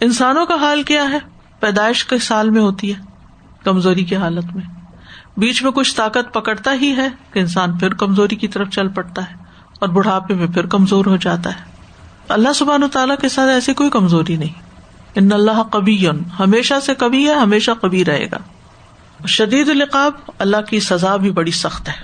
انسانوں 0.00 0.46
کا 0.46 0.54
حال 0.54 0.82
کیا 0.82 1.02
ہے؟ 1.10 1.18
پیدائش 1.60 2.04
کے 2.04 2.18
سال 2.18 2.50
میں 2.50 2.62
ہوتی 2.62 2.94
ہے، 2.94 3.00
کمزوری 3.64 4.04
کی 4.04 4.16
حالت 4.16 4.44
میں۔ 4.54 4.81
بیچ 5.36 5.62
میں 5.62 5.72
کچھ 5.72 5.96
طاقت 5.96 6.34
پکڑتا 6.34 6.72
ہی 6.80 6.96
ہے 6.96 7.08
کہ 7.32 7.38
انسان 7.38 7.78
پھر 7.78 7.94
کمزوری 7.94 8.36
کی 8.36 8.48
طرف 8.48 8.68
چل 8.68 8.88
پڑتا 8.88 9.22
ہے 9.30 9.36
اور 9.80 9.88
بڑھاپے 9.88 10.34
میں 10.34 10.46
پھر 10.46 10.66
کمزور 10.66 11.06
ہو 11.06 11.16
جاتا 11.16 11.50
ہے۔ 11.50 11.72
اللہ 12.28 12.52
سبحان 12.52 12.82
و 12.82 12.88
تعالیٰ 12.88 13.16
کے 13.20 13.28
ساتھ 13.28 13.50
ایسی 13.50 13.74
کوئی 13.74 13.90
کمزوری 13.90 14.36
نہیں۔ 14.36 14.60
ان 15.14 15.32
اللہ 15.32 15.62
کبھی 15.62 16.08
ہمیشہ 16.38 16.74
سے 16.82 16.94
کبھی 16.94 17.28
ہے، 17.28 17.34
ہمیشہ 17.34 17.70
کبھی 17.82 18.04
رہے 18.04 18.26
گا۔ 18.32 18.38
شدید 19.26 19.68
القاب 19.68 20.12
اللہ 20.38 20.56
کی 20.56 20.80
سزا 20.80 21.16
بھی 21.16 21.30
بڑی 21.30 21.50
سخت 21.50 21.88
ہے۔ 21.88 21.94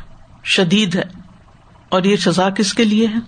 شدید 0.45 0.95
ہے۔ 0.95 1.03
اور 1.89 2.03
یہ 2.03 2.17
سزا 2.17 2.51
کس 2.51 2.75
کے 2.75 2.85
لیے 2.85 3.07
ہے؟ 3.07 3.19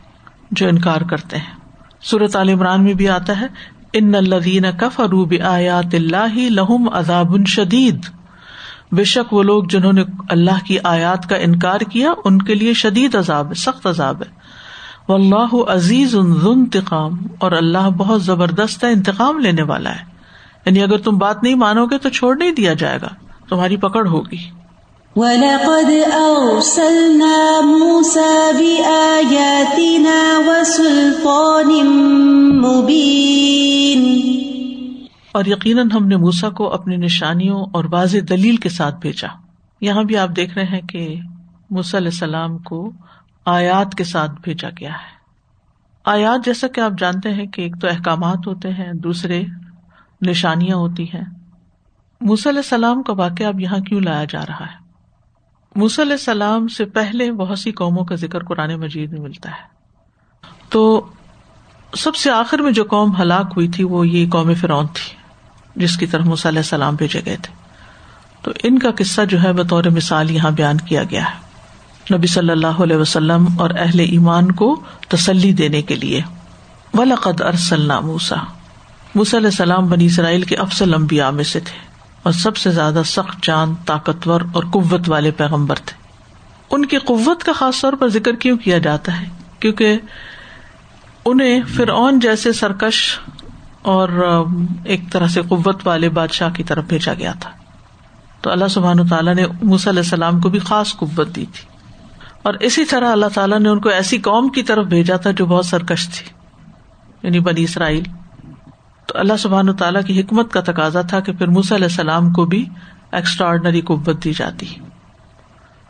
جو 0.51 0.69
انکار 0.69 1.01
کرتے 1.01 1.37
ہیں۔ 1.37 1.55
صورت 2.03 2.37
عال 2.37 2.49
عمران 2.49 2.85
میں 2.85 2.93
بھی 2.93 3.09
آتا 3.09 3.41
ہے، 3.41 3.47
ان 3.93 4.15
الدین 4.15 4.65
کف 4.79 5.01
اروب 5.01 5.35
آیات 5.45 5.95
اللہ 5.95 6.35
لہم 6.35 6.89
عذاب 6.93 7.47
شدید۔ 7.47 8.01
بے 8.93 9.05
شک 9.05 9.33
وہ 9.33 9.43
لوگ 9.43 9.65
جنہوں 9.65 9.93
نے 9.93 10.03
اللہ 10.29 10.65
کی 10.67 10.77
آیات 10.85 11.29
کا 11.29 11.37
انکار 11.37 11.81
کیا، 11.81 12.13
ان 12.25 12.43
کے 12.43 12.55
لیے 12.55 12.73
شدید 12.73 13.15
عذاب 13.15 13.49
ہے، 13.49 13.55
سخت 13.55 13.87
عذاب 13.87 14.23
ہے۔ 14.23 14.31
وہ 15.09 15.15
اللہ 15.15 15.71
عزیز 15.71 16.17
انتقام، 16.17 17.27
اور 17.39 17.53
اللہ 17.53 17.91
بہت 17.97 18.23
زبردست 18.23 18.85
ہے 18.85 18.93
انتقام 18.93 19.39
لینے 19.39 19.63
والا 19.63 19.91
ہے۔ 19.91 20.11
یعنی 20.67 20.83
اگر 20.83 20.99
تم 20.99 21.19
بات 21.19 21.43
نہیں 21.43 21.55
مانو 21.55 21.87
گے 21.87 21.99
تو 21.99 22.09
چھوڑ 22.09 22.37
نہیں 22.37 22.51
دیا 22.51 22.75
جائے 22.75 22.99
گا، 23.03 23.09
تمہاری 23.49 23.77
پکڑ 23.77 24.07
ہوگی۔ 24.07 24.61
وَلَقَدْ 25.17 25.91
أَرْسَلْنَا 26.15 27.61
مُوسَى 27.61 28.53
بِآيَاتِنَا 28.59 30.39
وَسُلْطَانٍ 30.47 31.85
مُبِينٍ 32.65 34.50
اور 35.33 35.45
یقیناً 35.45 35.91
ہم 35.91 36.07
نے 36.07 36.17
موسا 36.17 36.51
کو 36.51 36.73
اپنی 36.73 36.97
نشانیوں 36.97 37.67
اور 37.73 37.85
واضح 37.91 38.19
دلیل 38.29 38.57
کے 38.57 38.69
ساتھ 38.69 38.95
بھیجا۔ 39.01 39.29
یہاں 39.81 40.03
بھی 40.03 40.17
آپ 40.17 40.29
دیکھ 40.37 40.55
رہے 40.55 40.65
ہیں 40.65 40.81
کہ 40.81 41.21
موسی 41.71 41.97
علیہ 41.97 42.09
السلام 42.09 42.59
کو 42.59 42.93
آیات 43.45 43.95
کے 43.95 44.05
ساتھ 44.05 44.31
بھیجا 44.43 44.69
گیا 44.71 44.93
ہے۔ 44.93 45.21
آیات 46.05 46.45
جیسا 46.45 46.67
کہ 46.69 46.81
آپ 46.81 46.93
جانتے 46.99 47.35
ہیں 47.35 47.47
کہ 47.47 47.63
ایک 47.63 47.75
تو 47.81 47.89
احکامات 47.89 48.47
ہوتے 48.47 48.71
ہیں، 48.71 48.93
دوسرے 48.93 49.45
نشانیاں 50.23 50.77
ہوتی 50.77 51.05
ہیں۔ 51.05 51.25
علیہ 52.21 52.57
السلام 52.57 53.03
کا 53.03 53.13
واقعہ 53.13 53.47
اب 53.47 53.61
یہاں 53.61 53.79
کیوں 53.79 54.01
لایا 54.01 54.25
جا 54.25 54.47
رہا 54.47 54.67
ہے؟ 54.67 54.91
علیہ 56.03 56.13
السلام 56.13 56.69
سے 56.69 56.85
پہلے 56.85 57.33
بہت 57.33 57.59
سی 57.59 57.73
قوموں 57.73 58.05
کا 58.05 58.15
ذکر 58.15 58.45
قرآن 58.45 58.75
مجید 58.75 59.13
میں 59.13 59.21
ملتا 59.21 59.51
ہے۔ 59.51 59.69
تو 60.69 61.07
سب 61.95 62.15
سے 62.15 62.31
آخر 62.31 62.59
میں 62.59 62.73
جو 62.73 62.85
قوم 62.85 63.17
ہلاک 63.17 63.53
ہوئی 63.57 63.69
تھی 63.69 63.85
وہ 63.85 64.09
یہ 64.09 64.31
قوم 64.31 64.55
فرعون 64.55 64.87
تھی۔ 64.87 65.20
جس 65.77 65.97
کی 65.97 66.07
طرف 66.07 66.23
علیہ 66.23 66.59
السلام 66.59 66.95
بھیجے 66.95 67.21
گئے 67.25 67.37
تھے۔ 67.43 67.55
تو 68.43 68.51
ان 68.63 68.79
کا 68.79 68.91
قصہ 68.99 69.21
جو 69.29 69.43
ہے 69.43 69.53
بطور 69.53 69.85
مثال 69.85 70.31
یہاں 70.31 70.51
بیان 70.51 70.77
کیا 70.77 71.03
گیا 71.05 71.25
ہے۔ 71.25 71.51
نبی 72.17 72.27
صلی 72.27 72.51
اللہ 72.51 72.83
علیہ 72.83 72.97
وسلم 72.97 73.47
اور 73.59 73.71
اہل 73.79 74.01
ایمان 74.01 74.53
کو 74.53 74.85
تسلی 75.09 75.53
دینے 75.53 75.83
کے 75.83 75.95
لیے۔ 75.95 76.23
ولقد 76.95 77.41
ارسلنا 77.41 78.01
موسا 78.01 78.37
موسی 79.15 79.37
علیہ 79.37 79.47
السلام 79.47 79.87
بنی 79.87 80.07
اسرائیل 80.07 80.43
کے 80.43 80.57
افسل 80.57 80.95
انبیاء 80.95 81.31
میں 81.31 81.45
سے 81.45 81.61
تھے 81.61 81.87
اور 82.23 82.33
سب 82.33 82.57
سے 82.57 82.71
زیادہ 82.71 83.03
سخت 83.07 83.43
چاند 83.43 83.75
طاقتور 83.87 84.41
اور 84.53 84.65
قوت 84.65 85.09
والے 85.09 85.31
پیغمبر 85.31 85.77
تھے۔ 85.77 86.01
ان 86.71 86.87
کی 86.87 86.99
قوت 86.99 87.45
کا 87.45 87.53
خاص 87.53 87.81
طور 87.81 87.93
پر 87.93 88.09
ذکر 88.09 88.35
کیوں 88.35 88.59
کیا 88.59 88.79
جاتا 88.79 89.21
ہے؟ 89.21 89.27
کیونکہ 89.61 89.99
انہیں 91.25 91.61
فرعون 91.77 92.19
جیسے 92.19 92.53
سرکش 92.53 93.19
اور 93.83 94.09
ایک 94.85 95.01
طرح 95.11 95.27
سے 95.27 95.43
قوت 95.43 95.87
والے 95.87 96.09
بادشاہ 96.09 96.51
کی 96.51 96.65
طرف 96.65 96.85
بھیجا 96.85 97.15
گیا 97.15 97.33
تھا۔ 97.41 97.51
تو 98.41 98.51
اللہ 98.51 98.69
سبحان 98.69 99.07
تعالیٰ 99.07 99.35
نے 99.35 99.47
موسی 99.63 99.91
علیہ 99.91 100.01
السلام 100.01 100.41
کو 100.41 100.49
بھی 100.49 100.59
خاص 100.59 100.97
قوت 100.97 101.27
دی 101.27 101.47
تھی۔ 101.53 101.65
اور 102.43 102.55
اسی 102.55 102.85
طرح 102.85 103.13
اللہ 103.13 103.27
تعالیٰ 103.35 103.59
نے 103.59 103.69
ان 103.69 103.81
کو 103.81 103.89
ایسی 103.89 104.19
قوم 104.19 104.49
کی 104.49 104.63
طرف 104.63 104.87
بھیجا 104.87 105.17
تھا 105.17 105.31
جو 105.31 105.47
بہت 105.47 105.67
سرکش 105.67 106.09
تھی۔ 106.09 106.27
یعنی 107.23 107.41
بنی 107.41 107.63
اسرائیل۔ 107.63 108.03
تو 109.07 109.19
اللہ 109.19 109.37
سبحان 109.39 109.77
تعالیٰ 109.77 110.03
کی 110.07 110.21
حکمت 110.21 110.53
کا 110.53 110.61
تقاضا 110.61 111.03
تھا 111.03 111.21
کہ 111.21 111.33
پھر 111.33 111.47
موسی 111.47 111.75
علیہ 111.75 111.85
السلام 111.85 112.33
کو 112.33 112.45
بھی 112.45 112.69
ایکسٹرا 113.13 113.49
آرڈنری 113.49 113.81
قوت 113.81 114.25
دی 114.25 114.33
جاتی۔ 114.33 114.67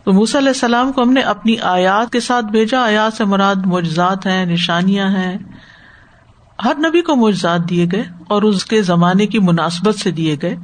تو 0.05 0.13
موسی 0.13 0.39
علیہ 0.39 0.49
السلام 0.49 0.93
کو 0.93 1.03
ہم 1.03 1.13
نے 1.13 1.21
اپنی 1.21 1.59
آیات 1.59 2.13
کے 2.13 2.21
ساتھ 2.21 2.47
بھیجا۔ 2.47 2.81
آیات 2.81 3.13
سے 3.13 3.25
مراد 3.25 3.55
معجزات 3.65 4.27
ہیں، 4.27 4.47
نشانیاں 4.47 5.09
ہیں۔ 5.09 5.39
ہر 6.65 6.73
نبی 6.79 7.01
کو 7.01 7.17
معجزات 7.17 7.71
دیے 7.71 7.87
گئے 7.93 8.03
اور 8.29 8.43
اس 8.43 8.65
کے 8.65 8.83
زمانے 8.83 9.27
کی 9.27 9.39
مناسبت 9.39 9.95
سے 9.95 10.11
دیے 10.11 10.37
گئے۔ 10.43 10.57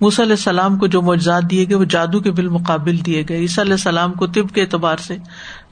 موسی 0.00 0.22
علیہ 0.22 0.32
السلام 0.32 0.78
کو 0.78 0.86
جو 0.86 1.02
معجزات 1.02 1.42
دیے 1.50 1.64
گئے، 1.68 1.74
وہ 1.74 1.84
جادو 1.84 2.20
کے 2.20 2.30
بالمقابل 2.30 2.96
دیے 3.06 3.24
گئے۔ 3.28 3.36
عیسیٰ 3.38 3.64
علیہ 3.64 3.72
السلام 3.72 4.12
کو 4.12 4.26
طب 4.26 4.54
کے 4.54 4.60
اعتبار 4.60 4.96
سے، 4.96 5.16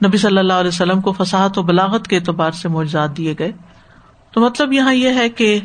نبی 0.06 0.16
صلی 0.16 0.38
اللہ 0.38 0.52
علیہ 0.52 0.68
وسلم 0.68 1.00
کو 1.00 1.12
فساحت 1.12 1.58
و 1.58 1.62
بلاغت 1.62 2.08
کے 2.08 2.16
اعتبار 2.16 2.50
سے 2.50 2.68
معجزات 2.68 3.16
دیے 3.16 3.34
گئے۔ 3.38 3.52
تو 4.32 4.40
مطلب 4.40 4.72
یہاں 4.72 4.94
یہ 4.94 5.08
ہے 5.08 5.28
کہ 5.28 5.60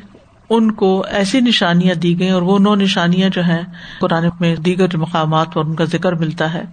ان 0.49 0.71
کو 0.71 1.05
ایسی 1.11 1.39
نشانیاں 1.39 1.95
دی 1.95 2.19
گئی 2.19 2.29
اور 2.29 2.41
وہ 2.41 2.59
نو 2.59 2.75
نشانیاں 2.75 3.29
جو 3.29 3.43
ہیں، 3.43 3.61
قرآن 3.99 4.23
میں 4.39 4.55
دیگر 4.55 4.97
مقامات 4.97 5.53
پر 5.53 5.65
ان 5.65 5.75
کا 5.75 5.83
ذکر 5.83 6.13
ملتا 6.13 6.53
ہے۔ 6.53 6.63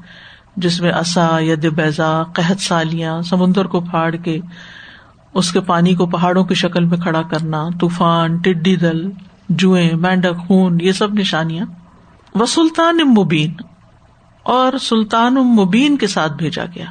جس 0.56 0.80
میں 0.80 0.90
اصا 0.90 1.38
ید 1.40 1.70
بیزا 1.70 2.22
قحط 2.22 2.60
سالیاں، 2.60 3.22
سمندر 3.22 3.64
کو 3.64 3.80
پھاڑ 3.80 4.16
کے 4.16 4.38
اس 5.34 5.52
کے 5.52 5.60
پانی 5.60 5.94
کو 5.94 6.06
پہاڑوں 6.06 6.44
کی 6.44 6.54
شکل 6.54 6.84
میں 6.84 6.98
کھڑا 6.98 7.22
کرنا، 7.22 7.68
طوفان، 7.80 8.36
ٹڈی 8.36 8.76
دل، 8.76 9.10
جوئیں، 9.48 9.90
مینڈک، 9.94 10.46
خون، 10.46 10.78
یہ 10.80 10.92
سب 10.92 11.14
نشانیاں۔ 11.14 11.66
وہ 12.34 12.46
سلطان 12.46 12.96
مبین، 12.96 13.54
اور 14.42 14.78
سلطان 14.78 15.34
مبین 15.34 15.96
کے 15.96 16.06
ساتھ 16.06 16.32
بھیجا 16.32 16.64
گیا۔ 16.64 16.84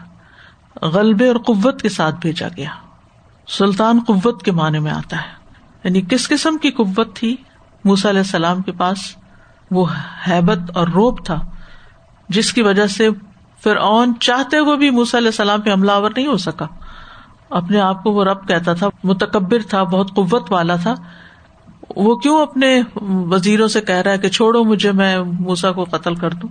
غلبے 0.81 1.27
اور 1.27 1.35
قوت 1.35 1.81
کے 1.81 1.89
ساتھ 1.89 2.15
بھیجا 2.21 2.47
گیا۔ 2.57 2.69
سلطان 3.47 3.99
قوت 4.07 4.43
کے 4.43 4.51
معنی 4.51 4.79
میں 4.79 4.91
آتا 4.91 5.17
ہے۔ 5.17 5.31
یعنی 5.83 6.01
کس 6.01 6.27
قسم 6.27 6.57
کی 6.57 6.71
قوت 6.71 7.15
تھی؟ 7.15 7.35
موسی 7.85 8.09
علیہ 8.09 8.19
السلام 8.19 8.61
کے 8.61 8.71
پاس 8.71 8.97
وہ 9.71 9.85
حیبت 10.27 10.77
اور 10.77 10.87
روب 10.87 11.25
تھا، 11.25 11.39
جس 12.29 12.53
کی 12.53 12.61
وجہ 12.61 12.87
سے 12.87 13.09
پھر 13.63 13.75
اون 13.75 14.13
چاہتے 14.19 14.57
ہوئے 14.57 14.77
بھی 14.77 14.89
موسی 14.89 15.17
علیہ 15.17 15.27
السلام 15.27 15.61
پہ 15.61 15.73
حملہ 15.73 15.91
آور 15.91 16.11
نہیں 16.15 16.27
ہو 16.27 16.37
سکا۔ 16.37 16.65
اپنے 17.51 17.79
آپ 17.79 18.03
کو 18.03 18.11
وہ 18.11 18.23
رب 18.23 18.47
کہتا 18.47 18.73
تھا، 18.73 18.87
متکبر 19.03 19.59
تھا، 19.69 19.83
بہت 19.83 20.15
قوت 20.15 20.51
والا 20.51 20.75
تھا۔ 20.75 20.95
وہ 21.95 22.15
کیوں 22.15 22.41
اپنے 22.41 22.81
وزیروں 23.01 23.67
سے 23.67 23.81
کہہ 23.81 23.95
رہا 23.95 24.11
ہے 24.11 24.17
کہ 24.17 24.29
چھوڑو 24.29 24.63
مجھے، 24.63 24.91
میں 24.91 25.19
موسا 25.19 25.71
کو 25.71 25.83
قتل 25.83 26.15
کر 26.15 26.29
دوں؟ 26.29 26.49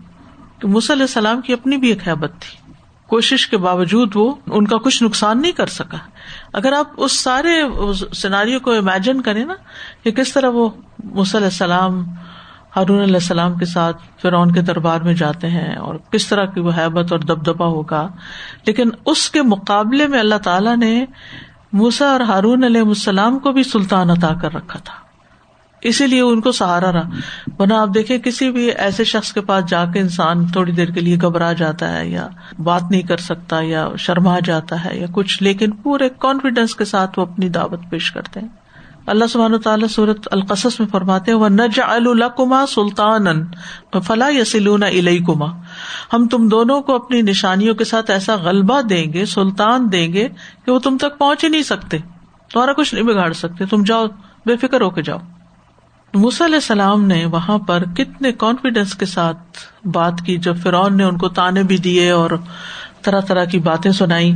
کہ 0.60 0.68
موسی 0.68 0.92
علیہ 0.92 1.02
السلام 1.02 1.40
کی 1.40 1.52
اپنی 1.52 1.76
بھی 1.76 1.88
ایک 1.88 2.08
حیبت 2.08 2.32
تھی۔ 2.40 2.72
کوشش 3.06 3.48
کے 3.48 3.56
باوجود 3.56 4.16
وہ 4.16 4.34
ان 4.46 4.66
کا 4.66 4.76
کچھ 4.76 5.02
نقصان 5.02 5.42
نہیں 5.42 5.52
کر 5.52 5.66
سکا۔ 5.66 5.96
اگر 6.52 6.72
آپ 6.72 6.86
اس 6.96 7.20
سارے 7.20 7.62
سیناریو 8.12 8.60
کو 8.60 8.70
امیجن 8.70 9.20
کریں 9.20 9.44
نا، 9.44 9.54
کہ 10.04 10.10
کس 10.10 10.32
طرح 10.32 10.48
وہ 10.48 10.68
علیہ 11.34 11.44
السلام 11.44 12.04
ہارون 12.76 13.02
علیہ 13.02 13.14
السلام 13.14 13.54
کے 13.54 13.64
ساتھ 13.64 14.02
فرعون 14.22 14.52
کے 14.52 14.60
دربار 14.60 15.00
میں 15.00 15.14
جاتے 15.14 15.48
ہیں 15.48 15.76
اور 15.76 15.94
کس 16.10 16.26
طرح 16.26 16.44
کی 16.44 16.60
وہ 16.60 16.70
حیبت 16.76 17.12
اور 17.12 17.20
دبدبا 17.20 17.66
ہوگا۔ 17.66 18.08
لیکن 18.66 18.90
اس 19.06 19.30
کے 19.30 19.42
مقابلے 19.42 20.06
میں 20.06 20.20
اللہ 20.20 20.34
تعالیٰ 20.34 20.76
نے 20.76 21.04
موسا 21.72 22.04
اور 22.06 22.20
ہارون 22.20 22.64
علیہ 22.64 22.80
السلام 22.80 23.38
کو 23.38 23.52
بھی 23.52 23.62
سلطان 23.62 24.10
عطا 24.10 24.34
کر 24.42 24.54
رکھا 24.54 24.78
تھا۔ 24.78 24.94
اسی 25.80 26.06
لیے 26.06 26.20
ان 26.20 26.40
کو 26.40 26.52
سہارا 26.52 26.92
رہا۔ 26.92 27.08
ورنہ 27.58 27.74
آپ 27.74 27.88
دیکھیں 27.94 28.18
کسی 28.18 28.50
بھی 28.50 28.70
ایسے 28.70 29.04
شخص 29.04 29.32
کے 29.32 29.40
پاس 29.40 29.64
جا 29.68 29.84
کے 29.84 30.00
انسان 30.00 30.46
تھوڑی 30.46 30.72
دیر 30.72 30.88
کے 30.88 31.00
لیے 31.00 31.16
گھبرا 31.16 31.52
جاتا 31.52 31.96
ہے 31.96 32.08
یا 32.08 32.28
بات 32.58 32.82
نہیں 32.90 33.02
کر 33.02 33.16
سکتا 33.16 33.60
یا 33.60 33.88
شرما 33.98 34.38
جاتا 34.44 34.84
ہے 34.84 34.98
یا 34.98 35.06
کچھ، 35.12 35.42
لیکن 35.42 35.70
پورے 35.70 36.08
کانفیڈینس 36.18 36.74
کے 36.76 36.84
ساتھ 36.84 37.18
وہ 37.18 37.26
اپنی 37.26 37.48
دعوت 37.48 37.80
پیش 37.90 38.12
کرتے 38.12 38.40
ہیں۔ 38.40 38.48
اللہ 39.10 39.26
سبحانہ 39.26 39.56
تعالیٰ 39.56 39.88
صورت 39.88 40.28
القصص 40.30 40.80
میں 40.80 40.88
فرماتے 40.88 41.32
وہ 41.32 41.48
نج 41.48 41.80
الکما 41.86 42.66
سلطان 42.66 43.26
فلاح 44.06 44.30
یسلون 44.30 44.82
علیہ 44.82 45.32
ہم 46.12 46.28
تم 46.28 46.48
دونوں 46.48 46.80
کو 46.80 46.94
اپنی 46.94 47.22
نشانیوں 47.22 47.74
کے 47.74 47.84
ساتھ 47.84 48.10
ایسا 48.10 48.36
غلبہ 48.36 48.80
دیں 48.80 49.12
گے، 49.12 49.24
سلطان 49.26 49.92
دیں 49.92 50.12
گے 50.12 50.28
کہ 50.66 50.72
وہ 50.72 50.78
تم 50.78 50.96
تک 50.98 51.18
پہنچ 51.18 51.44
ہی 51.44 51.48
نہیں 51.48 51.62
سکتے، 51.62 51.98
تمہارا 52.52 52.72
کچھ 52.72 52.94
نہیں 52.94 53.04
بگاڑ 53.04 53.32
سکتے، 53.32 53.66
تم 53.66 53.82
جاؤ، 53.82 54.06
بے 54.46 54.56
فکر 54.56 54.80
ہو 54.80 54.90
کے 54.90 55.02
جاؤ۔ 55.02 55.18
موسی 56.14 56.44
علیہ 56.44 56.54
السلام 56.54 57.04
نے 57.04 57.24
وہاں 57.24 57.58
پر 57.58 57.82
کتنے 57.96 58.32
کانفیڈینس 58.32 58.94
کے 58.94 59.06
ساتھ 59.06 59.38
بات 59.86 60.14
کی، 60.26 60.36
جب 60.36 60.56
فرعون 60.56 60.96
نے 60.96 61.04
ان 61.04 61.18
کو 61.18 61.28
تانے 61.28 61.62
بھی 61.62 61.76
دیے 61.76 62.10
اور 62.10 62.30
طرح 63.02 63.20
طرح 63.20 63.44
کی 63.44 63.58
باتیں 63.58 63.90
سنائی۔ 63.90 64.32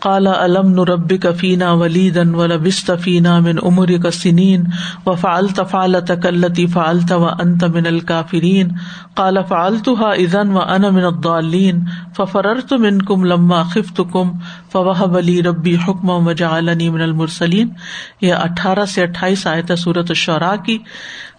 کالا 0.00 0.32
علم 0.44 0.68
نربی 0.74 1.18
کفینا 1.18 1.72
ولیدن 1.78 2.34
و 2.34 2.46
لبستفینا 2.46 3.38
من 3.40 3.58
عمر 3.62 3.92
کا 4.02 4.10
سنین 4.10 4.64
و 5.06 5.14
فعلت 5.16 5.60
فعلت 5.70 6.12
کلتی 6.22 6.66
فعلت 6.74 7.12
و 7.12 7.24
انت 7.24 7.64
من 7.76 7.86
الکافرین 7.86 8.68
قال، 9.14 9.38
فعلتها 9.48 10.10
اذن 10.24 10.52
و 10.52 10.58
انا 10.74 10.90
من 10.90 11.04
الضالین 11.04 11.80
ففررت 12.16 12.72
منکم 12.82 13.24
لما 13.24 13.62
خفتکم 13.64 14.30
فوهب 14.72 15.24
لي 15.28 15.36
ربی 15.42 15.74
حکم 15.86 16.12
وجعلنی 16.26 16.88
من 16.90 17.02
المرسلین 17.02 17.72
یہ 18.20 18.44
اٹھارہ 18.48 18.84
سے 18.94 19.02
اٹھائیس 19.02 19.46
آیت 19.46 19.72
سورت 19.78 20.14
الشعراء 20.16 20.54
کی، 20.66 20.78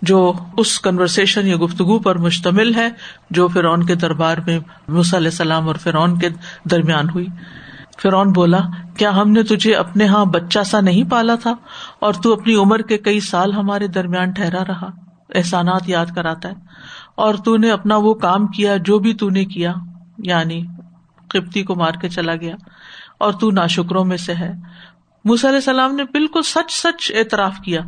جو 0.01 0.19
اس 0.57 0.79
کنورسیشن 0.81 1.47
یا 1.47 1.55
گفتگو 1.61 1.99
پر 1.99 2.17
مشتمل 2.25 2.75
ہے 2.75 2.89
جو 3.37 3.47
فرعون 3.53 3.85
کے 3.85 3.95
دربار 4.03 4.37
میں 4.47 4.59
موسی 4.97 5.17
علیہ 5.17 5.33
السلام 5.35 5.67
اور 5.67 5.81
فرعون 5.83 6.17
کے 6.19 6.29
درمیان 6.71 7.09
ہوئی۔ 7.15 7.27
فرون 8.01 8.31
بولا، 8.31 8.59
کیا 8.97 9.09
ہم 9.09 9.31
نے 9.31 9.43
تجھے 9.43 9.75
اپنے 9.75 10.03
یہاں 10.03 10.25
بچہ 10.25 10.59
سا 10.65 10.81
نہیں 10.81 11.11
پالا 11.11 11.35
تھا؟ 11.35 11.53
اور 11.99 12.13
تو 12.13 12.33
اپنی 12.33 12.55
عمر 12.55 12.79
کے 12.79 12.97
کئی 12.97 13.19
سال 13.19 13.53
ہمارے 13.53 13.87
درمیان 13.87 14.31
ٹھہرا 14.31 14.63
رہا، 14.67 14.89
احسانات 15.35 15.89
یاد 15.89 16.05
کراتا 16.15 16.49
ہے۔ 16.49 16.53
اور 17.15 17.35
تو 17.35 17.57
نے 17.57 17.71
اپنا 17.71 17.97
وہ 17.97 18.13
کام 18.13 18.47
کیا 18.47 18.77
جو 18.77 18.99
بھی 18.99 19.13
تو 19.13 19.29
نے 19.29 19.45
کیا 19.45 19.73
یعنی 20.17 20.65
قبطی 21.27 21.63
کو 21.63 21.75
مار 21.75 21.91
کے 21.91 22.09
چلا 22.09 22.35
گیا۔ 22.35 22.55
اور 23.19 23.33
تو 23.33 23.51
نا 23.51 23.67
شکروں 23.67 24.05
میں 24.05 24.17
سے 24.17 24.33
ہے۔ 24.33 24.51
علیہ 25.25 25.49
السلام 25.49 25.95
نے 25.95 26.03
بالکل 26.03 26.41
سچ 26.41 26.71
سچ 26.71 27.11
اعتراف 27.15 27.59
کیا۔ 27.59 27.81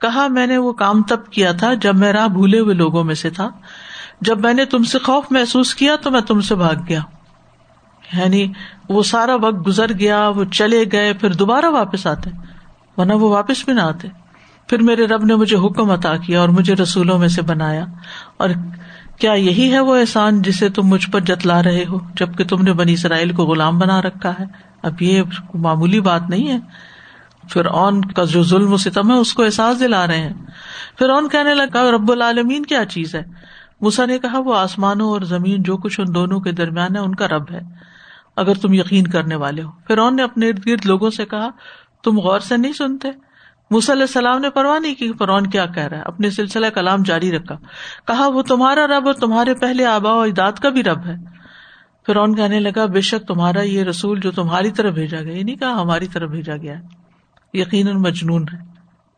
کہا، 0.00 0.26
میں 0.28 0.46
نے 0.46 0.58
وہ 0.58 0.72
کام 0.72 1.02
تب 1.02 1.26
کیا 1.26 1.52
تھا 1.52 1.74
جب 1.74 1.96
میں 1.96 2.12
راہ 2.12 2.28
بھولے 2.28 2.58
ہوئے 2.58 2.74
لوگوں 2.74 3.04
میں 3.04 3.14
سے 3.14 3.30
تھا۔ 3.30 3.48
جب 4.20 4.40
میں 4.40 4.54
نے 4.54 4.64
تم 4.64 4.82
سے 4.82 4.98
خوف 4.98 5.24
محسوس 5.30 5.74
کیا 5.74 5.96
تو 5.96 6.10
میں 6.10 6.20
تم 6.20 6.40
سے 6.40 6.54
بھاگ 6.54 6.74
گیا۔ 6.88 7.00
یعنی 8.12 8.52
وہ 8.88 9.02
سارا 9.02 9.34
وقت 9.34 9.66
گزر 9.66 9.92
گیا، 9.98 10.28
وہ 10.28 10.44
چلے 10.44 10.84
گئے، 10.92 11.12
پھر 11.12 11.32
دوبارہ 11.32 11.64
واپس 11.64 12.06
آتے۔ 12.06 12.30
ورنہ 12.96 13.12
وہ 13.12 13.30
واپس 13.30 13.64
بھی 13.64 13.72
نہ 13.72 13.80
آتے۔ 13.80 14.08
پھر 14.66 14.82
میرے 14.82 15.06
رب 15.06 15.24
نے 15.24 15.34
مجھے 15.34 15.56
حکم 15.56 15.90
عطا 15.90 16.16
کیا 16.16 16.40
اور 16.40 16.48
مجھے 16.48 16.74
رسولوں 16.74 17.18
میں 17.18 17.28
سے 17.28 17.42
بنایا۔ 17.42 17.84
اور 18.36 18.50
کیا 19.20 19.32
یہی 19.32 19.72
ہے 19.72 19.80
وہ 19.80 19.96
احسان 19.96 20.42
جسے 20.42 20.68
تم 20.68 20.82
مجھ 20.82 21.10
پر 21.10 21.20
جتلا 21.20 21.62
رہے 21.62 21.84
ہو، 21.88 21.98
جبکہ 22.14 22.44
تم 22.44 22.62
نے 22.62 22.72
بنی 22.72 22.92
اسرائیل 22.92 23.32
کو 23.32 23.44
غلام 23.44 23.78
بنا 23.78 24.02
رکھا 24.02 24.32
ہے؟ 24.40 24.44
اب 24.82 25.02
یہ 25.02 25.22
معمولی 25.54 26.00
بات 26.00 26.22
نہیں 26.28 26.48
ہے۔ 26.48 26.58
پھر 27.50 27.66
اون 27.66 28.04
کا 28.04 28.24
جو 28.24 28.42
ظلم 28.42 28.72
و 28.72 28.76
ستم 28.76 29.10
ہے، 29.10 29.16
اس 29.16 29.34
کو 29.34 29.44
احساس 29.44 29.80
دلا 29.80 30.06
رہے 30.06 30.20
ہیں۔ 30.20 30.34
پھر 30.98 31.08
اون 31.08 31.28
کہنے 31.28 31.54
لگا، 31.54 31.90
رب 31.90 32.12
العالمین 32.12 32.66
کیا 32.66 32.84
چیز 32.84 33.14
ہے؟ 33.14 33.22
موسا 33.80 34.06
نے 34.06 34.18
کہا، 34.18 34.38
وہ 34.38 34.56
آسمانوں 34.56 35.08
اور 35.08 35.20
زمین، 35.20 35.62
جو 35.62 35.76
کچھ 35.76 36.00
ان 36.00 36.14
دونوں 36.14 36.40
کے 36.40 36.52
درمیان 36.52 36.96
ہے، 36.96 37.00
ان 37.00 37.14
کا 37.14 37.28
رب 37.28 37.50
ہے۔ 37.50 37.60
اگر 38.36 38.54
تم 38.54 38.72
یقین 38.72 39.06
کرنے 39.06 39.34
والے 39.34 39.62
ہو۔ 39.62 39.70
پھر 39.86 39.98
نے 40.10 40.22
اپنے 40.22 40.48
ارد 40.48 40.66
گرد 40.66 40.86
لوگوں 40.86 41.10
سے 41.10 41.24
کہا، 41.24 41.48
تم 42.04 42.18
غور 42.18 42.40
سے 42.40 42.56
نہیں 42.56 42.72
سنتے۔ 42.72 43.08
علیہ 43.70 44.02
السلام 44.02 44.40
نے 44.40 44.50
پرواہ 44.50 44.78
نہیں 44.78 44.94
کی 44.94 45.12
فرعون 45.18 45.46
کیا 45.46 45.66
کہہ 45.66 45.82
رہا 45.82 45.96
ہے۔ 45.96 46.02
اپنے 46.02 46.30
سلسلہ 46.30 46.66
کلام 46.66 47.02
جاری 47.02 47.32
رکھا۔ 47.32 47.54
کہا، 48.06 48.26
وہ 48.26 48.42
تمہارا 48.42 48.86
رب 48.86 49.06
اور 49.06 49.14
تمہارے 49.14 49.54
پہلے 49.54 49.84
آبا 49.84 50.12
و 50.12 50.20
اجداد 50.20 50.52
کا 50.52 50.68
بھی 50.68 50.82
رب 50.82 51.06
ہے۔ 51.06 51.14
فرعون 52.06 52.36
کہنے 52.36 52.60
لگا، 52.60 52.86
بے 52.86 53.00
شک 53.00 53.28
تمہارا 53.28 53.62
یہ 53.62 53.82
رسول 53.82 54.20
جو 54.20 54.30
تمہاری 54.30 54.70
طرف 54.70 54.94
بھیجا 54.94 55.20
گیا 55.20 55.32
یہ 55.32 55.38
یعنی 55.38 55.42
نہیں 55.42 55.56
کہا، 55.56 55.82
ہماری 55.82 56.06
طرف 56.06 56.30
بھیجا 56.30 56.56
گیا 56.56 56.78
ہے۔ 56.78 56.82
یقیناً 57.54 57.96
مجنون 57.96 58.44
ہے۔ 58.52 58.75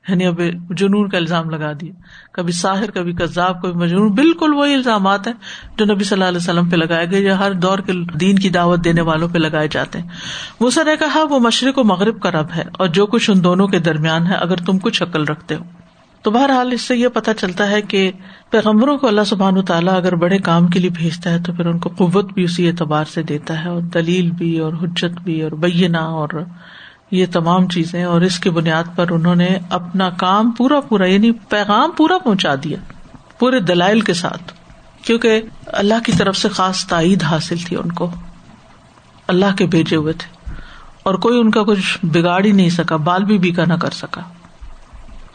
یعنی 0.08 0.26
اب 0.26 0.40
جنون 0.70 1.08
کا 1.08 1.16
الزام 1.16 1.50
لگا 1.50 1.72
دیا۔ 1.80 1.92
کبھی 2.32 2.52
ساحر، 2.52 2.90
کبھی 2.90 3.12
کذاب، 3.12 3.62
کبھی 3.62 3.72
مجنون، 3.72 4.12
بالکل 4.12 4.54
وہی 4.54 4.74
الزامات 4.74 5.26
ہیں 5.26 5.34
جو 5.76 5.84
نبی 5.84 6.04
صلی 6.04 6.16
اللہ 6.16 6.28
علیہ 6.28 6.38
وسلم 6.38 6.68
پہ 6.68 6.76
لگائے 6.76 7.10
گئے 7.10 7.20
یا 7.20 7.38
ہر 7.38 7.52
دور 7.52 7.78
کے 7.78 7.92
دین 8.20 8.38
کی 8.38 8.50
دعوت 8.50 8.84
دینے 8.84 9.00
والوں 9.00 9.28
پہ 9.28 9.38
لگائے 9.38 9.68
جاتے 9.70 9.98
ہیں۔ 9.98 10.08
موسا 10.60 10.82
نے 10.82 10.96
کہا، 10.96 11.22
وہ 11.30 11.38
مشرق 11.38 11.78
و 11.78 11.84
مغرب 11.84 12.20
کا 12.20 12.30
رب 12.30 12.46
ہے 12.56 12.64
اور 12.72 12.88
جو 12.88 13.06
کچھ 13.06 13.30
ان 13.30 13.44
دونوں 13.44 13.68
کے 13.68 13.78
درمیان 13.78 14.26
ہے، 14.26 14.34
اگر 14.34 14.56
تم 14.56 14.78
کچھ 14.78 15.02
عقل 15.02 15.24
رکھتے 15.24 15.54
ہو۔ 15.54 15.64
تو 16.22 16.30
بہرحال 16.30 16.72
اس 16.72 16.80
سے 16.80 16.96
یہ 16.96 17.08
پتا 17.08 17.34
چلتا 17.34 17.70
ہے 17.70 17.82
کہ 17.82 18.12
پیغمبروں 18.50 18.98
کو 18.98 19.08
اللہ 19.08 19.20
سبحان 19.26 19.64
تعالیٰ 19.64 19.96
اگر 19.96 20.14
بڑے 20.14 20.38
کام 20.38 20.66
کے 20.66 20.80
لیے 20.80 20.90
بھیجتا 20.90 21.30
ہے، 21.30 21.38
تو 21.38 21.52
پھر 21.52 21.66
ان 21.66 21.78
کو 21.78 21.90
قوت 21.96 22.32
بھی 22.32 22.44
اسی 22.44 22.68
اعتبار 22.68 23.04
سے 23.04 23.22
دیتا 23.22 23.64
ہے 23.64 23.68
اور 23.68 23.82
دلیل 23.82 24.30
بھی 24.30 24.58
اور 24.58 24.72
حجت 24.72 25.20
بھی 25.24 25.42
اور 25.42 25.52
بینا 25.52 26.00
اور 26.00 26.28
یہ 27.10 27.26
تمام 27.32 27.68
چیزیں 27.68 28.04
اور 28.04 28.20
اس 28.20 28.38
کی 28.38 28.50
بنیاد 28.50 28.84
پر 28.96 29.10
انہوں 29.10 29.34
نے 29.34 29.48
اپنا 29.70 30.10
کام 30.10 30.50
پورا 30.50 30.80
پورا 30.80 31.06
یعنی 31.06 31.32
پیغام 31.32 31.90
پورا 31.90 32.18
پہنچا 32.18 32.54
دیا، 32.64 32.78
پورے 33.38 33.60
دلائل 33.60 34.00
کے 34.00 34.14
ساتھ، 34.14 34.52
کیونکہ 35.02 35.42
اللہ 35.66 35.94
کی 36.04 36.12
طرف 36.12 36.36
سے 36.36 36.48
خاص 36.48 36.86
تائید 36.86 37.22
حاصل 37.22 37.56
تھی 37.58 37.76
ان 37.76 37.92
کو۔ 37.92 38.10
اللہ 39.28 39.56
کے 39.58 39.66
بھیجے 39.66 39.96
ہوئے 39.96 40.12
تھے، 40.12 40.50
اور 41.02 41.14
کوئی 41.14 41.40
ان 41.40 41.50
کا 41.50 41.62
کچھ 41.62 41.98
بگاڑ 42.02 42.44
ہی 42.44 42.52
نہیں 42.52 42.70
سکا، 42.70 42.96
بال 42.96 43.24
بھی 43.24 43.38
بیکا 43.38 43.64
نہ 43.64 43.74
کر 43.74 43.90
سکا۔ 43.90 44.20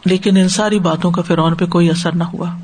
لیکن 0.05 0.38
ان 0.38 0.49
ساری 0.49 0.79
باتوں 0.79 1.12
کا 1.12 1.21
فرعون 1.21 1.55
پہ 1.55 1.65
کوئی 1.65 1.89
اثر 1.89 2.15
نہ 2.15 2.23
ہوا۔ 2.23 2.57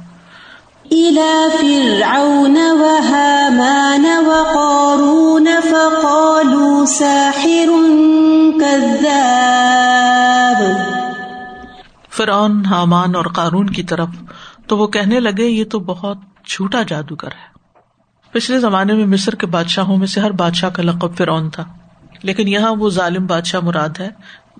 فرعون 12.10 12.66
حامان 12.66 13.16
اور 13.16 13.26
قارون 13.26 13.70
کی 13.70 13.84
طرف 13.84 14.10
تو 14.68 14.78
وہ 14.78 14.88
کہنے 14.88 15.20
لگے، 15.20 15.44
یہ 15.44 15.64
تو 15.64 15.80
بہت 15.80 16.18
چھوٹا 16.46 16.84
جادوگر 16.88 17.28
ہے۔ 17.28 17.60
پچھلے 18.32 18.60
زمانے 18.60 18.94
میں 18.94 19.06
مصر 19.06 19.36
کے 19.36 19.48
بادشاہوں 19.48 19.98
میں 19.98 20.08
سے 20.08 20.20
ہر 20.20 20.32
بادشاہ 20.32 20.70
کا 20.70 20.84
لقب 20.84 21.18
فرعون 21.18 21.50
تھا۔ 21.50 21.66
لیکن 22.24 22.48
یہاں 22.48 22.76
وہ 22.76 22.90
ظالم 22.90 23.26
بادشاہ 23.26 23.60
مراد 23.60 24.00
ہے، 24.00 24.10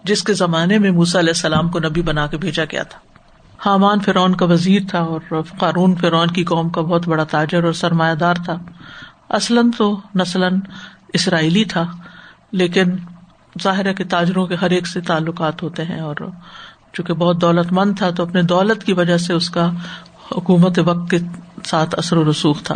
جس 0.04 0.24
کے 0.24 0.34
زمانے 0.34 0.78
میں 0.78 0.92
موسا 0.92 1.20
علیہ 1.20 1.30
السلام 1.30 1.70
کو 1.70 1.80
نبی 1.80 2.02
بنا 2.02 2.28
کے 2.28 2.38
بھیجا 2.38 2.64
گیا 2.72 2.84
تھا۔ 2.84 3.09
حامان 3.66 4.00
فرعون 4.00 4.36
کا 4.36 4.46
وزیر 4.46 4.82
تھا 4.90 5.00
اور 5.00 5.42
قارون 5.60 5.96
فرعون 5.96 6.28
کی 6.28 6.44
قوم 6.44 6.70
کا 6.70 6.82
بہت 6.82 7.08
بڑا 7.08 7.24
تاجر 7.24 7.64
اور 7.64 7.74
سرمایہ 7.74 8.16
دار 8.16 8.36
تھا۔ 8.36 8.58
اصلاً 9.30 9.72
تو 9.78 10.02
نسلاً 10.16 10.60
اسرائیلی 11.14 11.64
تھا، 11.64 11.86
لیکن 12.52 12.84
ظاہر 13.64 13.94
کے 13.94 14.04
تاجروں 14.04 14.46
کے 14.48 14.56
ہر 14.56 14.70
ایک 14.70 14.88
سے 14.88 15.02
تعلقات 15.02 15.64
ہوتے 15.64 15.84
ہیں 15.84 16.00
اور 16.00 16.16
چونکہ 16.94 17.14
بہت 17.14 17.42
دولت 17.42 17.72
مند 17.72 17.98
تھا 17.98 18.10
تو 18.10 18.24
اپنے 18.24 18.42
دولت 18.42 18.84
کی 18.84 18.94
وجہ 18.94 19.18
سے 19.18 19.34
اس 19.34 19.50
کا 19.50 19.72
حکومت 20.32 20.80
وقت 20.80 21.10
کے 21.12 21.18
ساتھ 21.66 21.96
اثر 21.98 22.18
و 22.18 22.32
رسوخ 22.32 22.64
تھا۔ 22.64 22.76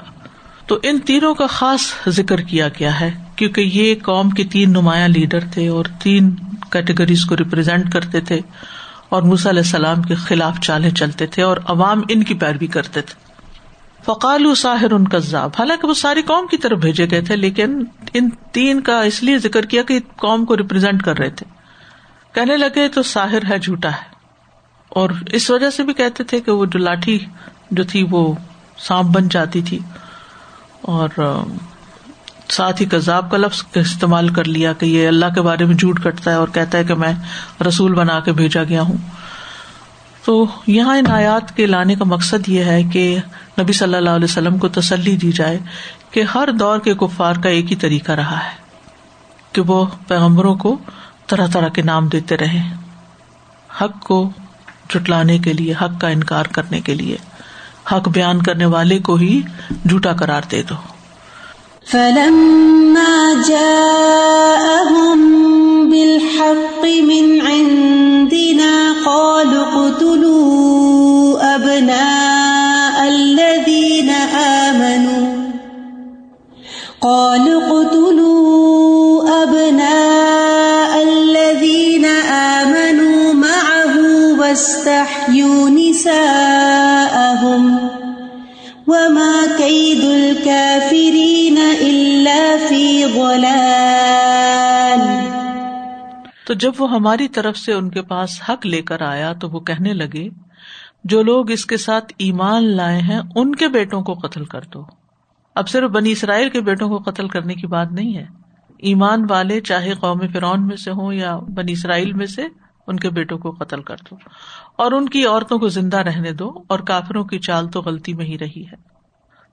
تو 0.68 0.80
ان 0.84 1.00
تینوں 1.00 1.36
کا 1.36 1.48
خاص 1.48 1.82
ذکر 2.08 2.42
کیا 2.42 2.68
گیا 2.68 3.00
ہے، 3.00 3.12
کیونکہ 3.36 3.62
یہ 3.62 3.96
قوم 4.04 4.30
کے 4.30 4.44
تین 4.44 4.70
نمایاں 4.70 5.08
لیڈر 5.08 5.40
تھے 5.52 5.68
اور 5.68 5.86
تین 6.00 6.36
کیٹیگریز 6.72 7.26
کو 7.26 7.38
ریپرزینٹ 7.38 7.92
کرتے 7.94 8.22
تھے۔ 8.22 8.40
اور 9.14 9.24
موسی 9.24 9.50
علیہ 9.50 9.62
السلام 9.62 10.02
کے 10.02 10.16
خلاف 10.16 10.60
چالے 10.60 10.92
چلتے 10.92 11.26
تھے 11.26 11.44
اور 11.44 11.58
عوام 11.66 12.02
ان 12.10 12.24
کی 12.24 12.34
پیروی 12.34 12.68
کرتے 12.68 13.02
تھے۔ 13.02 13.34
فقال 14.06 14.56
ساحر 14.56 14.92
ان 14.92 15.08
کذاب۔ 15.08 15.50
حالانکہ 15.60 15.88
وہ 15.88 15.94
ساری 15.94 16.22
قوم 16.22 16.48
کی 16.48 16.58
طرف 16.58 16.78
بھیجے 16.78 17.10
گئے 17.12 17.22
تھے، 17.22 17.36
لیکن 17.36 17.84
ان 18.14 18.30
تین 18.52 18.82
کا 18.82 19.02
اس 19.02 19.24
لیے 19.24 19.38
ذکر 19.38 19.66
کیا 19.66 19.84
کہ 19.84 20.00
قوم 20.16 20.46
کو 20.46 20.58
ریپرزینٹ 20.58 21.04
کر 21.04 21.18
رہے 21.18 21.30
تھے۔ 21.30 21.46
کہنے 22.34 22.58
لگے، 22.58 22.88
تو 22.88 23.04
ساحر 23.04 23.50
ہے، 23.50 23.60
جھوٹا 23.60 23.90
ہے۔ 23.90 24.16
اور 24.90 25.10
اس 25.28 25.50
وجہ 25.50 25.70
سے 25.70 25.84
بھی 25.84 25.94
کہتے 25.94 26.24
تھے 26.24 26.40
کہ 26.40 26.52
وہ 26.52 26.66
جو 26.66 26.80
لاٹھی 26.80 27.26
جو 27.72 27.84
تھی، 27.84 28.08
وہ 28.12 28.34
سانپ 28.78 29.08
بن 29.08 29.28
جاتی 29.28 29.62
تھی۔ 29.62 29.80
اور 30.82 31.10
ساتھ 32.50 32.82
ہی 32.82 32.88
کذاب 32.88 33.32
کا 33.32 33.38
لفظ 33.38 33.64
استعمال 33.74 34.30
کر 34.30 34.44
لیا 34.44 34.74
کہ 34.74 34.86
یہ 34.86 35.08
اللہ 35.08 35.26
کے 35.36 35.42
بارے 35.42 35.66
میں 35.66 35.76
جھوٹ 35.76 36.04
کٹتا 36.04 36.32
ہے 36.32 36.36
اور 36.36 36.48
کہتا 36.48 36.78
ہے 36.78 36.84
کہ 36.84 36.96
میں 36.96 37.14
رسول 37.68 37.94
بنا 37.94 38.20
کے 38.20 38.32
بھیجا 38.32 38.64
گیا 38.64 38.82
ہوں۔ 38.82 38.98
تو 40.26 40.46
یہاں 40.68 40.98
ان 40.98 41.12
آیات 41.12 41.56
کے 41.56 41.66
لانے 41.66 41.96
کا 41.96 42.06
مقصد 42.06 42.50
یہ 42.50 42.64
ہے 42.64 42.84
کہ 42.84 43.20
نبی 43.60 43.74
صلی 43.74 43.96
اللہ 43.96 44.10
علیہ 44.10 44.26
وسلم 44.26 44.58
کو 44.58 44.68
تسلی 44.68 45.16
دی 45.16 45.32
جائے 45.32 45.60
کہ 46.12 46.24
ہر 46.36 46.50
دور 46.60 46.80
کے 46.80 46.94
کفار 46.94 47.36
کا 47.44 47.50
ایک 47.50 47.72
ہی 47.72 47.76
طریقہ 47.76 48.12
رہا 48.12 48.38
ہے 48.38 48.64
کہ 49.52 49.62
وہ 49.62 49.86
پیغمبروں 50.08 50.56
کو 50.56 50.78
طرح 51.28 51.48
طرح 51.48 51.68
کے 51.68 51.82
نام 51.82 52.08
دیتے 52.08 52.38
رہے، 52.38 52.62
حق 53.82 54.00
کو 54.00 54.32
چٹلانے 54.90 55.40
کے 55.40 55.54
لیے، 55.54 55.74
حق 55.82 56.02
کا 56.02 56.08
انکار 56.08 56.46
کرنے 56.46 56.82
کے 56.82 56.96
لیے، 56.96 57.18
حق 57.92 58.10
بیان 58.10 58.42
کرنے 58.42 58.66
والے 58.66 59.00
کو 59.00 59.16
ہی 59.16 59.42
جھوٹا 59.90 60.14
قرار 60.14 60.42
دے 60.52 60.64
دو۔ 60.64 60.93
فلما 61.86 63.44
جاءهم 63.50 65.20
بالحق 65.90 66.84
من 66.84 67.42
عندنا 67.42 68.94
قالوا 69.06 69.64
اقتلوا 69.64 71.56
أبناء 71.56 73.08
الذين 73.08 73.63
تو 96.46 96.54
جب 96.54 96.72
وہ 96.78 96.92
ہماری 96.92 97.28
طرف 97.28 97.58
سے 97.58 97.74
ان 97.74 97.90
کے 97.90 98.02
پاس 98.02 98.42
حق 98.50 98.66
لے 98.66 98.82
کر 98.82 99.02
آیا 99.02 99.34
تو 99.34 99.50
وہ 99.50 99.60
کہنے 99.60 99.94
لگے، 99.94 100.30
جو 101.04 101.24
لوگ 101.24 101.52
اس 101.52 101.66
کے 101.66 101.78
ساتھ 101.78 102.14
ایمان 102.18 102.64
لائے 102.64 103.00
ہیں، 103.00 103.22
ان 103.36 103.56
کے 103.56 103.68
بیٹوں 103.68 104.02
کو 104.02 104.14
قتل 104.14 104.46
کر 104.46 104.62
دو۔ 104.62 104.86
اب 105.56 105.70
صرف 105.70 105.90
بنی 105.90 106.12
اسرائیل 106.12 106.50
کے 106.50 106.62
بیٹوں 106.62 106.90
کو 106.90 107.12
قتل 107.12 107.28
کرنے 107.28 107.56
کی 107.56 107.68
بات 107.68 107.92
نہیں 107.92 108.18
ہے۔ 108.18 108.26
ایمان 108.78 109.26
والے 109.30 109.62
چاہے 109.62 109.94
قوم 109.94 110.20
فرعون 110.34 110.68
میں 110.68 110.78
سے 110.78 110.92
ہوں 110.92 111.14
یا 111.14 111.38
بنی 111.38 111.72
اسرائیل 111.72 112.14
میں 112.14 112.26
سے، 112.26 112.46
ان 112.88 112.98
کے 112.98 113.10
بیٹوں 113.10 113.38
کو 113.38 113.52
قتل 113.52 113.82
کر 113.82 113.96
دو۔ 114.12 114.16
اور 114.76 114.92
ان 114.92 115.10
کی 115.10 115.26
عورتوں 115.26 115.60
کو 115.60 115.68
زندہ 115.68 115.98
رہنے 115.98 116.32
دو 116.32 116.52
اور 116.68 116.80
کافروں 116.80 117.24
کی 117.24 117.40
چال 117.40 117.70
تو 117.70 117.82
غلطی 117.82 118.14
میں 118.14 118.26
ہی 118.26 118.40
رہی 118.40 118.64
ہے۔ 118.72 118.94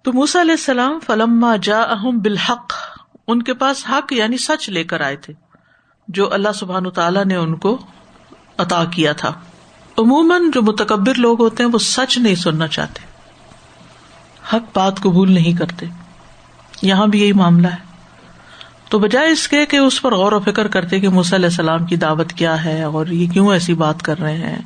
تو 0.02 0.12
موسا 0.12 0.40
علیہ 0.40 0.52
السلام 0.52 1.00
فلما 1.00 1.56
جا 1.62 1.82
اہم 1.82 2.18
بالحق۔ 2.18 2.72
ان 3.30 3.42
کے 3.42 3.54
پاس 3.54 3.84
حق 3.88 4.12
یعنی 4.12 4.36
سچ 4.36 4.68
لے 4.70 4.84
کر 4.84 5.00
آئے 5.00 5.16
تھے، 5.16 5.34
جو 6.08 6.32
اللہ 6.32 6.52
سبحان 6.54 6.90
تعالیٰ 6.90 7.24
نے 7.24 7.36
ان 7.36 7.54
کو 7.56 7.78
عطا 8.58 8.84
کیا 8.84 9.12
تھا۔ 9.12 9.32
عموماً 9.98 10.50
جو 10.54 10.62
متکبر 10.62 11.14
لوگ 11.14 11.42
ہوتے 11.42 11.62
ہیں، 11.62 11.70
وہ 11.70 11.78
سچ 11.78 12.18
نہیں 12.18 12.34
سننا 12.34 12.68
چاہتے۔ 12.68 13.00
حق 14.52 14.76
بات 14.76 15.00
قبول 15.00 15.32
نہیں 15.32 15.58
کرتے۔ 15.58 15.86
یہاں 16.82 17.06
بھی 17.06 17.20
یہی 17.20 17.32
معاملہ 17.32 17.68
ہے۔ 17.68 17.88
تو 18.88 18.98
بجائے 18.98 19.30
اس 19.30 19.48
کے 19.48 19.66
کہ 19.66 19.76
اس 19.76 20.02
پر 20.02 20.14
غور 20.14 20.32
و 20.32 20.40
فکر 20.40 20.68
کرتے 20.68 21.00
کہ 21.00 21.08
موسی 21.08 21.36
علیہ 21.36 21.46
السلام 21.46 21.86
کی 21.86 21.96
دعوت 21.96 22.32
کیا 22.32 22.64
ہے 22.64 22.82
اور 22.82 23.06
یہ 23.06 23.28
کیوں 23.30 23.52
ایسی 23.52 23.74
بات 23.74 24.02
کر 24.02 24.18
رہے 24.18 24.36
ہیں، 24.36 24.62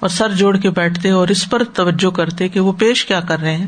اور 0.00 0.08
سر 0.08 0.32
جوڑ 0.32 0.56
کے 0.56 0.70
بیٹھتے 0.70 1.10
اور 1.10 1.28
اس 1.28 1.50
پر 1.50 1.64
توجہ 1.64 2.10
کرتے 2.10 2.48
کہ 2.48 2.60
وہ 2.60 2.72
پیش 2.72 3.04
کیا 3.04 3.20
کر 3.20 3.40
رہے 3.40 3.56
ہیں۔ 3.56 3.66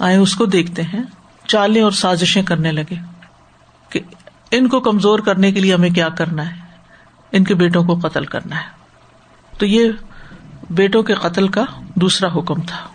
آئے 0.00 0.16
اس 0.16 0.34
کو 0.34 0.44
دیکھتے 0.44 0.82
ہیں۔ 0.82 1.02
چالیں 1.46 1.82
اور 1.82 1.90
سازشیں 1.90 2.42
کرنے 2.42 2.72
لگے 2.72 2.94
کہ 3.88 4.00
ان 4.50 4.68
کو 4.68 4.80
کمزور 4.80 5.18
کرنے 5.18 5.52
کے 5.52 5.60
لیے 5.60 5.74
ہمیں 5.74 5.90
کیا 5.90 6.08
کرنا 6.08 6.50
ہے؟ 6.50 6.56
ان 7.32 7.44
کے 7.44 7.54
بیٹوں 7.54 7.84
کو 7.84 8.08
قتل 8.08 8.24
کرنا 8.24 8.56
ہے۔ 8.56 8.68
تو 9.58 9.66
یہ 9.66 9.90
بیٹوں 10.70 11.02
کے 11.02 11.14
قتل 11.14 11.48
کا 11.48 11.64
دوسرا 11.94 12.28
حکم 12.38 12.60
تھا۔ 12.60 12.88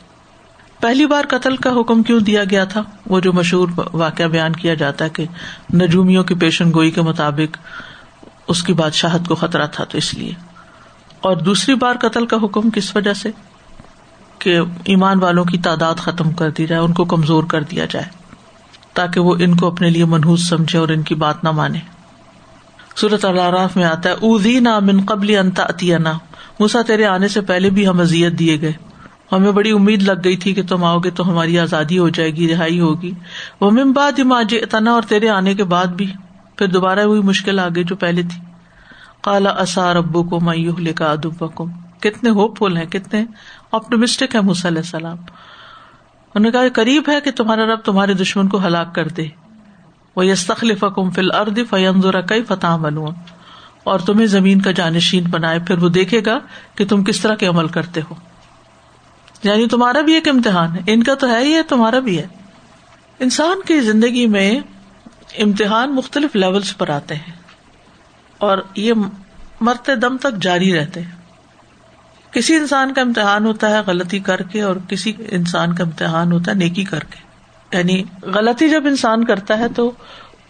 پہلی 0.80 1.06
بار 1.06 1.26
قتل 1.30 1.56
کا 1.56 1.70
حکم 1.80 2.04
کیوں 2.04 2.20
دیا 2.20 2.44
گیا 2.44 2.64
تھا؟ 2.64 2.82
وہ 3.08 3.20
جو 3.20 3.34
مشہور 3.34 3.68
واقعہ 3.94 4.26
بیان 4.26 4.54
کیا 4.54 4.74
جاتا 4.74 5.06
ہے 5.06 5.10
کہ 5.10 5.26
نجومیوں 5.74 6.24
کی 6.24 6.36
پیشن 6.36 6.74
گوئی 6.74 6.92
کے 6.92 7.02
مطابق 7.02 7.58
اس 8.48 8.64
کی 8.64 8.74
بادشاہت 8.74 9.22
کو 9.28 9.36
خطرہ 9.36 9.68
تھا 9.68 9.84
تو 9.84 9.98
اس 9.98 10.14
لیے۔ 10.14 10.34
اور 11.22 11.38
دوسری 11.38 11.76
بار 11.76 11.96
قتل 11.96 12.26
کا 12.26 12.38
حکم 12.44 12.70
کس 12.70 12.96
وجہ 12.96 13.14
سے؟ 13.14 13.32
کہ 14.40 14.60
ایمان 14.86 15.20
والوں 15.20 15.46
کی 15.46 15.58
تعداد 15.58 15.96
ختم 15.96 16.32
کر 16.32 16.50
دی 16.50 16.68
جائے، 16.68 16.82
ان 16.82 16.94
کو 16.94 17.06
کمزور 17.06 17.44
کر 17.44 17.64
دیا 17.64 17.86
جائے۔ 17.86 18.21
تاکہ 18.94 19.20
وہ 19.20 19.36
ان 19.40 19.56
کو 19.56 19.68
اپنے 19.68 19.90
لیے 19.90 20.06
منحوس 20.06 20.50
سمجھے 20.50 20.80
اور 20.80 20.90
ان 20.90 21.02
کی 21.02 21.16
بات 21.16 21.44
نہ 21.44 21.52
مانے۔ 21.52 21.80
صورت 22.98 23.26
اللہ 23.26 23.68
میں 23.76 23.84
آتا 23.84 24.10
ہے 24.10 24.16
ادی 24.22 24.60
نا 24.60 24.80
من 24.80 25.06
قبل 25.06 25.38
انتا 25.38 25.64
اتینا 25.64 26.14
موسا 26.60 26.82
تیرے 26.82 27.06
آنے 27.06 27.28
سے 27.28 27.42
پہلے 27.42 27.70
بھی 27.70 27.88
ہم 27.88 28.00
ازیت 28.00 28.40
دیے 28.40 28.62
گئے۔ 28.62 28.72
ہمیں 29.32 29.52
بڑی 29.52 29.72
امید 29.72 30.04
لگ 30.04 30.20
گئی 30.24 30.38
تھی 30.38 30.54
کہ 30.54 30.64
تم 30.64 30.84
آؤ 30.84 31.00
گے 31.00 31.10
تو 31.10 31.30
ہماری 31.30 31.60
آزادی 31.60 32.00
ہو 32.00 32.10
جائے 32.10 32.32
گی، 32.32 32.54
رہائی 32.54 32.80
ہوگی۔ 32.80 33.12
وہ 33.62 33.72
مم 33.72 33.92
باد 33.92 34.20
ماج 34.20 34.56
اتنا 34.62 34.92
اور 34.92 35.02
تیرے 35.02 35.30
آنے 35.30 35.54
کے 35.54 35.64
بعد 35.64 35.86
بھی۔ 35.86 36.14
پھر 36.56 36.68
دوبارہ 36.68 37.06
وہی 37.06 37.20
مشکل 37.20 37.60
آ 37.60 37.68
گئی 37.76 37.84
جو 37.84 37.96
پہلے 37.96 38.22
تھی۔ 38.22 38.42
کالا 39.22 39.50
اصار 39.50 39.96
ابو 39.96 40.24
کو 40.24 40.40
میو 40.40 40.78
لے 40.78 40.94
کا 40.94 41.12
ادب 41.12 41.46
کتنے 42.00 42.30
ہوپ 42.30 42.58
فل 42.58 42.78
ہیں، 42.78 42.86
کتنے 42.86 43.26
آپٹومسٹک 43.72 44.36
ہے 44.36 44.42
موسی 44.42 44.68
علیہ 44.68 44.78
السلام۔ 44.78 45.18
انہوں 46.36 46.52
نے 46.52 46.52
کہا 46.52 46.82
قریب 46.82 47.04
ہے 47.10 47.22
کہ 47.22 47.32
تمہارا 47.32 47.66
رب 47.66 47.80
تمہارے 47.80 48.14
دشمن 48.14 48.48
کو 48.48 48.66
ہلاک 48.66 48.96
کر 48.96 49.08
دے۔ 49.08 49.28
وہ 50.16 50.26
یس 50.26 50.48
تخلیف 50.48 50.84
کم 50.96 51.10
فل 51.10 51.32
ارد 51.36 51.60
فیمزور 51.70 52.14
کئی 52.28 52.44
فتح 52.44 52.76
بنو 52.76 53.06
اور 53.84 54.00
تمہیں 54.00 54.28
زمین 54.28 54.62
کا 54.62 54.72
جانشین 54.72 55.24
بنائے، 55.30 55.60
پھر 55.60 55.78
وہ 55.78 55.90
دیکھے 55.90 56.22
گا 56.26 56.40
کہ 56.76 56.86
تم 56.86 57.04
کس 57.04 57.20
طرح 57.20 57.36
کے 57.36 57.48
عمل 57.48 57.68
کرتے 57.68 58.02
ہو۔ 58.10 58.16
یعنی 59.44 59.68
تمہارا 59.68 60.02
بھی 60.02 60.14
ایک 60.14 60.28
امتحان 60.28 60.76
ہے۔ 60.76 60.80
ان 60.88 61.04
کا 61.04 61.14
تو 61.14 61.28
ہے 61.28 61.44
ہی 61.44 61.56
ہے، 61.56 61.64
تمہارا 61.64 62.00
بھی 62.00 62.20
ہے۔ 62.20 62.28
انسان 63.20 63.62
کی 63.68 63.82
زندگی 63.82 64.28
میں 64.28 64.60
امتحان 65.38 65.96
مختلف 65.96 66.36
لیولس 66.36 66.78
پر 66.78 66.90
آتے 66.90 67.16
ہیں۔ 67.16 67.34
اور 68.38 68.58
یہ 68.76 68.94
مرتے 69.62 69.96
دم 69.96 70.18
تک 70.18 70.42
جاری 70.42 70.80
رہتے 70.80 71.02
ہیں۔ 71.02 71.21
کسی 72.32 72.56
انسان 72.56 72.94
کا 72.94 73.02
امتحان 73.02 73.46
ہوتا 73.46 73.70
ہے 73.70 73.80
غلطی 73.88 74.20
کر 74.20 74.42
کے 74.42 74.62
اور 74.62 74.76
کسی 74.88 75.14
انسان 75.32 75.76
کا 75.76 75.84
امتحان 75.84 76.32
ہوتا 76.32 76.52
ہے 76.52 76.56
نیکی 76.56 76.84
کر 76.84 77.00
کے۔ 77.00 77.32
یعنی 77.78 78.04
غلطی 78.22 78.70
جب 78.70 78.84
انسان 78.86 79.26
کرتا 79.26 79.58
ہے 79.58 79.68
تو 79.68 79.92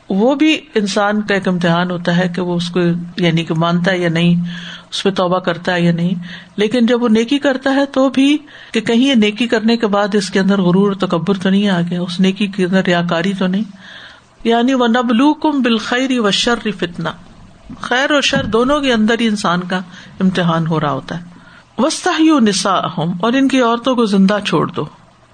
وہ 0.10 0.36
بھی 0.36 0.62
انسان 0.76 1.22
کا 1.22 1.34
ایک 1.34 1.48
امتحان 1.48 1.92
ہوتا 1.92 2.18
ہے 2.18 2.28
کہ 2.36 2.42
وہ 2.42 2.56
اس 2.56 2.70
کو 2.70 2.80
یعنی 3.18 3.44
کہ 3.44 3.54
مانتا 3.54 3.92
ہے 3.92 3.98
یا 3.98 4.10
نہیں، 4.10 4.50
اس 4.92 5.04
پہ 5.04 5.10
توبہ 5.10 5.40
کرتا 5.40 5.74
ہے 5.74 5.82
یا 5.82 5.94
نہیں۔ 5.94 6.16
لیکن 6.56 6.86
جب 6.86 7.04
وہ 7.04 7.10
نیکی 7.10 7.40
کرتا 7.40 7.76
ہے 7.76 7.86
تو 7.86 8.10
بھی 8.10 8.38
کہ 8.72 8.82
کہیں 8.82 9.08
یہ 9.08 9.14
نیکی 9.14 9.48
کرنے 9.48 9.78
کے 9.78 9.88
بعد 9.88 10.16
اس 10.16 10.30
کے 10.30 10.40
اندر 10.40 10.62
غرور 10.62 10.94
تکبر 10.94 11.38
تو 11.38 11.50
نہیں 11.50 11.70
آ 11.70 11.82
گیا، 11.90 12.02
اس 12.02 12.20
نیکی 12.20 12.48
کے 12.48 12.66
اندر 12.66 12.82
ریا 12.88 13.02
کاری 13.10 13.34
تو 13.34 13.48
نہیں۔ 13.48 13.64
یعنی 14.44 14.74
وہ 14.74 14.88
نبلو 14.88 15.34
کم 15.34 15.62
بالخری 15.62 16.20
و 16.20 16.32
شر 16.32 16.72
فتنا 16.80 17.12
خیر 17.82 18.12
اور 18.12 18.22
شر 18.22 18.46
دونوں 18.46 18.80
کے 18.80 18.94
اندر 18.94 19.16
ہی 19.20 19.28
انسان 19.28 19.60
کا 19.62 19.78
امتحان 20.20 20.68
ہو 20.68 20.80
رہا 20.80 20.92
ہوتا 20.92 21.22
ہے۔ 21.22 21.31
وسطی 21.82 22.40
نسا 22.40 22.80
ہوں 22.80 23.14
اور 23.22 23.34
ان 23.34 23.48
کی 23.48 23.62
عورتوں 23.62 23.96
کو 23.96 24.06
زندہ 24.06 24.38
چھوڑ 24.48 24.68
دو۔ 24.68 24.86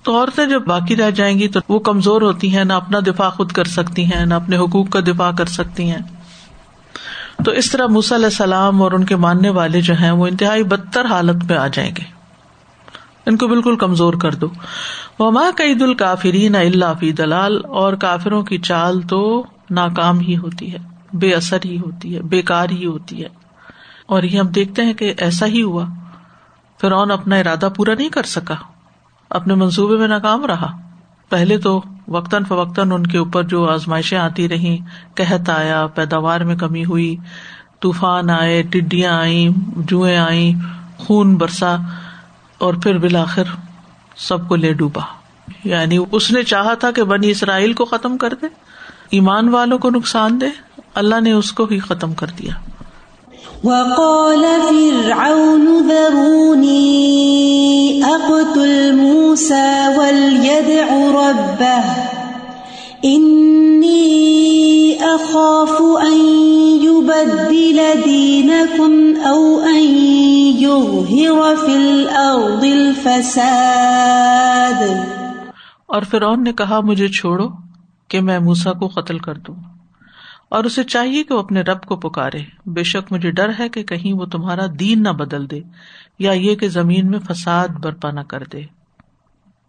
تو 0.03 0.19
عورتیں 0.19 0.45
جب 0.45 0.65
باقی 0.65 0.95
رہ 0.95 1.11
جائیں 1.11 1.39
گی 1.39 1.47
تو 1.47 1.59
وہ 1.69 1.79
کمزور 1.79 2.21
ہوتی 2.21 2.57
ہیں، 2.57 2.63
نہ 2.63 2.73
اپنا 2.73 2.99
دفاع 3.07 3.29
خود 3.29 3.51
کر 3.51 3.63
سکتی 3.63 4.05
ہیں، 4.05 4.25
نہ 4.25 4.33
اپنے 4.33 4.57
حقوق 4.57 4.89
کا 4.89 4.99
دفاع 4.99 5.31
کر 5.37 5.45
سکتی 5.45 5.91
ہیں۔ 5.91 5.99
تو 7.45 7.51
اس 7.51 7.71
طرح 7.71 7.87
موسی 7.87 8.15
علیہ 8.15 8.25
السلام 8.25 8.81
اور 8.81 8.91
ان 8.91 9.03
کے 9.03 9.15
ماننے 9.15 9.49
والے 9.49 9.81
جو 9.81 9.93
ہیں، 9.93 10.11
وہ 10.11 10.27
انتہائی 10.27 10.63
بدتر 10.63 11.05
حالت 11.05 11.43
میں 11.43 11.57
آ 11.57 11.67
جائیں 11.67 11.91
گے۔ 11.97 12.03
ان 13.25 13.37
کو 13.37 13.47
بالکل 13.47 13.75
کمزور 13.75 14.13
کر 14.13 14.33
دو۔ 14.33 14.47
وہ 15.19 15.31
ماں 15.31 15.51
قید 15.57 15.81
الکافرین 15.81 16.55
اللہ 16.55 16.93
فی 16.99 17.11
دلال۔ 17.11 17.61
اور 17.65 17.93
کافروں 17.93 18.43
کی 18.43 18.57
چال 18.57 19.01
تو 19.01 19.45
ناکام 19.69 20.19
ہی 20.19 20.37
ہوتی 20.37 20.73
ہے، 20.73 20.77
بے 21.13 21.33
اثر 21.33 21.57
ہی 21.65 21.77
ہوتی 21.77 22.15
ہے 22.15 22.21
بےکار 22.21 22.69
ہی 22.69 22.85
ہوتی 22.85 23.23
ہے۔ 23.23 23.29
اور 24.05 24.23
یہ 24.23 24.39
ہم 24.39 24.47
دیکھتے 24.47 24.81
ہیں 24.81 24.93
کہ 24.93 25.13
ایسا 25.17 25.45
ہی 25.45 25.61
ہوا۔ 25.61 25.85
فرعون 26.81 27.11
اپنا 27.11 27.35
ارادہ 27.35 27.69
پورا 27.75 27.93
نہیں 27.93 28.09
کر 28.09 28.23
سکا۔ 28.23 28.55
اپنے 29.29 29.53
منصوبے 29.53 29.97
میں 29.97 30.07
ناکام 30.07 30.45
رہا۔ 30.45 30.77
پہلے 31.29 31.57
تو 31.57 31.83
وقتاً 32.07 32.43
فوقتاً 32.43 32.91
ان 32.91 33.07
کے 33.07 33.17
اوپر 33.17 33.43
جو 33.43 33.69
آزمائشیں 33.69 34.17
آتی 34.17 34.49
رہی 34.49 34.79
قحط 35.15 35.49
آیا، 35.49 35.87
پیداوار 35.87 36.41
میں 36.41 36.55
کمی 36.55 36.85
ہوئی، 36.85 37.15
طوفان 37.79 38.29
آئے، 38.29 38.61
ٹڈیاں 38.61 39.13
آئی 39.13 39.49
جوئیں 39.75 40.17
آئی 40.17 40.53
خون 40.97 41.35
برسا، 41.35 41.75
اور 42.57 42.73
پھر 42.73 42.97
بالآخر 42.97 43.43
سب 44.15 44.47
کو 44.47 44.55
لے 44.55 44.73
ڈوبا۔ 44.73 45.01
یعنی 45.63 45.97
اس 46.11 46.31
نے 46.31 46.43
چاہا 46.43 46.73
تھا 46.73 46.91
کہ 46.91 47.03
بنی 47.03 47.29
اسرائیل 47.29 47.73
کو 47.73 47.85
ختم 47.85 48.17
کر 48.17 48.33
دے۔ 48.41 48.45
ایمان 49.09 49.49
والوں 49.49 49.77
کو 49.77 49.89
نقصان 49.89 50.41
دے، 50.41 50.45
اللہ 50.95 51.21
نے 51.21 51.31
اس 51.31 51.51
کو 51.51 51.65
ہی 51.65 51.79
ختم 51.79 52.13
کر 52.13 52.27
دیا۔ 52.27 52.53
وقال 53.63 54.45
فرعون 54.69 55.87
ذروني 55.87 56.97
أقتل 58.03 58.95
موسى 58.95 59.87
وليدع 59.97 60.93
ربه. 61.11 61.81
إني 63.05 63.97
أخاف 64.99 65.81
أن 65.81 66.19
يبدل 66.81 67.79
دينكم 68.05 69.13
أو 69.25 69.61
أن 69.65 69.95
يظهر 70.59 71.55
في 71.65 71.75
الأرض 71.75 72.63
الفساد. 72.63 73.53
اور 75.85 76.01
فرعون 76.01 76.43
نے 76.43 76.53
کہا، 76.53 76.79
مجھے 76.79 77.07
چھوڑو 77.07 77.47
کہ 78.07 78.21
میں 78.21 78.39
موسا 78.39 78.71
کو 78.73 78.87
قتل 78.87 79.19
کر 79.19 79.35
دوں۔ 79.35 79.55
اور 80.49 80.63
اسے 80.63 80.83
چاہیے 80.83 81.23
کہ 81.23 81.33
وہ 81.33 81.39
اپنے 81.39 81.61
رب 81.61 81.81
کو 81.81 81.95
پکارے۔ 81.95 82.39
بے 82.65 82.83
شک 82.83 83.11
مجھے 83.11 83.31
ڈر 83.31 83.49
ہے 83.59 83.69
کہ 83.69 83.83
کہیں 83.83 84.13
وہ 84.13 84.25
تمہارا 84.25 84.65
دین 84.79 85.03
نہ 85.03 85.09
بدل 85.09 85.51
دے 85.51 85.59
یا 86.19 86.31
یہ 86.31 86.55
کہ 86.55 86.69
زمین 86.69 87.11
میں 87.11 87.19
فساد 87.19 87.67
برپا 87.67 88.11
نہ 88.11 88.19
کر 88.19 88.43
دے۔ 88.43 88.61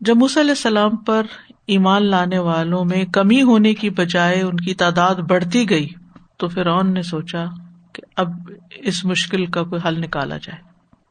جب 0.00 0.16
علیہ 0.16 0.50
السلام 0.50 0.96
پر 0.96 1.26
ایمان 1.66 2.06
لانے 2.06 2.38
والوں 2.38 2.84
میں 2.84 3.04
کمی 3.04 3.42
ہونے 3.42 3.74
کی 3.74 3.90
بجائے 3.90 4.42
ان 4.42 4.56
کی 4.56 4.74
تعداد 4.74 5.14
بڑھتی 5.14 5.70
گئی 5.70 5.88
تو 6.36 6.48
فرعون 6.48 6.94
نے 6.94 7.02
سوچا 7.02 7.44
کہ 7.92 8.02
اب 8.16 8.28
اس 8.70 9.04
مشکل 9.04 9.46
کا 9.46 9.62
کوئی 9.62 9.88
حل 9.88 10.00
نکالا 10.00 10.36
جائے 10.36 10.58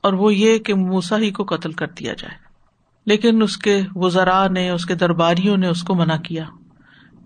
اور 0.03 0.13
وہ 0.13 0.33
یہ 0.33 0.57
کہ 0.57 0.73
موسا 0.73 1.17
ہی 1.17 1.31
کو 1.31 1.43
قتل 1.43 1.71
کر 1.71 1.87
دیا 1.87 2.13
جائے۔ 2.13 2.35
لیکن 3.05 3.41
اس 3.41 3.57
کے 3.57 3.81
وزرا 3.95 4.47
نے، 4.47 4.69
اس 4.69 4.85
کے 4.85 4.95
درباریوں 4.95 5.57
نے 5.57 5.67
اس 5.67 5.83
کو 5.83 5.95
منع 5.95 6.17
کیا 6.17 6.43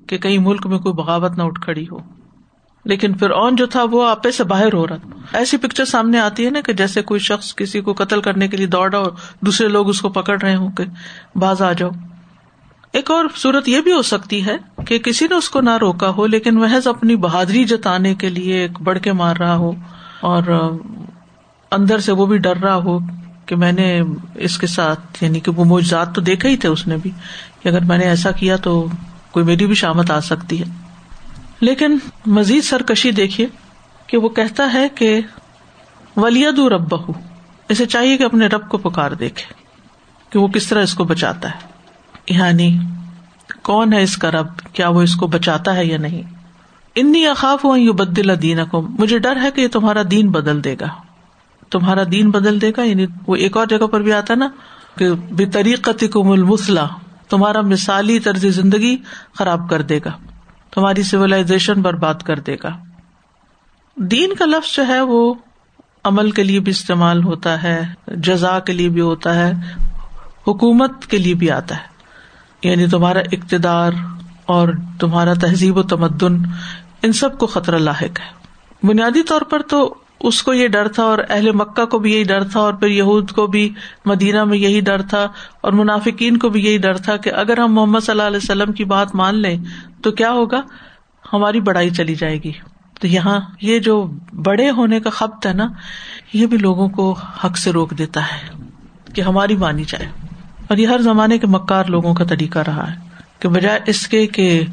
کہ 0.08 0.17
کہیں 0.17 0.38
ملک 0.38 0.67
میں 0.67 0.80
کوئی 0.80 0.93
بغاوت 0.93 1.32
نہ 1.32 1.43
اٹھ 1.43 1.62
کھڑی 1.62 1.86
ہو۔ 1.91 2.20
لیکن 2.86 3.13
پھر 3.13 3.30
اون 3.30 3.56
جو 3.56 3.65
تھا 3.65 3.84
وہ 3.91 4.08
آپے 4.08 4.32
سے 4.32 4.44
باہر 4.44 4.74
ہو 4.74 4.88
رہا 4.88 4.96
تھا۔ 4.96 5.38
ایسی 5.38 5.58
پکچر 5.58 5.86
سامنے 5.86 6.20
آتی 6.20 6.46
ہے 6.46 6.50
نا 6.50 6.62
کہ 6.62 6.74
جیسے 6.74 7.02
کوئی 7.02 7.20
شخص 7.20 7.56
کسی 7.56 7.82
کو 7.82 7.94
قتل 7.94 8.22
کرنے 8.22 8.48
کے 8.48 8.58
لیے 8.58 8.67
دوڑا 8.67 8.98
اور 8.98 9.12
دوسرے 9.41 9.67
لوگ 9.67 9.89
اس 9.89 10.02
کو 10.02 10.10
پکڑ 10.10 10.41
رہے 10.41 10.56
ہوں 10.56 10.72
کہ 10.72 10.84
باز 11.36 11.62
آ 11.62 11.72
جاؤ۔ 11.72 11.89
ایک 12.94 13.12
اور 13.12 13.26
صورت 13.36 13.70
یہ 13.70 13.82
بھی 13.82 13.91
ہو 13.91 14.02
سکتی 14.02 14.46
ہے 14.46 14.58
کہ 14.88 14.98
کسی 15.00 15.28
نے 15.28 15.36
اس 15.36 15.50
کو 15.50 15.62
نہ 15.62 15.78
روکا 15.82 16.10
ہو، 16.10 16.28
لیکن 16.28 16.56
محض 16.56 16.88
اپنی 16.88 17.15
بہادری 17.15 17.63
جتانے 17.63 18.15
کے 18.15 18.30
لیے 18.30 18.58
ایک 18.62 18.82
بڑھ 18.82 19.00
کے 19.00 19.13
مار 19.13 19.36
رہا 19.36 19.56
ہو 19.56 19.72
اور 20.22 20.52
اندر 21.72 22.00
سے 22.00 22.12
وہ 22.12 22.26
بھی 22.26 22.38
ڈر 22.38 22.58
رہا 22.58 22.76
ہو 22.76 22.98
کہ 23.46 23.56
میں 23.56 23.72
نے 23.72 24.02
اس 24.36 24.58
کے 24.58 24.67
ساتھ 24.67 25.24
یعنی 25.24 25.39
کہ 25.39 25.52
وہ 25.52 25.65
موجات 25.65 26.15
تو 26.15 26.22
دیکھے 26.22 26.50
ہی 26.50 26.58
تھے 26.58 26.70
اس 26.70 26.88
نے 26.88 26.98
بھی، 26.98 27.12
کہ 27.62 27.70
اگر 27.70 27.84
میں 27.84 27.98
نے 27.98 28.04
ایسا 28.04 28.32
کیا 28.32 28.56
تو 28.56 28.86
کوئی 29.32 29.46
میری 29.46 29.65
بھی 29.65 29.76
شامت 29.76 30.12
آ 30.12 30.20
سکتی 30.20 30.60
ہے۔ 30.60 30.81
لیکن 31.62 31.97
مزید 32.26 32.63
سرکشی 32.63 33.12
دیکھیے 33.12 33.47
کہ 34.08 34.17
وہ 34.17 34.30
کہتا 34.30 34.74
ہے 34.74 34.89
کہ 34.89 35.21
ولید 36.15 36.60
رب 36.60 36.89
بہ 36.89 37.12
اسے 37.69 37.86
چاہیے 37.86 38.17
کہ 38.17 38.24
اپنے 38.24 38.47
رب 38.47 38.69
کو 38.69 38.78
پکار 38.78 39.12
دیکھے، 39.12 39.54
کہ 40.30 40.39
وہ 40.39 40.47
کس 40.47 40.67
طرح 40.67 40.84
اس 40.84 40.93
کو 40.93 41.04
بچاتا 41.04 41.50
ہے۔ 41.50 41.71
یعنی 42.30 42.80
کون 43.62 43.93
ہے 43.93 44.04
اس 44.04 44.17
کا 44.17 44.32
رب؟ 44.32 44.58
کیا 44.74 44.89
وہ 44.89 45.02
اس 45.02 45.15
کو 45.15 45.28
بچاتا 45.28 45.76
ہے 45.76 45.86
یا 45.86 45.97
نہیں؟ 45.97 46.21
انی 46.95 47.28
اخاف 47.28 47.65
ہوں 47.65 47.78
یو 47.78 47.93
بدل 47.93 48.41
دین 48.41 48.65
کو 48.65 48.82
مجھے 48.82 49.19
ڈر 49.19 49.36
ہے 49.41 49.52
کہ 49.52 49.62
یہ 49.62 49.67
تمہارا 49.67 50.02
دین 50.12 50.32
بدل 50.32 50.63
دے 50.63 50.76
گا۔ 50.80 50.88
تمہارا 51.71 52.02
دین 52.12 52.30
بدل 52.30 52.62
دے 52.62 52.71
گا؟ 52.78 52.82
یعنی 52.84 53.06
وہ 53.28 53.36
ایک 53.36 53.58
اور 53.58 53.67
جگہ 53.67 53.88
پر 53.88 54.02
بھی 54.02 54.13
آتا 54.13 54.36
نا 54.36 54.50
کہ 54.97 55.12
بے 55.12 55.45
طریقت 55.45 56.04
کو 56.13 56.58
تمہارا 57.30 57.62
مثالی 57.62 58.19
طرز 58.19 58.45
زندگی 58.45 58.97
خراب 59.34 59.69
کر 59.69 59.82
دے 59.82 60.00
گا۔ 60.06 60.12
تمہاری 60.71 61.03
سولاشن 61.03 61.81
برباد 61.81 62.15
کر 62.15 62.39
دے 62.39 62.55
گا۔ 62.63 62.77
دین 63.95 64.34
کا 64.36 64.45
لفظ 64.45 64.75
جو 64.75 64.88
ہے 64.88 65.01
وہ 65.01 65.34
عمل 66.03 66.31
کے 66.31 66.43
لیے 66.43 66.60
بھی 66.60 66.69
استعمال 66.69 67.23
ہوتا 67.23 67.63
ہے، 67.63 67.81
جزا 68.07 68.60
کے 68.60 68.73
لیے 68.73 68.89
بھی 68.89 69.01
ہوتا 69.01 69.36
ہے، 69.36 69.51
حکومت 70.47 71.05
کے 71.05 71.17
لیے 71.17 71.34
بھی 71.34 71.51
آتا 71.51 71.75
ہے۔ 71.77 71.91
یعنی 72.69 72.88
تمہارا 72.88 73.19
اقتدار 73.19 73.91
اور 74.45 74.69
تمہارا 74.99 75.34
تہذیب 75.34 75.77
و 75.77 75.84
تمدن 75.84 76.38
ان 77.03 77.12
سب 77.12 77.38
کو 77.38 77.47
خطرہ 77.47 77.77
لاحق 77.77 78.19
ہے۔ 78.19 78.41
بنیادی 78.84 79.23
طور 79.23 79.41
پر 79.41 79.62
تو 79.62 79.95
اس 80.23 80.43
کو 80.43 80.53
یہ 80.53 80.67
ڈر 80.67 80.88
تھا 80.88 81.03
اور 81.03 81.17
اہل 81.29 81.51
مکہ 81.51 81.86
کو 81.86 81.99
بھی 81.99 82.13
یہی 82.13 82.23
ڈر 82.23 82.43
تھا 82.43 82.60
اور 82.60 82.73
پھر 82.73 82.88
یہود 82.88 83.31
کو 83.31 83.47
بھی 83.47 83.73
مدینہ 84.05 84.43
میں 84.43 84.57
یہی 84.57 84.79
ڈر 84.79 85.01
تھا 85.01 85.27
اور 85.62 85.71
منافقین 85.71 86.38
کو 86.38 86.49
بھی 86.49 86.65
یہی 86.65 86.77
ڈر 86.77 86.97
تھا 86.97 87.17
کہ 87.17 87.34
اگر 87.34 87.60
ہم 87.60 87.73
محمد 87.73 87.99
صلی 87.99 88.12
اللہ 88.12 88.23
علیہ 88.23 88.38
وسلم 88.38 88.71
کی 88.71 88.84
بات 88.84 89.15
مان 89.15 89.36
لیں 89.36 89.57
تو 90.03 90.12
کیا 90.12 90.31
ہوگا؟ 90.31 90.62
ہماری 91.34 91.60
بڑائی 91.60 91.89
چلی 91.89 92.15
جائے 92.15 92.43
گی۔ 92.43 92.51
تو 92.99 93.07
یہاں 93.07 93.39
یہ 93.61 93.80
جو 93.80 94.11
بڑے 94.34 94.69
ہونے 94.69 94.99
کا 94.99 95.09
خبت 95.09 95.45
ہے 95.45 95.53
نا، 95.53 95.67
یہ 96.34 96.45
بھی 96.45 96.57
لوگوں 96.57 96.89
کو 96.89 97.11
حق 97.43 97.57
سے 97.57 97.72
روک 97.72 97.97
دیتا 97.97 98.22
ہے 98.22 98.63
کہ 99.13 99.22
ہماری 99.22 99.55
مانی 99.55 99.84
جائے۔ 99.88 100.05
اور 100.67 100.78
یہ 100.78 100.88
ہر 100.88 101.01
زمانے 101.01 101.38
کے 101.38 101.47
مکار 101.47 101.86
لوگوں 101.86 102.13
کا 102.13 102.24
طریقہ 102.24 102.59
رہا 102.59 102.91
ہے۔ 102.91 102.95
کہ 103.39 103.49
بجائے 103.49 103.80
اس 103.86 104.07
کے 104.07 104.28
کہ 104.28 104.65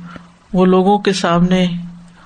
وہ 0.53 0.67
لوگوں 0.67 0.99
کے 0.99 1.13
سامنے 1.13 1.67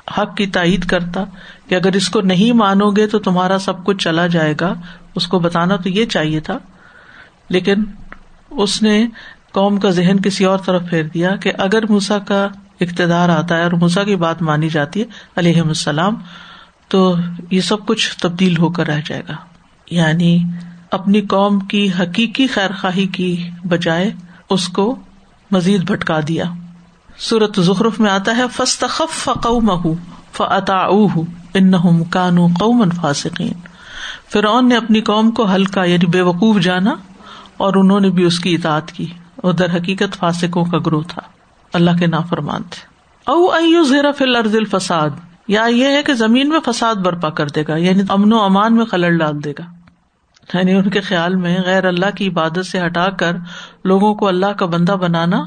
حق 0.09 0.37
کی 0.37 0.47
تائید 0.47 0.85
کرتا 0.85 1.25
کہ 1.69 1.75
اگر 1.75 1.93
اس 1.93 2.11
کو 2.11 2.21
نہیں 2.21 2.53
مانو 2.53 2.91
گے 2.91 3.07
تو 3.07 3.19
تمہارا 3.19 3.59
سب 3.59 3.85
کچھ 3.85 3.97
چلا 3.97 4.27
جائے 4.27 4.55
گا۔ 4.61 4.75
اس 5.15 5.27
کو 5.27 5.39
بتانا 5.39 5.77
تو 5.77 5.89
یہ 5.89 6.07
چاہیے 6.07 6.41
تھا۔ 6.41 6.59
لیکن 7.49 7.75
اس 8.51 8.83
نے 8.83 9.07
قوم 9.53 9.81
کا 9.81 9.91
ذہن 9.91 10.17
کسی 10.25 10.45
اور 10.45 10.59
طرف 10.59 10.83
پھیر 10.91 11.03
دیا 11.03 11.37
کہ 11.37 11.53
اگر 11.59 11.91
موسا 11.91 12.19
کا 12.19 12.49
اقتدار 12.81 13.29
آتا 13.29 13.57
ہے 13.57 13.63
اور 13.63 13.73
موسا 13.73 14.05
کی 14.05 14.17
بات 14.17 14.43
مانی 14.43 14.69
جاتی 14.69 15.01
ہے 15.01 15.05
علیہ 15.37 15.61
السلام، 15.61 16.15
تو 16.89 17.17
یہ 17.51 17.61
سب 17.61 17.87
کچھ 17.87 18.19
تبدیل 18.19 18.57
ہو 18.57 18.71
کر 18.71 18.87
رہ 18.87 19.01
جائے 19.05 19.23
گا۔ 19.29 19.35
یعنی 19.91 20.39
اپنی 20.91 21.21
قوم 21.21 21.59
کی 21.59 21.91
حقیقی 22.01 22.47
خیر 22.47 22.71
خواہی 22.81 23.07
کی 23.07 23.51
بجائے 23.65 24.11
اس 24.51 24.69
کو 24.69 24.97
مزید 25.51 25.91
بھٹکا 25.91 26.21
دیا۔ 26.29 26.45
سورت 27.19 27.61
زخرف 27.61 28.01
میں 28.01 28.11
آتا 28.11 28.37
ہے 28.37 28.43
فستخف 28.53 29.29
مہ 29.63 29.89
فعتا 30.33 30.87
کانو 32.11 32.47
قومن 32.47 32.91
فاسقین۔ 32.91 33.53
فرعون 34.33 34.69
نے 34.69 34.77
اپنی 34.77 35.01
قوم 35.01 35.31
کو 35.31 35.55
ہلکا 35.55 35.85
یعنی 35.85 36.07
بے 36.07 36.21
وقوف 36.21 36.61
جانا 36.61 36.95
اور 37.57 37.75
انہوں 37.75 38.01
نے 38.01 38.11
بھی 38.11 38.25
اس 38.25 38.41
کی 38.41 38.55
اطاعت 38.55 38.93
کی۔ 38.93 39.07
اور 39.37 39.53
در 39.53 39.77
حقیقت 39.77 40.17
فاسقوں 40.17 40.65
کا 40.65 40.79
گروہ 40.87 41.03
تھا۔ 41.09 41.23
اللہ 41.73 41.91
کے 41.99 42.07
نافرمان 42.07 42.63
تھے۔ 42.63 42.87
او 43.31 43.51
ایو 43.51 43.83
زیرا 43.83 44.11
فل 44.13 44.37
ارد 44.37 44.55
الفساد، 44.55 45.11
یا 45.49 45.65
یہ 45.65 45.87
ہے 45.87 46.03
کہ 46.03 46.15
زمین 46.15 46.49
میں 46.49 46.61
فساد 46.65 46.95
برپا 46.95 47.31
کر 47.31 47.47
دے 47.47 47.63
گا 47.69 47.77
یعنی 47.77 48.03
امن 48.09 48.33
و 48.33 48.41
امان 48.41 48.77
میں 48.77 48.85
خلل 48.85 49.19
ڈال 49.19 49.45
دے 49.45 49.53
گا۔ 49.59 49.65
یعنی 50.55 50.73
ان 50.73 50.91
کے 50.91 51.01
خیال 51.01 51.37
میں 51.37 51.59
غیر 51.65 51.85
اللہ 51.85 52.07
کی 52.17 52.29
عبادت 52.29 52.67
سے 52.67 52.87
ہٹا 52.87 53.11
کر 53.11 53.37
لوگوں 53.85 54.15
کو 54.15 54.29
اللہ 54.29 54.47
کا 54.47 54.67
بندہ 54.67 54.93
بنانا 54.93 55.45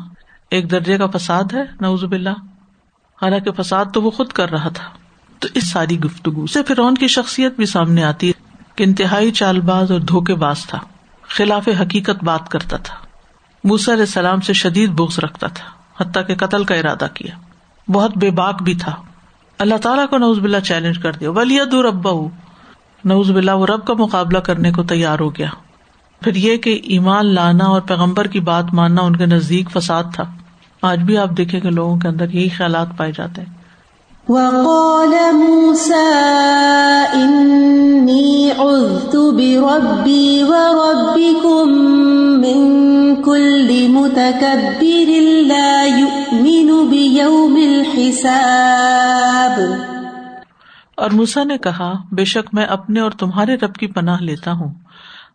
ایک 0.49 0.71
درجے 0.71 0.97
کا 0.97 1.07
فساد 1.07 1.43
ہے 1.53 1.63
نوز 1.81 2.03
باللہ۔ 2.03 2.29
حالانکہ 3.21 3.51
فساد 3.51 3.85
تو 3.93 4.01
وہ 4.01 4.11
خود 4.11 4.27
کر 4.27 4.49
رہا 4.51 4.69
تھا۔ 4.69 4.89
تو 5.39 5.47
اس 5.53 5.71
ساری 5.71 5.99
گفتگو 5.99 6.47
سے 6.47 6.63
فرعون 6.63 6.95
کی 6.95 7.07
شخصیت 7.07 7.55
بھی 7.55 7.65
سامنے 7.65 8.03
آتی 8.03 8.29
ہے 8.29 8.41
کہ 8.75 8.83
انتہائی 8.83 9.31
چال 9.31 9.61
باز 9.61 9.91
اور 9.91 9.99
دھوکے 9.99 10.35
باز 10.35 10.65
تھا۔ 10.65 10.79
خلاف 11.21 11.67
حقیقت 11.81 12.23
بات 12.23 12.49
کرتا 12.51 12.77
تھا۔ 12.77 12.95
موسا 13.63 13.93
علیہ 13.93 14.03
السلام 14.03 14.41
سے 14.41 14.53
شدید 14.53 14.89
بغض 14.89 15.19
رکھتا 15.19 15.47
تھا، 15.47 15.69
حتیٰ 16.03 16.27
کہ 16.27 16.35
قتل 16.35 16.63
کا 16.63 16.75
ارادہ 16.75 17.07
کیا۔ 17.13 17.39
بہت 17.91 18.17
بے 18.17 18.31
باک 18.31 18.63
بھی 18.63 18.75
تھا۔ 18.75 18.91
اللہ 19.59 19.75
تعالیٰ 19.75 20.09
کو 20.09 20.17
نوز 20.17 20.39
بلا 20.39 20.61
چیلنج 20.61 20.99
کر 20.99 21.11
دیا۔ 21.11 21.31
ولی 21.31 21.57
دور 21.71 21.85
ابا 21.85 22.11
نوز 23.05 23.31
بلا 23.31 23.53
وہ 23.53 23.65
رب 23.65 23.85
کا 23.85 23.93
مقابلہ 23.93 24.37
کرنے 24.37 24.71
کو 24.71 24.83
تیار 24.83 25.19
ہو 25.19 25.35
گیا۔ 25.35 25.49
پھر 26.21 26.35
یہ 26.35 26.57
کہ 26.57 26.79
ایمان 26.83 27.25
لانا 27.25 27.65
اور 27.65 27.81
پیغمبر 27.81 28.27
کی 28.27 28.39
بات 28.39 28.65
ماننا 28.73 29.01
ان 29.01 29.15
کے 29.15 29.25
نزدیک 29.25 29.71
فساد 29.71 30.03
تھا۔ 30.13 30.23
آج 30.81 30.99
بھی 30.99 31.17
آپ 31.17 31.29
دیکھیں 31.37 31.59
کہ 31.59 31.69
لوگوں 31.69 31.97
کے 31.97 32.07
اندر 32.07 32.29
یہی 32.29 32.49
خیالات 32.49 32.87
پائے 32.97 33.11
جاتے 33.11 33.41
ہیں۔ 33.41 33.55
وقال 34.29 35.33
موسى 35.33 36.15
إني 37.13 38.49
عذت 38.49 39.15
بربي 39.15 40.43
وربكم 40.43 42.41
من 42.41 43.15
كل 43.15 43.87
متكبر 43.87 45.11
لا 45.47 45.83
يؤمن 45.83 46.89
بيوم 46.89 47.55
الحساب۔ 47.55 49.59
اور 50.97 51.11
موسا 51.11 51.43
نے 51.43 51.57
کہا 51.57 51.93
بے 52.11 52.25
شک 52.25 52.49
میں 52.53 52.65
اپنے 52.65 52.99
اور 52.99 53.11
تمہارے 53.11 53.55
رب 53.55 53.73
کی 53.73 53.87
پناہ 53.87 54.21
لیتا 54.21 54.51
ہوں۔ 54.51 54.84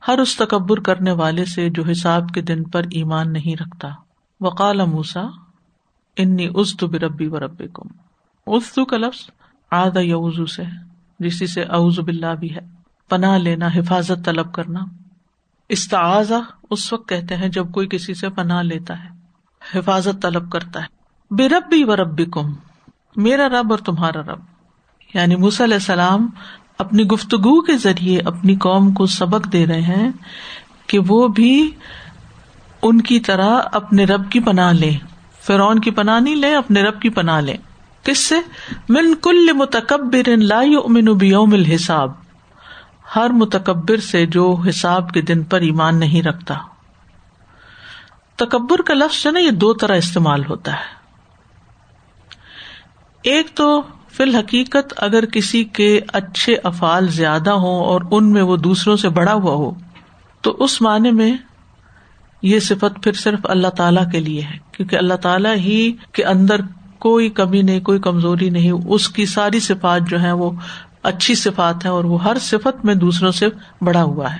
ہر 0.09 0.18
اس 0.18 0.36
تکبر 0.36 0.80
کرنے 0.80 1.12
والے 1.12 1.44
سے 1.44 1.70
جو 1.70 1.82
حساب 1.90 2.28
کے 2.34 2.42
دن 2.42 2.64
پر 2.64 2.82
ایمان 2.82 3.32
نہیں 3.32 3.62
رکھتا۔ 3.62 3.88
وقال 4.40 4.84
موسا 4.84 5.22
انی 6.16 6.46
ازت 6.55 6.84
بربی 6.84 7.26
و 7.26 7.40
رب 7.40 7.62
کم 7.72 7.88
ازو 8.46 8.84
کا 8.84 8.96
لفظ 8.96 9.30
آدھا 9.70 10.01
یوزو 10.01 10.46
سے 10.46 10.62
جسی 11.20 11.46
سے 11.46 11.62
اعوذ 11.62 12.01
باللہ 12.01 12.34
بھی 12.34 12.55
ہے۔ 12.55 12.61
پناہ 13.09 13.38
لینا، 13.38 13.66
حفاظت 13.66 14.24
طلب 14.24 14.53
کرنا۔ 14.53 14.80
استعاذہ 15.68 16.34
اس 16.70 16.92
وقت 16.92 17.09
کہتے 17.09 17.36
ہیں 17.36 17.48
جب 17.48 17.72
کوئی 17.72 17.88
کسی 17.88 18.14
سے 18.14 18.28
پناہ 18.28 18.62
لیتا 18.62 19.05
ہے، 19.05 19.09
حفاظت 19.78 20.22
طلب 20.22 20.53
کرتا 20.53 20.80
ہے۔ 20.80 20.86
بے 21.34 21.48
رب 21.48 21.74
و 21.88 21.96
رب 21.96 22.32
کم 22.32 22.53
میرا 23.16 23.48
رب 23.48 23.66
اور 23.70 23.78
تمہارا 23.78 24.20
رب۔ 24.20 24.38
یعنی 25.14 25.36
موسی 25.36 25.64
علیہ 25.64 25.74
السلام 25.74 26.30
اپنی 26.81 27.05
گفتگو 27.05 27.61
کے 27.61 27.76
ذریعے 27.76 28.20
اپنی 28.20 28.57
قوم 28.57 28.93
کو 28.93 29.07
سبق 29.07 29.53
دے 29.53 29.66
رہے 29.66 29.81
ہیں 29.81 30.11
کہ 30.87 30.99
وہ 31.09 31.28
بھی 31.28 31.70
ان 32.83 33.01
کی 33.01 33.20
طرح 33.20 33.61
اپنے 33.72 34.05
رب 34.05 34.31
کی 34.31 34.41
پناہ 34.41 34.72
لے 34.72 34.91
فرعون 35.43 35.78
کی 35.78 35.91
پناہ 35.91 36.20
نہیں 36.20 36.37
لے 36.37 36.55
اپنے 36.55 36.83
رب 36.83 37.01
کی 37.01 37.09
پناہ 37.09 37.41
لے 37.41 37.57
کس 38.03 38.18
سے، 38.18 38.35
من 38.89 39.14
کل 39.22 39.53
متکبر 39.53 40.37
لا 40.37 40.62
یؤمن 40.62 41.05
بیوم 41.05 41.53
الحساب۔ 41.53 42.12
ہر 43.16 43.31
متکبر 43.31 43.97
سے 43.97 44.26
جو 44.26 44.57
حساب 44.68 45.11
کے 45.11 45.22
دن 45.22 45.43
پر 45.43 45.61
ایمان 45.61 46.01
نہیں 46.01 46.22
رکھتا۔ 46.22 46.55
تکبر 48.37 48.83
کا 48.83 48.95
لفظ 48.95 49.22
جو 49.22 49.31
نا، 49.31 49.41
یہ 49.41 49.51
دو 49.51 49.74
طرح 49.74 49.97
استعمال 49.97 50.45
ہوتا 50.45 50.72
ہے۔ 50.72 51.01
ایک 53.22 53.47
تو 53.55 53.83
فی 54.13 54.23
الحقیقت 54.23 54.93
اگر 54.97 55.25
کسی 55.25 55.65
کے 55.65 56.01
اچھے 56.13 56.57
افعال 56.65 57.09
زیادہ 57.09 57.51
ہوں 57.51 57.85
اور 57.85 58.01
ان 58.11 58.31
میں 58.33 58.43
وہ 58.43 58.57
دوسروں 58.57 58.97
سے 58.97 59.09
بڑا 59.09 59.33
ہوا 59.33 59.55
ہو، 59.55 59.71
تو 60.41 60.57
اس 60.59 60.81
معنی 60.83 61.11
میں 61.11 61.33
یہ 62.43 62.61
صفت 62.61 63.03
پھر 63.03 63.13
صرف 63.13 63.39
اللہ 63.45 63.69
تعالی 63.69 64.01
کے 64.13 64.21
لیے 64.21 64.43
ہے، 64.43 64.59
کیونکہ 64.73 64.97
اللہ 64.97 65.15
تعالیٰ 65.15 65.57
ہی 65.57 65.93
کے 66.13 66.25
اندر 66.25 66.61
کوئی 66.99 67.29
کمی 67.31 67.63
نہیں، 67.63 67.81
کوئی 67.81 67.99
کمزوری 67.99 68.51
نہیں، 68.51 68.71
اس 68.71 69.09
کی 69.09 69.27
ساری 69.27 69.61
صفات 69.61 70.09
جو 70.09 70.21
ہے 70.23 70.33
وہ 70.33 70.51
اچھی 71.03 71.35
صفات 71.35 71.85
ہے 71.85 71.91
اور 71.91 72.05
وہ 72.05 72.23
ہر 72.25 72.39
صفت 72.41 72.85
میں 72.85 72.95
دوسروں 72.95 73.33
سے 73.33 73.49
بڑا 73.81 74.03
ہوا 74.03 74.35
ہے۔ 74.35 74.39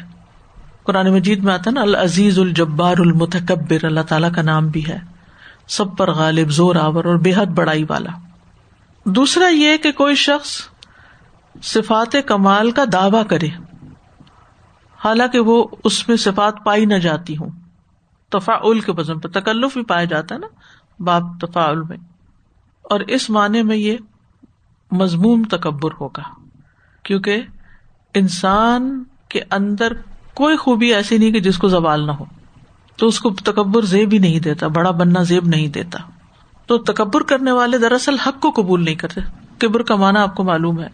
قرآن 0.85 1.13
مجید 1.13 1.45
میں 1.45 1.55
آتا 1.55 1.71
نا، 1.71 1.81
العزیز 1.81 2.39
الجبار 2.39 2.99
المتکبر، 2.99 3.85
اللہ 3.85 4.01
تعالیٰ 4.01 4.33
کا 4.33 4.43
نام 4.43 4.69
بھی 4.69 4.87
ہے، 4.89 4.99
سب 5.69 5.97
پر 5.97 6.11
غالب، 6.11 6.51
زور 6.51 6.77
آور 6.77 7.05
اور 7.05 7.17
بے 7.17 7.33
حد 7.37 7.47
بڑائی 7.47 7.85
والا۔ 7.89 8.11
دوسرا 9.11 9.49
یہ 9.49 9.77
کہ 9.77 9.93
کوئی 9.93 10.15
شخص 10.15 10.61
صفات 11.63 12.17
کمال 12.27 12.71
کا 12.71 12.85
دعوی 12.93 13.25
کرے، 13.29 13.49
حالانکہ 15.05 15.41
وہ 15.41 15.67
اس 15.85 16.09
میں 16.09 16.17
صفات 16.17 16.55
پائی 16.65 16.85
نہ 16.85 16.95
جاتی 16.95 17.37
ہوں۔ 17.37 17.51
تفا 18.29 18.81
کے 18.81 18.93
وزن 18.93 19.19
پہ 19.19 19.29
تکلف 19.29 19.75
بھی 19.75 19.85
پایا 19.85 20.05
جاتا 20.05 20.35
ہے 20.35 20.41
نا 20.41 20.47
باپ 21.03 21.23
تفا 21.41 21.73
میں۔ 21.89 21.97
اور 22.83 23.01
اس 23.01 23.31
معنی 23.31 23.63
میں 23.63 23.77
یہ 23.77 23.97
مضموم 24.91 25.43
تکبر 25.51 25.91
ہوگا، 26.01 26.23
کیونکہ 27.03 27.43
انسان 28.15 29.05
کے 29.29 29.41
اندر 29.51 29.93
کوئی 30.35 30.57
خوبی 30.57 30.95
ایسی 30.95 31.19
نہیں 31.19 31.31
کہ 31.31 31.41
جس 31.41 31.59
کو 31.59 31.69
زوال 31.69 32.07
نہ 32.07 32.13
ہو۔ 32.13 32.25
تو 32.97 33.07
اس 33.07 33.21
کو 33.21 33.31
تکبر 33.31 33.83
زیب 33.83 34.13
ہی 34.13 34.19
نہیں 34.19 34.41
دیتا، 34.41 34.67
بڑا 34.67 34.91
بننا 34.91 35.23
زیب 35.23 35.47
نہیں 35.47 35.69
دیتا۔ 35.69 35.99
تو 36.71 36.79
تکبر 36.79 37.21
کرنے 37.21 37.51
والے 37.51 37.79
دراصل 37.79 38.19
حق 38.19 38.41
کو 38.41 38.51
قبول 38.51 38.85
نہیں 38.85 38.95
کرتے۔ 38.95 39.21
کبر 39.59 39.83
کا 39.83 39.97
مانا 39.97 40.23
آپ 40.23 40.35
کو 40.35 40.45
معلوم 40.45 40.81
ہے۔ 40.81 40.89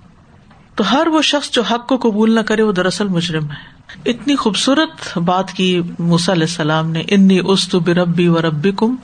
تو 0.74 0.92
ہر 0.92 1.06
وہ 1.06 1.22
شخص 1.22 1.50
جو 1.50 1.62
حق 1.62 1.88
کو 1.88 1.96
قبول 1.96 2.34
نہ 2.34 2.40
کرے، 2.40 2.62
وہ 2.62 2.72
دراصل 2.72 3.08
مجرم 3.08 3.44
ہے۔ 3.44 3.90
اتنی 4.10 4.36
خوبصورت 4.36 5.18
بات 5.18 5.52
کی 5.52 5.82
موسی 5.98 6.32
علیہ 6.32 6.42
السلام 6.42 6.90
نے، 6.90 7.02
انی 7.08 7.40
است 7.44 7.74
بربی 7.74 8.28
و 8.28 8.42
ربی 8.42 8.72
کم 8.76 8.96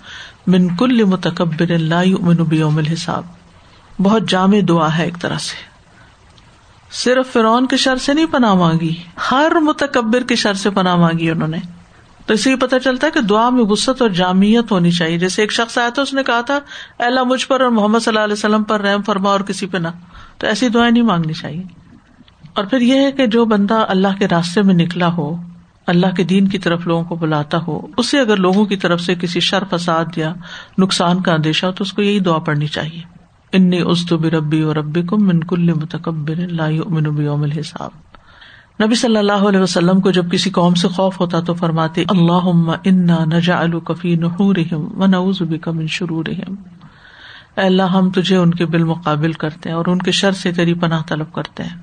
من 0.47 0.77
کل 0.77 1.05
متکبر 1.05 1.73
بیوم 2.49 2.79
الحساب. 2.79 3.25
بہت 3.99 4.23
جامع 4.29 4.59
دعا 4.69 4.99
ہے 4.99 5.05
ایک 5.05 5.15
طرح 5.21 5.39
سے۔ 5.39 5.57
صرف 6.91 7.33
فرعون 7.33 7.67
کے 7.67 7.77
شر 7.77 7.97
سے 7.97 8.15
نہیں 8.15 8.27
پناہ 8.27 8.55
مانگی، 8.55 8.95
ہر 9.31 9.53
متکبر 9.61 10.21
کے 10.21 10.37
شر 10.37 10.55
سے 10.55 10.71
پناہ 10.71 10.97
مانگی 10.97 11.31
انہوں 11.31 11.49
نے۔ 11.49 11.82
تو 12.27 12.35
اسے 12.35 12.57
پتا 12.57 12.79
چلتا 12.79 13.07
ہے 13.07 13.13
کہ 13.13 13.21
دعا 13.21 13.51
میں 13.51 13.65
وسط 13.65 14.03
اور 14.03 14.11
جامعت 14.11 14.73
ہونی 14.73 14.91
چاہیے۔ 14.91 15.19
جیسے 15.19 15.43
ایک 15.43 15.53
شخص 15.53 15.79
آیا 15.79 15.89
تھا، 15.89 16.03
اس 16.03 16.15
نے 16.15 16.23
کہا 16.23 16.41
تھا 16.41 16.59
اللہ، 16.99 17.23
مجھ 17.23 17.47
پر 17.47 17.61
اور 17.61 17.71
محمد 17.71 17.99
صلی 17.99 18.11
اللہ 18.11 18.25
علیہ 18.25 18.33
وسلم 18.33 18.63
پر 18.63 18.81
رحم 18.81 19.03
فرما 19.03 19.31
اور 19.31 19.41
کسی 19.41 19.67
پہ 19.67 19.79
نہ۔ 19.79 19.89
تو 20.39 20.47
ایسی 20.47 20.69
دعائیں 20.69 20.93
نہیں 20.93 21.03
مانگنی 21.03 21.33
چاہیے۔ 21.33 21.63
اور 22.55 22.65
پھر 22.65 22.81
یہ 22.81 22.95
ہے 22.95 23.13
کہ 23.13 23.27
جو 23.27 23.45
بندہ 23.45 23.85
اللہ 23.89 24.09
کے 24.19 24.29
راستے 24.29 24.63
میں 24.63 24.75
نکلا 24.75 25.13
ہو، 25.13 25.37
اللہ 25.87 26.07
کے 26.17 26.25
دین 26.25 26.49
کی 26.49 26.59
طرف 26.59 26.87
لوگوں 26.87 27.05
کو 27.05 27.15
بلاتا 27.15 27.59
ہو، 27.69 27.87
اسے 27.97 28.21
اگر 28.21 28.37
لوگوں 28.37 28.65
کی 28.65 28.77
طرف 28.77 29.01
سے 29.01 29.15
کسی 29.15 29.41
شر، 29.41 29.63
فساد 29.71 30.05
یا 30.17 30.35
نقصان 30.79 31.23
کا 31.23 31.35
اندیشہ 31.35 31.67
ہو، 31.67 31.73
تو 31.73 31.83
اس 31.83 31.93
کو 31.93 32.03
یہی 32.03 32.21
دعا 32.21 32.39
پڑنی 32.39 32.67
چاہیے۔ 32.67 33.03
ان 33.53 33.71
است 33.87 34.13
ربی 34.13 34.61
اور 34.61 34.77
ربی 34.77 35.03
کو 35.03 35.19
منکل 35.19 35.73
متکبر 35.73 36.61
الحساب۔ 36.61 38.12
نبی 38.87 38.95
صلی 38.95 39.17
اللہ 39.17 39.33
علیہ 39.33 39.61
وسلم 39.61 40.01
کو 40.01 40.11
جب 40.11 40.31
کسی 40.31 40.51
قوم 40.51 40.75
سے 40.75 40.89
خوف 40.89 41.21
ہوتا 41.21 41.41
تو 41.41 41.55
فرماتے 41.55 42.05
اللہ 42.09 42.61
انا 42.85 43.25
نجا 43.25 43.61
الکفی 43.61 44.15
نحور 44.15 44.57
و 44.73 45.07
نوز 45.07 45.41
من 45.67 45.87
شرور 45.87 46.25
اللہ، 47.57 47.83
ہم 47.83 48.11
تجھے 48.11 48.37
ان 48.37 48.55
کے 48.55 48.67
بالمقابل 48.67 49.33
کرتے 49.33 49.69
ہیں 49.69 49.77
اور 49.77 49.87
ان 49.87 49.99
کے 49.99 50.11
شر 50.11 50.33
سے 50.33 50.53
تیری 50.53 50.75
پناہ 50.75 51.03
طلب 51.09 51.33
کرتے 51.33 51.63
ہیں۔ 51.63 51.77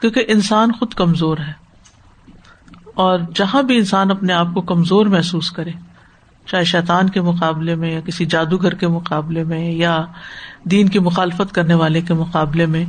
کیونکہ 0.00 0.24
انسان 0.28 0.72
خود 0.72 0.94
کمزور 0.94 1.38
ہے۔ 1.38 1.52
اور 2.94 3.18
جہاں 3.34 3.62
بھی 3.62 3.76
انسان 3.76 4.10
اپنے 4.10 4.32
آپ 4.32 4.46
کو 4.54 4.60
کمزور 4.60 5.06
محسوس 5.06 5.50
کرے، 5.50 5.70
چاہے 6.46 6.64
شیطان 6.64 7.08
کے 7.08 7.20
مقابلے 7.20 7.74
میں 7.74 7.92
یا 7.92 8.00
کسی 8.00 8.26
جادوگر 8.26 8.74
کے 8.74 8.88
مقابلے 8.88 9.44
میں 9.44 9.72
یا 9.72 10.04
دین 10.64 10.88
کی 10.88 10.98
مخالفت 10.98 11.54
کرنے 11.54 11.74
والے 11.74 12.00
کے 12.00 12.14
مقابلے 12.14 12.66
میں، 12.66 12.84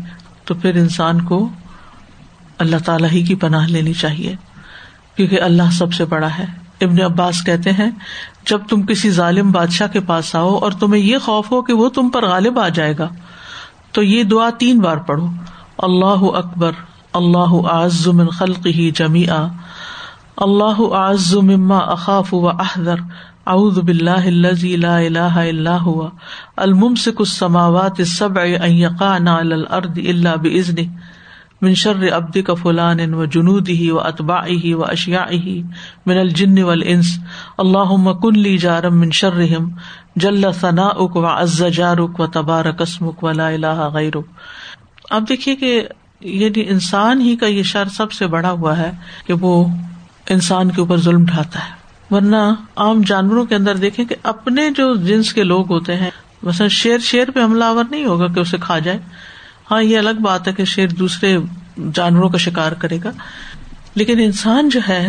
تو 0.45 0.54
پھر 0.54 0.76
انسان 0.76 1.22
کو 1.22 1.49
اللہ 2.58 2.76
تعالی 2.86 3.08
ہی 3.12 3.24
کی 3.24 3.36
پناہ 3.36 3.68
لینی 3.68 3.93
چاہیے، 3.93 4.36
کیونکہ 5.16 5.41
اللہ 5.41 5.72
سب 5.72 5.93
سے 5.93 6.06
بڑا 6.06 6.30
ہے۔ 6.39 6.45
ابن 6.82 7.01
عباس 7.01 7.43
کہتے 7.43 7.72
ہیں، 7.72 7.91
جب 8.45 8.60
تم 8.70 8.82
کسی 8.82 9.10
ظالم 9.10 9.51
بادشاہ 9.51 9.88
کے 9.88 9.99
پاس 9.99 10.36
آؤ 10.36 10.56
اور 10.56 10.72
تمہیں 10.72 11.01
یہ 11.01 11.18
خوف 11.18 11.51
ہو 11.51 11.62
کہ 11.62 11.74
وہ 11.74 11.89
تم 11.89 12.10
پر 12.10 12.28
غالب 12.28 12.60
آ 12.60 12.70
جائے 12.70 12.93
گا، 12.99 13.10
تو 13.91 14.04
یہ 14.04 14.24
دعا 14.24 14.49
تین 14.49 14.80
بار 14.80 14.97
پڑھو۔ 14.97 15.28
اللہ 15.78 16.38
اکبر، 16.38 16.72
اللہ 17.14 17.54
من 18.06 18.28
خلق 18.28 18.66
ہی 18.66 18.91
جمی 18.91 19.26
اللہ 20.38 20.93
اعز 20.93 21.36
مما 21.36 21.78
اخاف 21.78 22.34
و 22.34 22.49
احذر۔ 22.49 22.95
اعوذ 23.47 23.80
باللہ 23.80 24.26
الذي 24.26 24.76
لا 24.76 24.97
الہ 24.97 25.36
الا 25.36 25.78
هو۔ 25.86 26.08
الممسك 26.58 27.20
السماوات 27.20 27.99
السبع 27.99 28.41
ان 28.64 28.72
يقعن 28.72 29.28
على 29.28 29.54
الارض 29.54 29.97
الا 29.97 30.36
باذنه 30.36 31.12
من 31.64 31.76
شر 31.82 32.03
عبدك 32.09 32.61
فلان 32.61 33.14
وجنوده 33.14 33.89
واتباعه 33.97 34.72
واشياعه 34.76 35.47
من 36.11 36.22
الجن 36.22 36.64
والانس. 36.64 37.11
اللهم 37.59 38.14
كن 38.24 38.39
لي 38.45 38.53
جارا 38.64 38.93
من 39.01 39.11
شرهم 39.20 39.68
جل 40.24 40.47
ثناؤك 40.61 41.20
وعز 41.26 41.59
جارك 41.78 42.20
وتبارك 42.20 42.88
اسمك 42.88 43.24
ولا 43.24 43.49
اله 43.57 43.91
غيرك 43.97 44.26
اب 45.09 45.28
دیکھیے 45.30 45.55
کہ 45.55 45.72
یعنی 46.34 46.66
انسان 46.70 47.22
ہی 47.22 47.36
کا 47.36 47.47
یہ 47.47 47.64
شر 47.70 47.93
سب 47.93 48.11
سے 48.11 48.28
بڑا 48.34 48.51
ہوا 48.51 48.78
ہے 48.78 48.91
کہ 49.28 49.34
وہ 49.41 49.53
انسان 50.36 50.72
کے 50.72 50.82
اوپر 50.82 50.97
ظلم 51.01 51.26
ڈھاتا 51.26 51.59
ہے. 51.59 51.72
ورنہ 52.11 52.41
عام 52.76 53.01
جانوروں 53.07 53.45
کے 53.45 53.55
اندر 53.55 53.76
دیکھیں 53.78 54.03
کہ 54.05 54.16
اپنے 54.24 54.70
جو 54.78 54.93
جنس 55.05 55.34
کے 55.34 55.43
لوگ 55.43 55.72
ہوتے 55.72 55.95
ہیں، 55.95 56.09
مثلاً 56.43 56.70
شیر 56.70 56.99
شیر 57.09 57.32
پہ 57.32 57.43
حملہ 57.43 57.64
آور 57.64 57.84
نہیں 57.91 58.05
ہوگا 58.05 58.28
کہ 58.28 58.39
اسے 58.39 58.57
کھا 58.61 58.80
جائے 58.80 58.99
ہاں 59.72 59.84
یہ 59.84 59.97
الگ 59.97 60.22
بات 60.22 60.47
ہے 60.47 60.53
کہ 60.53 60.66
شیر 60.66 60.88
دوسرے 60.88 61.38
جانوروں 61.93 62.30
کا 62.30 62.38
شکار 62.38 62.72
کرے 62.72 62.97
گا۔ 63.03 63.11
لیکن 63.95 64.20
انسان 64.20 64.70
جو 64.70 64.80
ہے، 64.89 65.07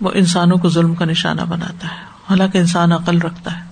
وہ 0.00 0.10
انسانوں 0.14 0.58
کو 0.58 0.68
ظلم 0.68 0.94
کا 0.94 1.04
نشانہ 1.04 1.40
بناتا 1.40 1.88
ہے۔ 1.88 2.02
حالانکہ 2.30 2.58
انسان 2.58 2.92
عقل 2.92 3.18
رکھتا 3.18 3.56
ہے۔ 3.56 3.64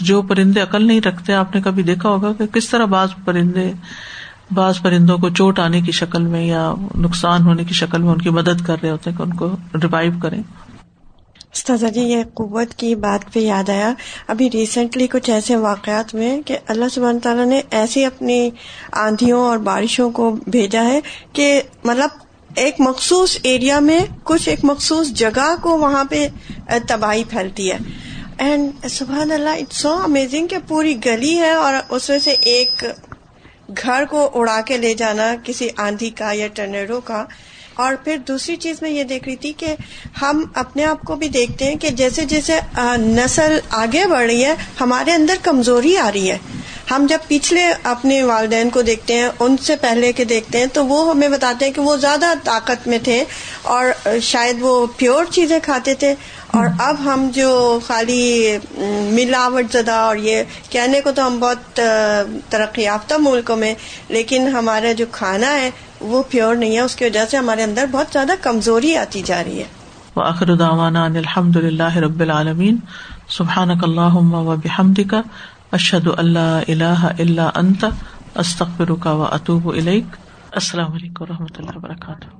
جو 0.00 0.22
پرندے 0.22 0.60
عقل 0.60 0.86
نہیں 0.86 1.00
رکھتے، 1.00 1.34
آپ 1.34 1.54
نے 1.54 1.60
کبھی 1.60 1.82
دیکھا 1.82 2.08
ہوگا 2.08 2.32
کہ 2.32 2.46
کس 2.46 2.68
طرح 2.68 2.84
بعض 2.84 3.08
پرندے، 3.24 3.72
بعض 4.54 4.80
پرندوں 4.80 5.18
کو 5.18 5.28
چوٹ 5.28 5.58
آنے 5.58 5.80
کی 5.80 5.92
شکل 5.92 6.22
میں 6.22 6.46
یا 6.46 6.74
نقصان 6.96 7.42
ہونے 7.42 7.64
کی 7.64 7.74
شکل 7.74 8.02
میں 8.02 8.12
ان 8.12 8.18
کی 8.18 8.30
مدد 8.30 8.66
کر 8.66 8.76
رہے 8.82 8.90
ہوتے 8.90 9.10
ہیں 9.10 9.16
کہ 9.16 9.22
ان 9.22 9.34
کو 9.34 9.56
ریوائو 9.74 10.12
کریں۔ 10.22 10.42
جی 11.54 12.00
یہ 12.00 12.22
قوت 12.34 12.74
کی 12.74 12.94
بات 12.94 13.32
پہ 13.32 13.40
یاد 13.40 13.68
آیا۔ 13.70 13.92
ابھی 14.28 14.50
ریسنٹلی 14.50 15.06
کچھ 15.06 15.30
ایسے 15.30 15.56
واقعات 15.56 16.14
میں 16.14 16.42
کہ 16.42 16.58
اللہ 16.66 16.84
سبحانہ 16.92 17.18
تعالیٰ 17.18 17.46
نے 17.46 17.60
ایسی 17.70 18.04
اپنی 18.04 18.50
آندھیوں 18.92 19.40
اور 19.40 19.58
بارشوں 19.58 20.10
کو 20.10 20.30
بھیجا 20.46 20.84
ہے 20.84 21.00
کہ 21.32 21.62
مطلب 21.84 22.08
ایک 22.56 22.74
مخصوص 22.78 23.36
ایریا 23.42 23.78
میں 23.78 23.98
کچھ 24.24 24.48
ایک 24.48 24.58
مخصوص 24.62 25.08
جگہ 25.08 25.54
کو 25.62 25.78
وہاں 25.78 26.04
پہ 26.04 26.28
تباہی 26.88 27.24
پھیلتی 27.24 27.72
ہے۔ 27.72 27.78
اینڈ 28.38 28.86
سبحان 28.90 29.32
اللہ 29.32 29.50
اٹس 29.50 29.76
سو 29.76 29.92
امیزنگ 29.94 30.46
کہ 30.46 30.56
پوری 30.68 30.96
گلی 31.04 31.38
ہے 31.38 31.50
اور 31.50 31.74
اس 31.90 32.08
میں 32.08 32.18
سے 32.18 32.30
ایک 32.30 32.84
گھر 33.82 34.04
کو 34.10 34.30
اڑا 34.34 34.60
کے 34.60 34.76
لے 34.76 34.94
جانا 34.94 35.34
کسی 35.44 35.68
آندھی 35.76 36.10
کا 36.10 36.32
یا 36.32 36.46
ٹرنیڈو 36.54 37.00
کا۔ 37.00 37.24
اور 37.80 37.94
پھر 38.04 38.16
دوسری 38.28 38.56
چیز 38.56 38.82
میں 38.82 38.90
یہ 38.90 39.04
دیکھ 39.04 39.24
رہی 39.28 39.36
تھی 39.36 39.52
کہ 39.56 39.74
ہم 40.22 40.44
اپنے 40.54 40.84
آپ 40.84 41.02
کو 41.02 41.16
بھی 41.16 41.28
دیکھتے 41.28 41.64
ہیں 41.64 41.76
کہ 41.76 41.90
جیسے 41.90 42.24
جیسے 42.24 42.58
نسل 42.96 43.58
آگے 43.70 44.06
بڑھ 44.06 44.26
رہی 44.26 44.44
ہے، 44.44 44.54
ہمارے 44.80 45.12
اندر 45.12 45.34
کمزوری 45.42 45.96
آ 45.96 46.10
رہی 46.14 46.30
ہے۔ 46.30 46.38
ہم 46.90 47.06
جب 47.08 47.18
پچھلے 47.28 47.64
اپنے 47.82 48.22
والدین 48.22 48.70
کو 48.70 48.82
دیکھتے 48.82 49.14
ہیں، 49.14 49.28
ان 49.40 49.56
سے 49.56 49.76
پہلے 49.76 50.12
کے 50.12 50.24
دیکھتے 50.24 50.58
ہیں، 50.58 50.66
تو 50.72 50.86
وہ 50.86 51.10
ہمیں 51.10 51.28
بتاتے 51.28 51.64
ہیں 51.64 51.72
کہ 51.72 51.82
وہ 51.82 51.96
زیادہ 51.96 52.32
طاقت 52.44 52.86
میں 52.88 52.98
تھے 52.98 53.22
اور 53.62 54.08
شاید 54.22 54.56
وہ 54.60 54.86
پیور 54.96 55.24
چیزیں 55.30 55.58
کھاتے 55.62 55.94
تھے۔ 55.94 56.14
اور 56.46 56.66
اب 56.78 57.04
ہم 57.04 57.28
جو 57.34 57.78
خالی 57.86 58.58
ملاوٹ 59.10 59.72
زدہ 59.72 59.92
اور 59.92 60.16
یہ 60.16 60.42
کہنے 60.70 61.00
کو 61.00 61.10
تو 61.12 61.26
ہم 61.26 61.38
بہت 61.40 61.80
ترقی 62.48 62.82
یافتہ 62.82 63.14
ملکوں 63.18 63.56
میں، 63.56 63.74
لیکن 64.08 64.48
ہمارا 64.48 64.92
جو 64.92 65.06
کھانا 65.12 65.54
ہے 65.60 65.70
وہ 66.00 66.22
پیور 66.30 66.54
نہیں 66.54 66.74
ہے، 66.74 66.80
اس 66.80 66.96
کی 66.96 67.04
وجہ 67.04 67.26
سے 67.30 67.36
ہمارے 67.36 67.62
اندر 67.62 67.84
بہت 67.92 68.06
زیادہ 68.12 68.32
کمزوری 68.40 68.96
آتی 68.96 69.22
جا 69.22 69.44
رہی 69.44 69.58
ہے۔ 69.58 69.64
وآخر 70.16 70.54
دعوانا 70.54 71.04
ان 71.04 71.16
الحمد 71.16 71.56
للہ 71.56 71.96
رب 71.96 72.20
العالمین۔ 72.20 72.76
سبحانک 73.28 73.84
اللہم 73.84 74.34
و 74.34 74.56
بحمدک، 74.56 75.14
اشہد 75.72 76.08
اللہ 76.16 76.60
الہ 76.68 77.06
الا 77.18 77.50
انت، 77.54 77.84
استغفرک 78.34 79.06
و 79.06 79.24
اتوب 79.24 79.68
الیک۔ 79.68 80.04
السلام 80.52 80.92
علیکم 80.92 81.22
و 81.22 81.26
رحمۃ 81.26 81.56
اللہ 81.58 81.76
وبرکاتہ۔ 81.76 82.39